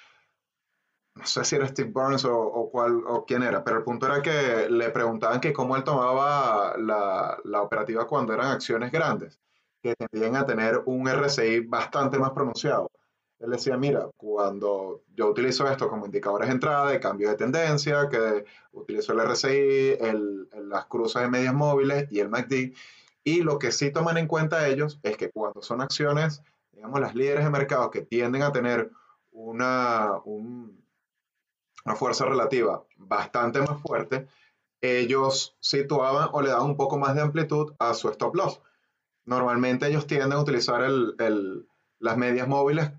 no 1.15 1.25
sé 1.27 1.45
si 1.45 1.55
era 1.55 1.69
Steve 1.69 1.91
Burns 1.91 2.25
o, 2.25 2.37
o, 2.37 2.71
cuál, 2.71 3.05
o 3.07 3.25
quién 3.25 3.45
era, 3.45 3.63
pero 3.63 3.79
el 3.79 3.85
punto 3.85 4.07
era 4.07 4.21
que 4.21 4.69
le 4.69 4.91
preguntaban 4.91 5.41
que 5.41 5.53
cómo 5.53 5.77
él 5.77 5.85
tomaba 5.85 6.77
la, 6.77 7.39
la 7.45 7.63
operativa 7.63 8.09
cuando 8.09 8.33
eran 8.33 8.49
acciones 8.49 8.91
grandes, 8.91 9.41
que 9.81 9.95
tendían 9.95 10.35
a 10.35 10.45
tener 10.45 10.83
un 10.87 11.09
RSI 11.09 11.61
bastante 11.61 12.19
más 12.19 12.33
pronunciado. 12.33 12.91
Él 13.41 13.51
decía, 13.51 13.77
mira, 13.77 14.09
cuando 14.17 15.03
yo 15.15 15.29
utilizo 15.29 15.67
esto 15.69 15.89
como 15.89 16.07
indicadores 16.07 16.49
de 16.49 16.55
entrada, 16.55 16.91
de 16.91 17.01
cambio 17.01 17.29
de 17.29 17.37
tendencia, 17.37 18.09
que 18.09 18.45
utilizo 18.73 19.13
el 19.13 19.21
RSI, 19.21 19.97
el, 20.01 20.49
las 20.69 20.87
cruces 20.87 21.23
de 21.23 21.29
medias 21.29 21.55
móviles 21.55 22.07
y 22.11 22.21
el 22.21 22.29
MACD, 22.29 22.73
y 23.25 23.43
lo 23.43 23.59
que 23.59 23.73
sí 23.73 23.91
toman 23.91 24.19
en 24.19 24.29
cuenta 24.29 24.69
ellos 24.69 25.01
es 25.03 25.17
que 25.17 25.31
cuando 25.31 25.63
son 25.63 25.81
acciones, 25.81 26.43
digamos, 26.73 27.01
las 27.01 27.15
líderes 27.15 27.45
de 27.45 27.51
mercado 27.51 27.91
que 27.91 28.03
tienden 28.03 28.43
a 28.43 28.53
tener 28.53 28.91
una, 29.33 30.21
una 30.25 31.97
fuerza 31.97 32.27
relativa 32.27 32.85
bastante 32.97 33.61
más 33.61 33.81
fuerte, 33.81 34.29
ellos 34.81 35.57
situaban 35.61 36.29
o 36.33 36.43
le 36.43 36.51
daban 36.51 36.67
un 36.67 36.77
poco 36.77 36.99
más 36.99 37.15
de 37.15 37.23
amplitud 37.23 37.75
a 37.79 37.95
su 37.95 38.09
stop 38.11 38.35
loss. 38.37 38.61
Normalmente 39.25 39.87
ellos 39.87 40.07
tienden 40.07 40.33
a 40.33 40.41
utilizar 40.41 40.83
el, 40.83 41.15
el, 41.19 41.67
las 41.99 42.17
medias 42.19 42.47
móviles 42.47 42.91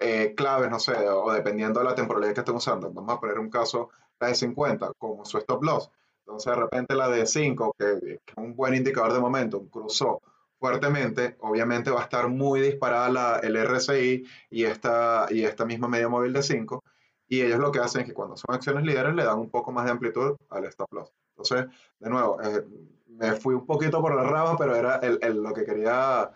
eh, 0.00 0.34
claves, 0.34 0.70
no 0.70 0.80
sé, 0.80 0.92
o 1.08 1.30
dependiendo 1.32 1.80
de 1.80 1.86
la 1.86 1.94
temporalidad 1.94 2.34
que 2.34 2.40
estén 2.40 2.56
usando. 2.56 2.90
Vamos 2.90 3.14
a 3.14 3.20
poner 3.20 3.38
un 3.38 3.50
caso, 3.50 3.90
la 4.18 4.28
de 4.28 4.34
50, 4.34 4.92
como 4.98 5.24
su 5.24 5.38
stop 5.38 5.62
loss. 5.62 5.90
Entonces, 6.20 6.52
de 6.52 6.60
repente 6.60 6.94
la 6.94 7.08
de 7.08 7.26
5, 7.26 7.74
que, 7.78 8.00
que 8.00 8.32
es 8.32 8.36
un 8.36 8.54
buen 8.56 8.74
indicador 8.74 9.12
de 9.12 9.20
momento, 9.20 9.66
cruzó 9.68 10.22
fuertemente, 10.60 11.36
obviamente 11.40 11.90
va 11.90 12.00
a 12.00 12.04
estar 12.04 12.28
muy 12.28 12.60
disparada 12.60 13.08
la, 13.08 13.38
el 13.42 13.56
RSI 13.56 14.24
y 14.50 14.64
esta, 14.64 15.26
y 15.30 15.44
esta 15.44 15.64
misma 15.64 15.88
media 15.88 16.08
móvil 16.08 16.32
de 16.32 16.42
5. 16.42 16.84
Y 17.28 17.42
ellos 17.42 17.58
lo 17.58 17.72
que 17.72 17.78
hacen 17.80 18.02
es 18.02 18.06
que 18.08 18.14
cuando 18.14 18.36
son 18.36 18.54
acciones 18.54 18.84
líderes 18.84 19.14
le 19.14 19.24
dan 19.24 19.38
un 19.38 19.50
poco 19.50 19.72
más 19.72 19.86
de 19.86 19.92
amplitud 19.92 20.36
al 20.50 20.64
stop 20.66 20.92
loss. 20.92 21.12
Entonces, 21.30 21.66
de 21.98 22.10
nuevo, 22.10 22.40
eh, 22.42 22.64
me 23.06 23.32
fui 23.32 23.54
un 23.54 23.66
poquito 23.66 24.00
por 24.02 24.14
la 24.14 24.24
rama, 24.24 24.56
pero 24.58 24.76
era 24.76 24.96
el, 24.96 25.18
el, 25.22 25.42
lo 25.42 25.52
que 25.54 25.64
quería 25.64 26.30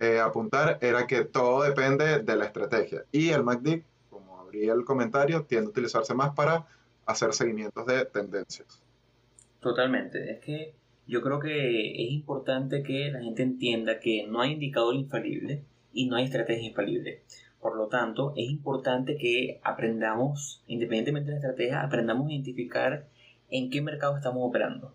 eh, 0.00 0.20
apuntar 0.20 0.78
era 0.80 1.06
que 1.06 1.24
todo 1.24 1.62
depende 1.62 2.20
de 2.20 2.36
la 2.36 2.44
estrategia. 2.44 3.04
Y 3.12 3.30
el 3.30 3.42
MACD, 3.42 3.82
como 4.10 4.38
abrí 4.38 4.68
el 4.68 4.84
comentario, 4.84 5.44
tiende 5.44 5.66
a 5.66 5.70
utilizarse 5.70 6.14
más 6.14 6.34
para 6.34 6.66
hacer 7.06 7.32
seguimientos 7.32 7.86
de 7.86 8.04
tendencias. 8.04 8.82
Totalmente. 9.60 10.30
Es 10.30 10.40
que 10.40 10.74
yo 11.06 11.22
creo 11.22 11.40
que 11.40 12.04
es 12.04 12.12
importante 12.12 12.82
que 12.82 13.10
la 13.10 13.20
gente 13.20 13.42
entienda 13.42 13.98
que 13.98 14.26
no 14.28 14.40
hay 14.40 14.52
indicador 14.52 14.94
infalible 14.94 15.64
y 15.92 16.06
no 16.06 16.16
hay 16.16 16.24
estrategia 16.24 16.68
infalible. 16.68 17.22
Por 17.60 17.76
lo 17.76 17.88
tanto, 17.88 18.34
es 18.36 18.48
importante 18.48 19.16
que 19.16 19.58
aprendamos, 19.64 20.62
independientemente 20.68 21.30
de 21.30 21.38
la 21.38 21.40
estrategia, 21.40 21.82
aprendamos 21.82 22.28
a 22.28 22.32
identificar 22.32 23.06
en 23.50 23.70
qué 23.70 23.80
mercado 23.80 24.16
estamos 24.16 24.46
operando. 24.46 24.94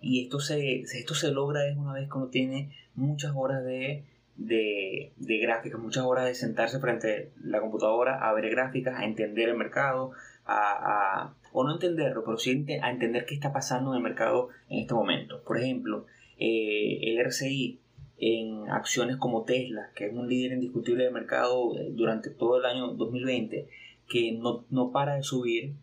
Y 0.00 0.22
esto 0.22 0.40
se, 0.40 0.80
esto 0.80 1.14
se 1.14 1.30
logra 1.30 1.66
es 1.66 1.76
una 1.76 1.92
vez 1.92 2.08
uno 2.14 2.28
tiene 2.28 2.74
muchas 2.94 3.32
horas 3.34 3.62
de, 3.64 4.04
de, 4.40 5.12
de 5.16 5.38
gráficas, 5.38 5.78
muchas 5.78 6.04
horas 6.04 6.24
de 6.24 6.34
sentarse 6.34 6.80
frente 6.80 7.30
a 7.36 7.46
la 7.46 7.60
computadora 7.60 8.26
a 8.26 8.32
ver 8.32 8.48
gráficas, 8.48 8.98
a 8.98 9.04
entender 9.04 9.50
el 9.50 9.56
mercado, 9.56 10.12
a, 10.46 11.34
o 11.52 11.64
no 11.64 11.74
entenderlo, 11.74 12.24
pero 12.24 12.38
sí 12.38 12.66
a 12.82 12.90
entender 12.90 13.26
qué 13.26 13.34
está 13.34 13.52
pasando 13.52 13.92
en 13.92 13.98
el 13.98 14.02
mercado 14.02 14.48
en 14.70 14.80
este 14.80 14.94
momento. 14.94 15.42
Por 15.44 15.58
ejemplo, 15.58 16.06
eh, 16.38 17.00
el 17.02 17.18
RCI 17.18 17.80
en 18.16 18.70
acciones 18.70 19.16
como 19.18 19.44
Tesla, 19.44 19.90
que 19.94 20.06
es 20.06 20.12
un 20.12 20.28
líder 20.28 20.52
indiscutible 20.52 21.04
del 21.04 21.12
mercado 21.12 21.78
eh, 21.78 21.90
durante 21.92 22.30
todo 22.30 22.58
el 22.58 22.64
año 22.64 22.94
2020, 22.94 23.68
que 24.08 24.32
no, 24.32 24.64
no 24.70 24.90
para 24.90 25.16
de 25.16 25.22
subir, 25.22 25.74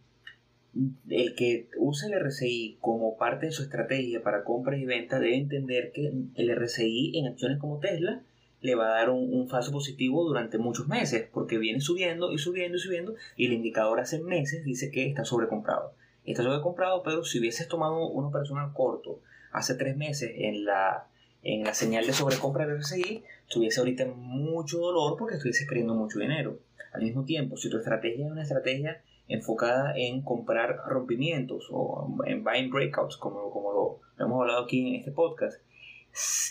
el 1.10 1.36
que 1.36 1.70
usa 1.78 2.08
el 2.08 2.16
RCI 2.16 2.78
como 2.82 3.18
parte 3.18 3.48
de 3.48 3.52
su 3.52 3.64
estrategia 3.64 4.22
para 4.24 4.44
compras 4.44 4.80
y 4.80 4.86
ventas 4.86 5.22
debe 5.22 5.38
entender 5.38 5.92
que 5.92 6.12
el 6.36 6.50
RCI 6.50 7.18
en 7.20 7.28
acciones 7.28 7.60
como 7.60 7.80
Tesla 7.80 8.24
le 8.62 8.76
va 8.76 8.88
a 8.88 9.00
dar 9.00 9.10
un, 9.10 9.34
un, 9.34 9.48
falso 9.50 9.72
positivo 9.72 10.24
durante 10.24 10.58
muchos 10.58 10.88
meses, 10.88 11.28
porque 11.32 11.58
viene 11.58 11.80
subiendo 11.80 12.32
y 12.32 12.38
subiendo 12.38 12.78
y 12.78 12.80
subiendo, 12.80 13.16
y 13.36 13.46
el 13.46 13.54
indicador 13.54 14.00
hace 14.00 14.20
meses 14.20 14.66
dice 14.66 14.92
que 14.92 15.08
está 15.08 15.26
sobrecomprado. 15.26 15.94
Está 16.26 16.44
sobrecomprado, 16.44 17.04
pero 17.04 17.24
si 17.24 17.40
hubieses 17.40 17.68
tomado 17.68 18.06
un 18.08 18.26
operacional 18.26 18.74
corto 18.74 19.22
hace 19.52 19.76
tres 19.76 19.96
meses 19.96 20.32
en 20.36 20.66
la, 20.66 21.08
en 21.44 21.64
la 21.64 21.74
señal 21.74 22.06
de 22.06 22.14
sobrecompra 22.14 22.66
del 22.66 22.80
RSI, 22.80 23.24
tuviese 23.50 23.80
ahorita 23.80 24.06
mucho 24.06 24.80
dolor 24.80 25.18
porque 25.18 25.36
estuviese 25.36 25.66
perdiendo 25.66 25.96
mucho 25.96 26.20
dinero. 26.20 26.60
Al 26.94 27.04
mismo 27.04 27.24
tiempo, 27.24 27.58
si 27.58 27.70
tu 27.70 27.78
estrategia 27.78 28.26
es 28.26 28.32
una 28.32 28.44
estrategia 28.44 29.02
enfocada 29.28 29.94
en 29.96 30.22
comprar 30.22 30.82
rompimientos 30.88 31.68
o 31.72 32.08
en 32.26 32.44
buying 32.44 32.72
breakouts, 32.72 33.18
como, 33.18 33.52
como 33.52 33.72
lo, 33.72 34.00
lo 34.18 34.26
hemos 34.26 34.42
hablado 34.42 34.64
aquí 34.64 34.88
en 34.88 34.96
este 34.96 35.12
podcast, 35.12 35.62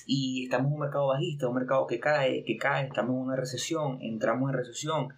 y 0.06 0.44
estamos 0.44 0.68
en 0.68 0.74
un 0.74 0.80
mercado 0.80 1.08
bajista, 1.08 1.48
un 1.48 1.56
mercado 1.56 1.86
que 1.86 1.98
cae, 1.98 2.44
que 2.44 2.56
cae, 2.56 2.86
estamos 2.86 3.10
en 3.10 3.22
una 3.22 3.36
recesión, 3.36 3.98
entramos 4.00 4.50
en 4.50 4.56
recesión. 4.56 5.08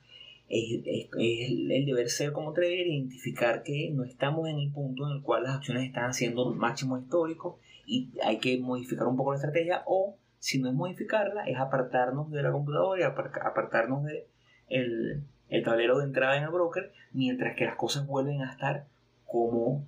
Es, 0.49 0.81
el 1.19 1.85
deber 1.85 2.09
ser 2.09 2.33
como 2.33 2.55
trader 2.55 2.87
identificar 2.87 3.63
que 3.63 3.91
no 3.93 4.05
estamos 4.05 4.49
en 4.49 4.59
el 4.59 4.73
punto 4.73 5.07
en 5.07 5.17
el 5.17 5.23
cual 5.23 5.43
las 5.43 5.57
acciones 5.57 5.85
están 5.85 6.09
haciendo 6.09 6.51
máximo 6.55 6.99
histórico 6.99 7.59
y 7.85 8.11
hay 8.25 8.39
que 8.39 8.59
modificar 8.59 9.07
un 9.09 9.17
poco 9.17 9.33
la 9.33 9.37
estrategia 9.37 9.83
o 9.87 10.17
si 10.39 10.59
no 10.59 10.69
es 10.69 10.75
modificarla 10.75 11.45
es 11.45 11.59
apartarnos 11.59 12.31
de 12.31 12.43
la 12.43 12.51
computadora 12.51 13.01
y 13.01 13.05
apartarnos 13.05 14.05
de 14.05 14.27
el 14.71 15.65
tablero 15.65 15.99
de 15.99 16.05
entrada 16.05 16.39
en 16.39 16.45
el 16.45 16.51
broker 16.51 16.93
mientras 17.13 17.55
que 17.55 17.67
las 17.67 17.77
cosas 17.77 18.07
vuelven 18.07 18.41
a 18.41 18.51
estar 18.51 18.87
como 19.27 19.85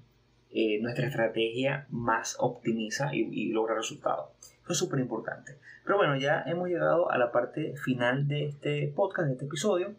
eh, 0.53 0.81
nuestra 0.81 1.07
estrategia 1.07 1.87
más 1.91 2.37
optimiza 2.39 3.15
y, 3.15 3.29
y 3.33 3.53
logra 3.53 3.75
resultados. 3.75 4.31
Eso 4.63 4.73
es 4.73 4.79
súper 4.79 5.01
importante. 5.01 5.57
Pero 5.85 5.97
bueno, 5.97 6.17
ya 6.17 6.43
hemos 6.47 6.69
llegado 6.69 7.11
a 7.11 7.19
la 7.19 7.33
parte 7.33 7.75
final 7.77 8.29
de 8.29 8.47
este 8.47 8.93
podcast, 8.95 9.27
de 9.29 9.33
este 9.35 9.47
episodio, 9.47 9.95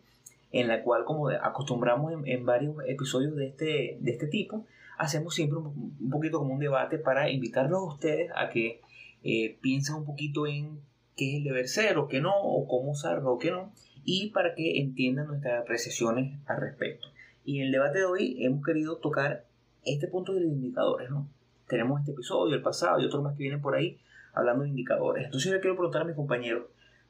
en 0.51 0.67
la 0.67 0.83
cual, 0.83 1.05
como 1.05 1.29
acostumbramos 1.29 2.13
en, 2.13 2.27
en 2.27 2.45
varios 2.45 2.75
episodios 2.85 3.35
de 3.35 3.47
este, 3.47 3.97
de 3.99 4.11
este 4.11 4.27
tipo, 4.27 4.65
hacemos 4.97 5.33
siempre 5.33 5.57
un, 5.57 5.95
un, 5.99 6.09
poquito 6.09 6.39
como 6.39 6.53
un 6.53 6.59
debate 6.59 6.97
para 6.97 7.29
invitarlos 7.29 7.79
a 7.79 7.93
ustedes 7.93 8.31
a 8.35 8.49
que 8.49 8.81
eh, 9.23 9.57
piensen 9.61 9.95
un 9.95 10.05
poquito 10.05 10.47
en 10.47 10.79
qué 11.15 11.31
es 11.31 11.37
el 11.37 11.43
deber 11.43 11.67
ser 11.67 11.97
o 11.97 12.07
qué 12.07 12.21
no, 12.21 12.33
o 12.35 12.67
cómo 12.67 12.91
usarlo 12.91 13.33
o 13.33 13.37
qué 13.37 13.51
no, 13.51 13.71
y 14.03 14.29
para 14.31 14.55
que 14.55 14.79
entiendan 14.79 15.27
nuestras 15.27 15.61
apreciaciones 15.61 16.39
al 16.47 16.61
respecto. 16.61 17.07
Y 17.43 17.59
en 17.59 17.67
el 17.67 17.71
debate 17.71 17.99
de 17.99 18.05
hoy 18.05 18.43
hemos 18.43 18.63
querido 18.65 18.97
tocar 18.97 19.45
este 19.83 20.07
punto 20.07 20.33
de 20.33 20.41
los 20.41 20.51
indicadores, 20.51 21.09
¿no? 21.09 21.27
Tenemos 21.67 21.99
este 21.99 22.11
episodio, 22.11 22.55
el 22.55 22.61
pasado 22.61 22.99
y 22.99 23.05
otros 23.05 23.23
más 23.23 23.33
que 23.35 23.43
vienen 23.43 23.61
por 23.61 23.75
ahí 23.75 23.99
hablando 24.33 24.63
de 24.63 24.69
indicadores. 24.69 25.25
Entonces 25.25 25.49
yo 25.49 25.55
le 25.55 25.61
quiero 25.61 25.75
preguntar 25.75 26.01
a 26.01 26.05
mis 26.05 26.15
compañeros, 26.15 26.65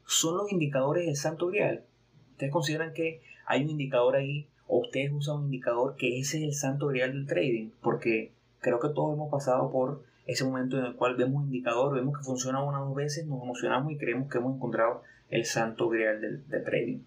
¿son 0.05 0.37
los 0.37 0.51
indicadores 0.51 1.07
el 1.07 1.15
santo 1.15 1.47
grial? 1.47 1.83
¿Ustedes 2.31 2.51
consideran 2.51 2.93
que 2.93 3.21
hay 3.45 3.63
un 3.63 3.69
indicador 3.69 4.15
ahí 4.15 4.47
o 4.67 4.79
ustedes 4.79 5.11
usan 5.11 5.37
un 5.37 5.45
indicador 5.45 5.95
que 5.95 6.19
ese 6.19 6.37
es 6.37 6.43
el 6.43 6.53
santo 6.53 6.87
grial 6.87 7.13
del 7.13 7.27
trading? 7.27 7.71
Porque 7.81 8.33
creo 8.59 8.79
que 8.79 8.89
todos 8.89 9.13
hemos 9.13 9.31
pasado 9.31 9.71
por 9.71 10.03
ese 10.25 10.45
momento 10.45 10.77
en 10.77 10.85
el 10.85 10.95
cual 10.95 11.15
vemos 11.15 11.43
indicador, 11.43 11.93
vemos 11.93 12.17
que 12.17 12.23
funciona 12.23 12.63
una 12.63 12.81
o 12.81 12.87
dos 12.87 12.95
veces, 12.95 13.25
nos 13.25 13.41
emocionamos 13.41 13.91
y 13.91 13.97
creemos 13.97 14.29
que 14.29 14.37
hemos 14.37 14.55
encontrado 14.55 15.01
el 15.29 15.45
santo 15.45 15.89
grial 15.89 16.21
del, 16.21 16.47
del 16.47 16.63
trading. 16.63 16.99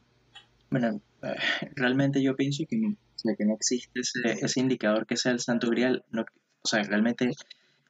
Bueno, 0.70 1.00
eh, 1.22 1.36
realmente 1.76 2.22
yo 2.22 2.36
pienso 2.36 2.64
que 2.68 2.96
no, 3.24 3.34
que 3.36 3.44
no 3.44 3.54
existe 3.54 4.00
ese, 4.00 4.44
ese, 4.44 4.60
indicador 4.60 5.06
que 5.06 5.16
sea 5.16 5.32
el 5.32 5.40
santo 5.40 5.68
grial. 5.68 6.04
No, 6.10 6.22
o 6.22 6.68
sea, 6.68 6.82
realmente 6.82 7.30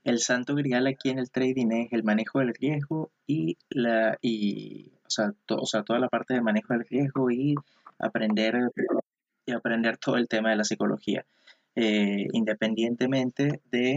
el 0.05 0.19
santo 0.19 0.55
grial 0.55 0.87
aquí 0.87 1.09
en 1.09 1.19
el 1.19 1.31
trading 1.31 1.71
es 1.73 1.93
el 1.93 2.05
manejo 2.05 2.39
del 2.39 2.55
riesgo 2.55 3.11
y 3.27 3.57
la 3.71 4.19
y 4.21 4.93
o 5.07 5.11
sea, 5.11 5.33
to, 5.47 5.57
o 5.57 5.67
sea 5.67 5.83
toda 5.83 5.99
la 5.99 6.09
parte 6.09 6.35
de 6.35 6.43
manejo 6.43 6.75
del 6.75 6.87
riesgo 6.87 7.31
y 7.31 7.55
aprender 7.99 8.71
y 9.47 9.53
aprender 9.53 9.97
todo 9.99 10.17
el 10.17 10.29
tema 10.29 10.51
de 10.51 10.57
la 10.57 10.65
psicología 10.65 11.25
eh, 11.75 12.27
independientemente 12.33 13.61
de, 13.71 13.97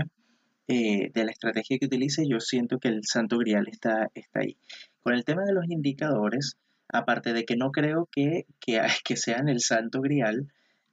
eh, 0.67 1.11
de 1.13 1.25
la 1.25 1.31
estrategia 1.31 1.77
que 1.77 1.85
utilice 1.85 2.27
yo 2.27 2.39
siento 2.39 2.79
que 2.79 2.87
el 2.87 3.01
santo 3.05 3.37
grial 3.37 3.67
está, 3.67 4.09
está 4.13 4.39
ahí 4.39 4.57
con 5.01 5.13
el 5.13 5.25
tema 5.25 5.43
de 5.43 5.53
los 5.53 5.69
indicadores 5.69 6.57
aparte 6.89 7.33
de 7.33 7.43
que 7.43 7.57
no 7.57 7.71
creo 7.71 8.07
que, 8.11 8.45
que, 8.61 8.79
que 9.03 9.17
sean 9.17 9.49
el 9.49 9.59
santo 9.59 10.01
grial 10.01 10.47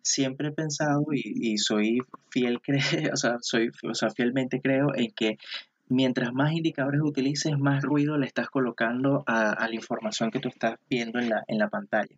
siempre 0.05 0.48
he 0.48 0.52
pensado 0.52 1.05
y, 1.12 1.52
y 1.52 1.59
soy 1.59 2.00
fiel, 2.30 2.61
cre 2.61 2.78
o, 3.12 3.16
sea, 3.16 3.38
soy, 3.40 3.70
o 3.82 3.94
sea, 3.94 4.11
fielmente 4.11 4.61
creo 4.61 4.94
en 4.94 5.11
que 5.11 5.38
mientras 5.88 6.32
más 6.32 6.52
indicadores 6.52 7.00
utilices, 7.02 7.59
más 7.59 7.82
ruido 7.82 8.16
le 8.18 8.26
estás 8.26 8.48
colocando 8.48 9.24
a, 9.26 9.66
la 9.66 9.74
información 9.74 10.30
que 10.30 10.40
tú 10.40 10.48
estás 10.48 10.76
viendo 10.88 11.18
en 11.18 11.30
la, 11.30 11.42
en 11.48 11.59
la 11.59 11.68
pantalla. 11.68 12.16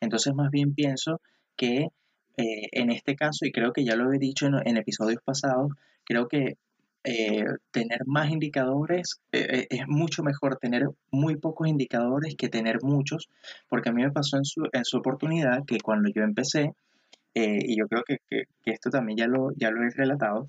Entonces, 0.00 0.34
más 0.34 0.50
bien 0.50 0.74
pienso 0.74 1.20
que 1.56 1.88
eh, 2.36 2.68
en 2.72 2.90
este 2.90 3.16
caso, 3.16 3.46
y 3.46 3.52
creo 3.52 3.72
que 3.72 3.84
ya 3.84 3.96
lo 3.96 4.12
he 4.12 4.18
dicho 4.18 4.46
en, 4.46 4.54
en 4.64 4.76
episodios 4.76 5.22
pasados, 5.24 5.72
creo 6.04 6.28
que 6.28 6.56
eh, 7.02 7.44
tener 7.70 8.00
más 8.04 8.30
indicadores 8.30 9.20
eh, 9.32 9.66
es 9.70 9.88
mucho 9.88 10.22
mejor 10.22 10.58
tener 10.58 10.86
muy 11.10 11.36
pocos 11.36 11.66
indicadores 11.66 12.34
que 12.36 12.50
tener 12.50 12.82
muchos, 12.82 13.30
porque 13.68 13.88
a 13.88 13.92
mí 13.92 14.02
me 14.02 14.12
pasó 14.12 14.36
en 14.36 14.44
su, 14.44 14.68
en 14.72 14.84
su 14.84 14.98
oportunidad 14.98 15.64
que 15.64 15.78
cuando 15.80 16.10
yo 16.14 16.22
empecé, 16.22 16.72
eh, 17.34 17.60
y 17.62 17.78
yo 17.78 17.86
creo 17.88 18.02
que, 18.04 18.18
que, 18.28 18.44
que, 18.62 18.70
esto 18.70 18.90
también 18.90 19.18
ya 19.18 19.26
lo, 19.26 19.50
ya 19.56 19.70
lo 19.70 19.84
he 19.84 19.90
relatado, 19.90 20.46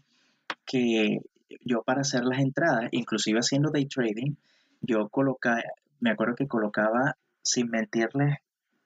que 0.66 1.20
yo 1.66 1.84
para 1.84 2.02
hacer 2.02 2.24
las 2.24 2.40
entradas, 2.40 2.90
inclusive 2.92 3.40
haciendo 3.40 3.72
day 3.72 3.86
trading, 3.86 4.36
yo 4.82 5.10
colocaba, 5.10 5.62
me 6.00 6.12
acuerdo 6.12 6.36
que 6.36 6.48
colocaba, 6.48 7.18
sin 7.44 7.70
mentirles, 7.70 8.38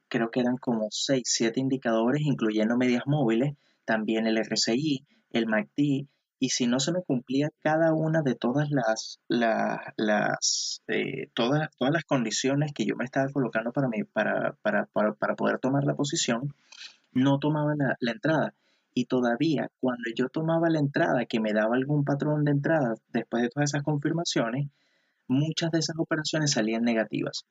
creo 0.10 0.32
que 0.32 0.42
eran 0.42 0.58
como 0.58 0.88
6, 0.92 1.24
7 1.26 1.60
indicadores, 1.60 2.22
incluyendo 2.24 2.78
medias 2.78 3.04
móviles, 3.06 3.56
también 3.86 4.28
el 4.28 4.38
RSI, 4.38 5.06
el 5.32 5.48
MACD, 5.48 6.08
y 6.38 6.50
si 6.50 6.68
no 6.68 6.80
se 6.80 6.92
me 6.92 7.02
cumplía 7.02 7.50
cada 7.62 7.94
una 7.94 8.22
de 8.22 8.36
todas 8.36 8.70
las, 8.70 9.20
las, 9.28 9.80
las 9.96 10.82
eh, 10.88 11.30
todas, 11.34 11.70
todas 11.78 11.94
las 11.94 12.04
condiciones 12.04 12.74
que 12.74 12.86
yo 12.86 12.96
me 12.96 13.06
estaba 13.06 13.32
colocando 13.32 13.72
para, 13.72 13.88
mí, 13.88 14.04
para, 14.04 14.54
para, 14.62 14.86
para, 14.88 15.14
para 15.14 15.36
poder 15.36 15.60
tomar 15.60 15.86
la 15.86 15.96
posición, 15.96 16.54
no 17.16 17.40
tomaba 17.40 17.74
la, 17.76 18.12
entrada. 18.12 18.54
Y 18.94 19.06
todavía 19.06 19.70
cuando 19.80 20.04
yo 20.16 20.30
tomaba 20.30 20.70
la 20.70 20.80
entrada, 20.80 21.26
que 21.26 21.40
me 21.40 21.54
daba 21.54 21.76
algún 21.76 22.06
patrón 22.06 22.44
de 22.44 22.52
entrada 22.52 22.94
después 23.12 23.42
de 23.42 23.50
todas 23.50 23.72
esas 23.72 23.84
confirmaciones, 23.84 24.68
muchas 25.28 25.72
de 25.72 25.80
esas 25.80 25.96
operaciones 25.98 26.52
salían 26.52 26.84
negativas. 26.84 27.46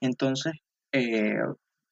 Entonces, 0.00 0.54
eh, 0.92 1.36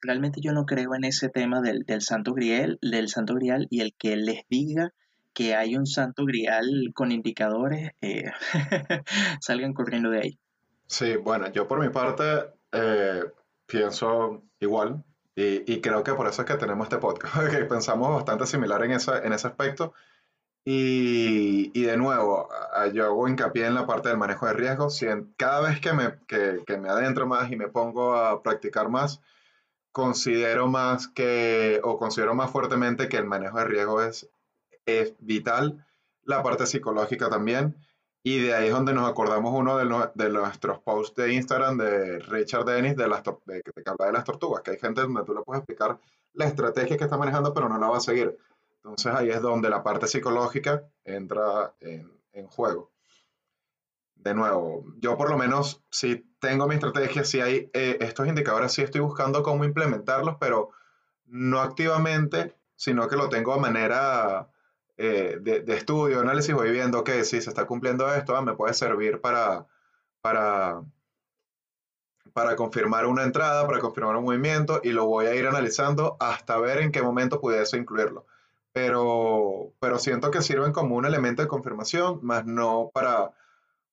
realmente 0.00 0.40
yo 0.40 0.52
no 0.52 0.64
creo 0.64 0.94
en 0.94 1.04
ese 1.04 1.28
tema 1.28 1.60
del, 1.60 1.84
del, 1.84 2.00
santo 2.00 2.32
grial, 2.32 2.78
del 2.80 3.08
santo 3.08 3.34
grial 3.34 3.66
y 3.70 3.80
el 3.80 3.92
que 3.94 4.16
les 4.16 4.42
diga 4.48 4.92
que 5.36 5.54
hay 5.54 5.76
un 5.76 5.86
santo 5.86 6.24
grial 6.24 6.66
con 6.94 7.12
indicadores, 7.12 7.90
eh, 8.00 8.24
salgan 9.40 9.74
corriendo 9.74 10.08
de 10.08 10.20
ahí. 10.20 10.38
Sí, 10.86 11.16
bueno, 11.16 11.52
yo 11.52 11.68
por 11.68 11.78
mi 11.78 11.90
parte 11.90 12.24
eh, 12.72 13.22
pienso 13.66 14.42
igual 14.60 15.04
y, 15.36 15.80
creo 15.82 16.02
que 16.02 16.14
por 16.14 16.26
eso 16.26 16.42
es 16.42 16.48
que 16.48 16.56
tenemos 16.56 16.86
este 16.86 16.98
podcast, 16.98 17.34
que 17.50 17.64
pensamos 17.66 18.10
bastante 18.10 18.46
similar 18.46 18.82
en, 18.84 18.92
esa, 18.92 19.18
en 19.22 19.32
ese 19.32 19.46
aspecto. 19.48 19.92
Y, 20.64 21.70
y, 21.78 21.84
de 21.84 21.96
nuevo, 21.96 22.48
yo 22.92 23.04
hago 23.04 23.28
hincapié 23.28 23.66
en 23.66 23.74
la 23.74 23.86
parte 23.86 24.08
del 24.08 24.18
manejo 24.18 24.46
de 24.46 24.54
riesgos. 24.54 25.00
Cada 25.36 25.60
vez 25.60 25.80
que 25.80 25.92
me, 25.92 26.18
que, 26.26 26.64
que 26.66 26.78
me 26.78 26.88
adentro 26.88 27.26
más 27.26 27.52
y 27.52 27.56
me 27.56 27.68
pongo 27.68 28.16
a 28.16 28.42
practicar 28.42 28.88
más, 28.88 29.20
considero 29.92 30.66
más 30.68 31.06
que, 31.06 31.80
o 31.84 31.98
considero 31.98 32.34
más 32.34 32.50
fuertemente 32.50 33.08
que 33.08 33.18
el 33.18 33.26
manejo 33.26 33.58
de 33.58 33.64
riesgo 33.66 34.02
es, 34.02 34.28
es 34.86 35.14
vital, 35.20 35.86
la 36.24 36.42
parte 36.42 36.66
psicológica 36.66 37.28
también, 37.28 37.76
y 38.26 38.40
de 38.40 38.54
ahí 38.56 38.66
es 38.66 38.72
donde 38.72 38.92
nos 38.92 39.08
acordamos 39.08 39.54
uno 39.54 39.76
de, 39.76 40.10
de 40.16 40.30
nuestros 40.30 40.80
posts 40.80 41.14
de 41.14 41.32
Instagram 41.32 41.78
de 41.78 42.18
Richard 42.18 42.64
Dennis, 42.64 42.96
de 42.96 43.06
las 43.06 43.22
de, 43.22 43.62
que 43.62 43.82
habla 43.86 44.06
de 44.06 44.12
las 44.14 44.24
tortugas, 44.24 44.62
que 44.62 44.72
hay 44.72 44.80
gente 44.80 45.02
donde 45.02 45.22
tú 45.22 45.32
le 45.32 45.42
puedes 45.42 45.60
explicar 45.60 45.96
la 46.32 46.46
estrategia 46.46 46.96
que 46.96 47.04
está 47.04 47.16
manejando, 47.16 47.54
pero 47.54 47.68
no 47.68 47.78
la 47.78 47.86
va 47.86 47.98
a 47.98 48.00
seguir. 48.00 48.36
Entonces 48.78 49.14
ahí 49.14 49.30
es 49.30 49.40
donde 49.40 49.70
la 49.70 49.84
parte 49.84 50.08
psicológica 50.08 50.82
entra 51.04 51.72
en, 51.78 52.10
en 52.32 52.48
juego. 52.48 52.90
De 54.16 54.34
nuevo, 54.34 54.84
yo 54.98 55.16
por 55.16 55.30
lo 55.30 55.38
menos 55.38 55.84
si 55.92 56.28
tengo 56.40 56.66
mi 56.66 56.74
estrategia, 56.74 57.22
si 57.22 57.40
hay 57.40 57.70
eh, 57.74 57.98
estos 58.00 58.26
indicadores, 58.26 58.72
sí 58.72 58.82
estoy 58.82 59.02
buscando 59.02 59.44
cómo 59.44 59.64
implementarlos, 59.64 60.34
pero 60.40 60.70
no 61.26 61.60
activamente, 61.60 62.56
sino 62.74 63.06
que 63.06 63.14
lo 63.14 63.28
tengo 63.28 63.54
de 63.54 63.60
manera 63.60 64.48
eh, 64.98 65.38
de, 65.40 65.60
de, 65.60 65.74
estudio, 65.76 66.20
análisis, 66.20 66.54
voy 66.54 66.70
viendo 66.70 67.04
que 67.04 67.24
si 67.24 67.40
se 67.40 67.50
está 67.50 67.66
cumpliendo 67.66 68.12
esto, 68.14 68.36
ah, 68.36 68.42
me 68.42 68.54
puede 68.54 68.72
servir 68.74 69.20
para, 69.20 69.66
para, 70.22 70.82
para 72.32 72.56
confirmar 72.56 73.06
una 73.06 73.22
entrada, 73.24 73.66
para 73.66 73.80
confirmar 73.80 74.16
un 74.16 74.24
movimiento 74.24 74.80
y 74.82 74.90
lo 74.92 75.06
voy 75.06 75.26
a 75.26 75.34
ir 75.34 75.46
analizando 75.46 76.16
hasta 76.20 76.58
ver 76.58 76.78
en 76.78 76.92
qué 76.92 77.02
momento 77.02 77.40
pudiese 77.40 77.76
incluirlo. 77.76 78.26
Pero, 78.72 79.72
pero 79.80 79.98
siento 79.98 80.30
que 80.30 80.42
sirven 80.42 80.72
como 80.72 80.96
un 80.96 81.06
elemento 81.06 81.42
de 81.42 81.48
confirmación, 81.48 82.20
más 82.22 82.46
no 82.46 82.90
para, 82.92 83.32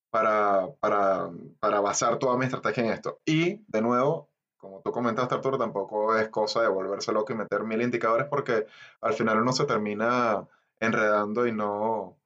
para, 0.10 0.70
para, 0.80 1.32
para 1.60 1.80
basar 1.82 2.20
toda 2.20 2.38
mi 2.38 2.46
estrategia 2.46 2.84
en 2.84 2.92
esto. 2.92 3.20
Y, 3.26 3.62
de 3.68 3.82
nuevo, 3.82 4.30
como 4.58 4.82
tú 4.82 4.92
comentaste, 4.92 5.36
Arturo, 5.36 5.58
tampoco 5.58 6.16
es 6.18 6.30
cosa 6.30 6.62
de 6.62 6.70
volverse 6.70 7.12
loco 7.12 7.34
y 7.34 7.36
meter 7.36 7.64
mil 7.64 7.82
indicadores 7.82 8.28
porque 8.30 8.66
al 9.02 9.14
final 9.14 9.42
uno 9.42 9.52
se 9.52 9.66
termina 9.66 10.48
enredando 10.86 11.48
y 11.48 11.52
no, 11.52 12.20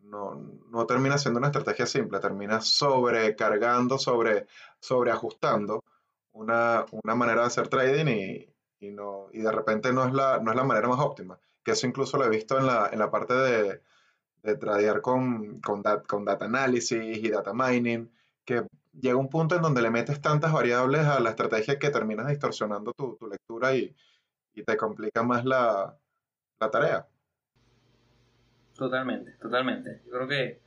no, 0.00 0.86
termina 0.86 1.18
siendo 1.18 1.38
una 1.38 1.48
estrategia 1.48 1.86
simple, 1.86 2.20
termina 2.20 2.60
sobrecargando, 2.60 3.98
sobre, 3.98 4.46
sobreajustando 4.80 5.84
una, 6.32 6.84
una 6.90 7.14
manera 7.14 7.42
de 7.42 7.46
hacer 7.46 7.68
trading 7.68 8.06
y, 8.06 8.54
y, 8.80 8.90
no, 8.90 9.28
y 9.32 9.40
de 9.40 9.52
repente 9.52 9.92
no 9.92 10.06
es, 10.06 10.12
la, 10.12 10.40
no 10.40 10.50
es 10.50 10.56
la 10.56 10.64
manera 10.64 10.88
más 10.88 11.00
óptima. 11.00 11.38
Que 11.62 11.72
eso 11.72 11.86
incluso 11.86 12.16
lo 12.16 12.24
he 12.24 12.30
visto 12.30 12.58
en 12.58 12.66
la, 12.66 12.88
en 12.92 12.98
la 12.98 13.10
parte 13.10 13.34
de, 13.34 13.82
de 14.42 14.56
tradear 14.56 15.00
con, 15.02 15.60
con, 15.60 15.82
con 16.06 16.24
data 16.24 16.46
análisis 16.46 17.18
y 17.18 17.28
data 17.30 17.52
mining, 17.54 18.10
que 18.44 18.66
llega 18.92 19.16
un 19.16 19.28
punto 19.28 19.56
en 19.56 19.62
donde 19.62 19.82
le 19.82 19.90
metes 19.90 20.20
tantas 20.20 20.52
variables 20.52 21.06
a 21.06 21.20
la 21.20 21.30
estrategia 21.30 21.78
que 21.78 21.90
terminas 21.90 22.28
distorsionando 22.28 22.92
tu, 22.92 23.16
tu 23.16 23.28
lectura 23.28 23.74
y, 23.74 23.94
y, 24.54 24.64
te 24.64 24.76
complica 24.76 25.22
más 25.22 25.44
la, 25.44 25.96
la 26.60 26.70
tarea. 26.70 27.08
Totalmente, 28.80 29.32
totalmente. 29.32 30.00
Yo 30.06 30.12
creo 30.12 30.26
que, 30.26 30.60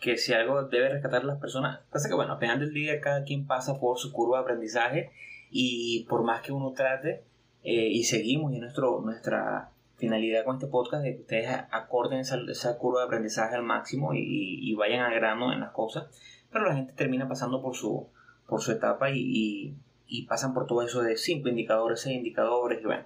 que 0.00 0.16
si 0.16 0.32
algo 0.32 0.64
debe 0.64 0.88
rescatar 0.88 1.22
las 1.22 1.38
personas, 1.38 1.78
pasa 1.92 2.08
que 2.08 2.16
bueno, 2.16 2.32
al 2.32 2.40
final 2.40 2.58
del 2.58 2.74
día 2.74 3.00
cada 3.00 3.22
quien 3.22 3.46
pasa 3.46 3.78
por 3.78 3.96
su 3.96 4.12
curva 4.12 4.38
de 4.38 4.42
aprendizaje 4.42 5.12
y 5.52 6.04
por 6.08 6.24
más 6.24 6.42
que 6.42 6.50
uno 6.50 6.72
trate 6.72 7.22
eh, 7.62 7.86
y 7.92 8.02
seguimos 8.02 8.52
en 8.54 8.62
nuestro, 8.62 9.02
nuestra 9.02 9.70
finalidad 9.98 10.44
con 10.44 10.56
este 10.56 10.66
podcast 10.66 11.04
de 11.04 11.14
que 11.14 11.20
ustedes 11.20 11.48
acorden 11.70 12.18
esa, 12.18 12.76
curva 12.76 13.02
de 13.02 13.06
aprendizaje 13.06 13.54
al 13.54 13.62
máximo 13.62 14.14
y, 14.14 14.18
y, 14.18 14.74
vayan 14.74 15.04
al 15.04 15.14
grano 15.14 15.52
en 15.52 15.60
las 15.60 15.70
cosas, 15.70 16.08
pero 16.50 16.66
la 16.66 16.74
gente 16.74 16.92
termina 16.94 17.28
pasando 17.28 17.62
por 17.62 17.76
su, 17.76 18.08
por 18.48 18.62
su 18.62 18.72
etapa 18.72 19.10
y, 19.10 19.76
y 20.08 20.26
pasan 20.26 20.54
por 20.54 20.66
todo 20.66 20.82
eso 20.82 21.02
de 21.02 21.16
cinco 21.16 21.48
indicadores, 21.48 22.00
seis 22.00 22.16
indicadores, 22.16 22.80
y 22.82 22.84
bueno, 22.84 23.04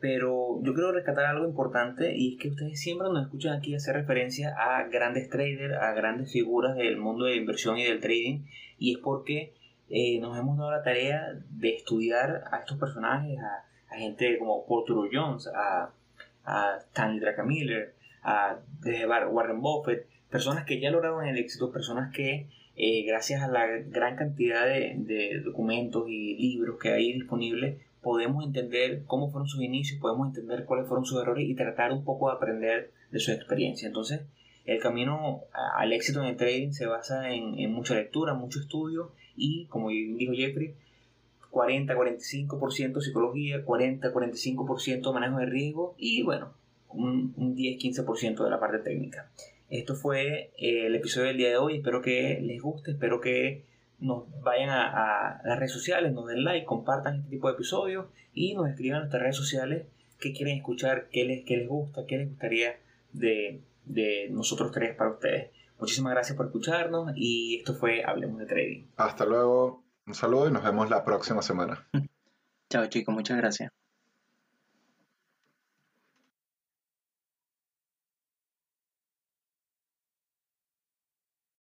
pero 0.00 0.60
yo 0.62 0.72
quiero 0.72 0.92
rescatar 0.92 1.26
algo 1.26 1.46
importante 1.46 2.16
y 2.16 2.34
es 2.34 2.40
que 2.40 2.48
ustedes 2.48 2.80
siempre 2.80 3.08
nos 3.08 3.22
escuchan 3.22 3.58
aquí 3.58 3.74
hacer 3.74 3.94
referencia 3.94 4.54
a 4.56 4.84
grandes 4.84 5.28
traders, 5.28 5.74
a 5.74 5.92
grandes 5.92 6.32
figuras 6.32 6.74
del 6.76 6.96
mundo 6.96 7.26
de 7.26 7.36
inversión 7.36 7.76
y 7.76 7.84
del 7.84 8.00
trading 8.00 8.44
y 8.78 8.94
es 8.94 8.98
porque 8.98 9.52
eh, 9.90 10.18
nos 10.20 10.38
hemos 10.38 10.56
dado 10.56 10.70
la 10.70 10.82
tarea 10.82 11.34
de 11.50 11.76
estudiar 11.76 12.44
a 12.50 12.58
estos 12.58 12.78
personajes, 12.78 13.38
a, 13.38 13.64
gente 13.96 14.38
como 14.38 14.64
Paul 14.66 15.10
Jones, 15.12 15.48
a, 15.48 15.90
a 16.44 16.76
Stanley 16.78 17.18
Druckenmiller, 17.18 17.92
a 18.22 18.58
Warren 19.28 19.60
Buffett, 19.60 20.06
personas 20.30 20.64
que 20.64 20.80
ya 20.80 20.90
lograron 20.92 21.26
el 21.26 21.36
éxito, 21.36 21.72
personas 21.72 22.14
que 22.14 22.46
eh, 22.76 23.04
gracias 23.04 23.42
a 23.42 23.48
la 23.48 23.66
gran 23.66 24.14
cantidad 24.14 24.64
de, 24.64 24.94
de 24.96 25.40
documentos 25.40 26.08
y 26.08 26.36
libros 26.36 26.78
que 26.78 26.90
hay 26.90 27.12
disponibles 27.12 27.78
podemos 28.02 28.44
entender 28.44 29.02
cómo 29.06 29.30
fueron 29.30 29.48
sus 29.48 29.62
inicios, 29.62 30.00
podemos 30.00 30.28
entender 30.28 30.64
cuáles 30.64 30.86
fueron 30.86 31.04
sus 31.04 31.20
errores 31.20 31.48
y 31.48 31.54
tratar 31.54 31.92
un 31.92 32.04
poco 32.04 32.28
de 32.28 32.36
aprender 32.36 32.92
de 33.10 33.18
su 33.18 33.32
experiencia. 33.32 33.86
Entonces, 33.86 34.22
el 34.64 34.80
camino 34.80 35.42
al 35.76 35.92
éxito 35.92 36.20
en 36.20 36.26
el 36.26 36.36
trading 36.36 36.72
se 36.72 36.86
basa 36.86 37.30
en, 37.32 37.72
mucha 37.72 37.94
lectura, 37.94 38.34
mucho 38.34 38.60
estudio 38.60 39.12
y, 39.36 39.66
como 39.66 39.90
dijo 39.90 40.32
Jeffrey, 40.34 40.74
40-45% 41.50 43.00
psicología, 43.00 43.64
40-45% 43.64 45.12
manejo 45.12 45.38
de 45.38 45.46
riesgo 45.46 45.94
y, 45.98 46.22
bueno, 46.22 46.52
un, 46.88 47.34
un 47.36 47.56
10-15% 47.56 48.44
de 48.44 48.50
la 48.50 48.60
parte 48.60 48.78
técnica. 48.78 49.28
Esto 49.70 49.94
fue 49.94 50.50
eh, 50.58 50.86
el 50.86 50.96
episodio 50.96 51.28
del 51.28 51.36
día 51.36 51.48
de 51.50 51.56
hoy. 51.56 51.76
Espero 51.76 52.02
que 52.02 52.40
les 52.42 52.60
guste, 52.60 52.90
espero 52.90 53.20
que 53.20 53.64
nos 54.00 54.24
vayan 54.42 54.70
a, 54.70 55.40
las 55.44 55.58
redes 55.58 55.72
sociales, 55.72 56.12
nos 56.12 56.26
den 56.26 56.44
like, 56.44 56.66
compartan 56.66 57.16
este 57.16 57.30
tipo 57.30 57.48
de 57.48 57.54
episodios 57.54 58.06
y 58.32 58.54
nos 58.54 58.68
escriban 58.68 58.96
en 58.96 59.02
nuestras 59.02 59.22
redes 59.22 59.36
sociales 59.36 59.86
qué 60.18 60.32
quieren 60.32 60.56
escuchar, 60.56 61.08
qué 61.10 61.24
les, 61.24 61.44
qué 61.44 61.56
les 61.56 61.68
gusta, 61.68 62.06
qué 62.06 62.18
les 62.18 62.28
gustaría 62.28 62.78
de, 63.12 63.62
de 63.84 64.28
nosotros 64.30 64.70
tres 64.72 64.94
para 64.96 65.10
ustedes. 65.10 65.50
Muchísimas 65.78 66.12
gracias 66.12 66.36
por 66.36 66.46
escucharnos 66.46 67.12
y 67.16 67.56
esto 67.58 67.74
fue 67.74 68.04
Hablemos 68.04 68.38
de 68.38 68.46
Trading. 68.46 68.86
Hasta 68.96 69.24
luego, 69.24 69.82
un 70.06 70.14
saludo 70.14 70.48
y 70.48 70.52
nos 70.52 70.62
vemos 70.62 70.90
la 70.90 71.04
próxima 71.04 71.42
semana. 71.42 71.86
Chao 72.70 72.86
chicos, 72.86 73.14
muchas 73.14 73.36
gracias. 73.38 73.79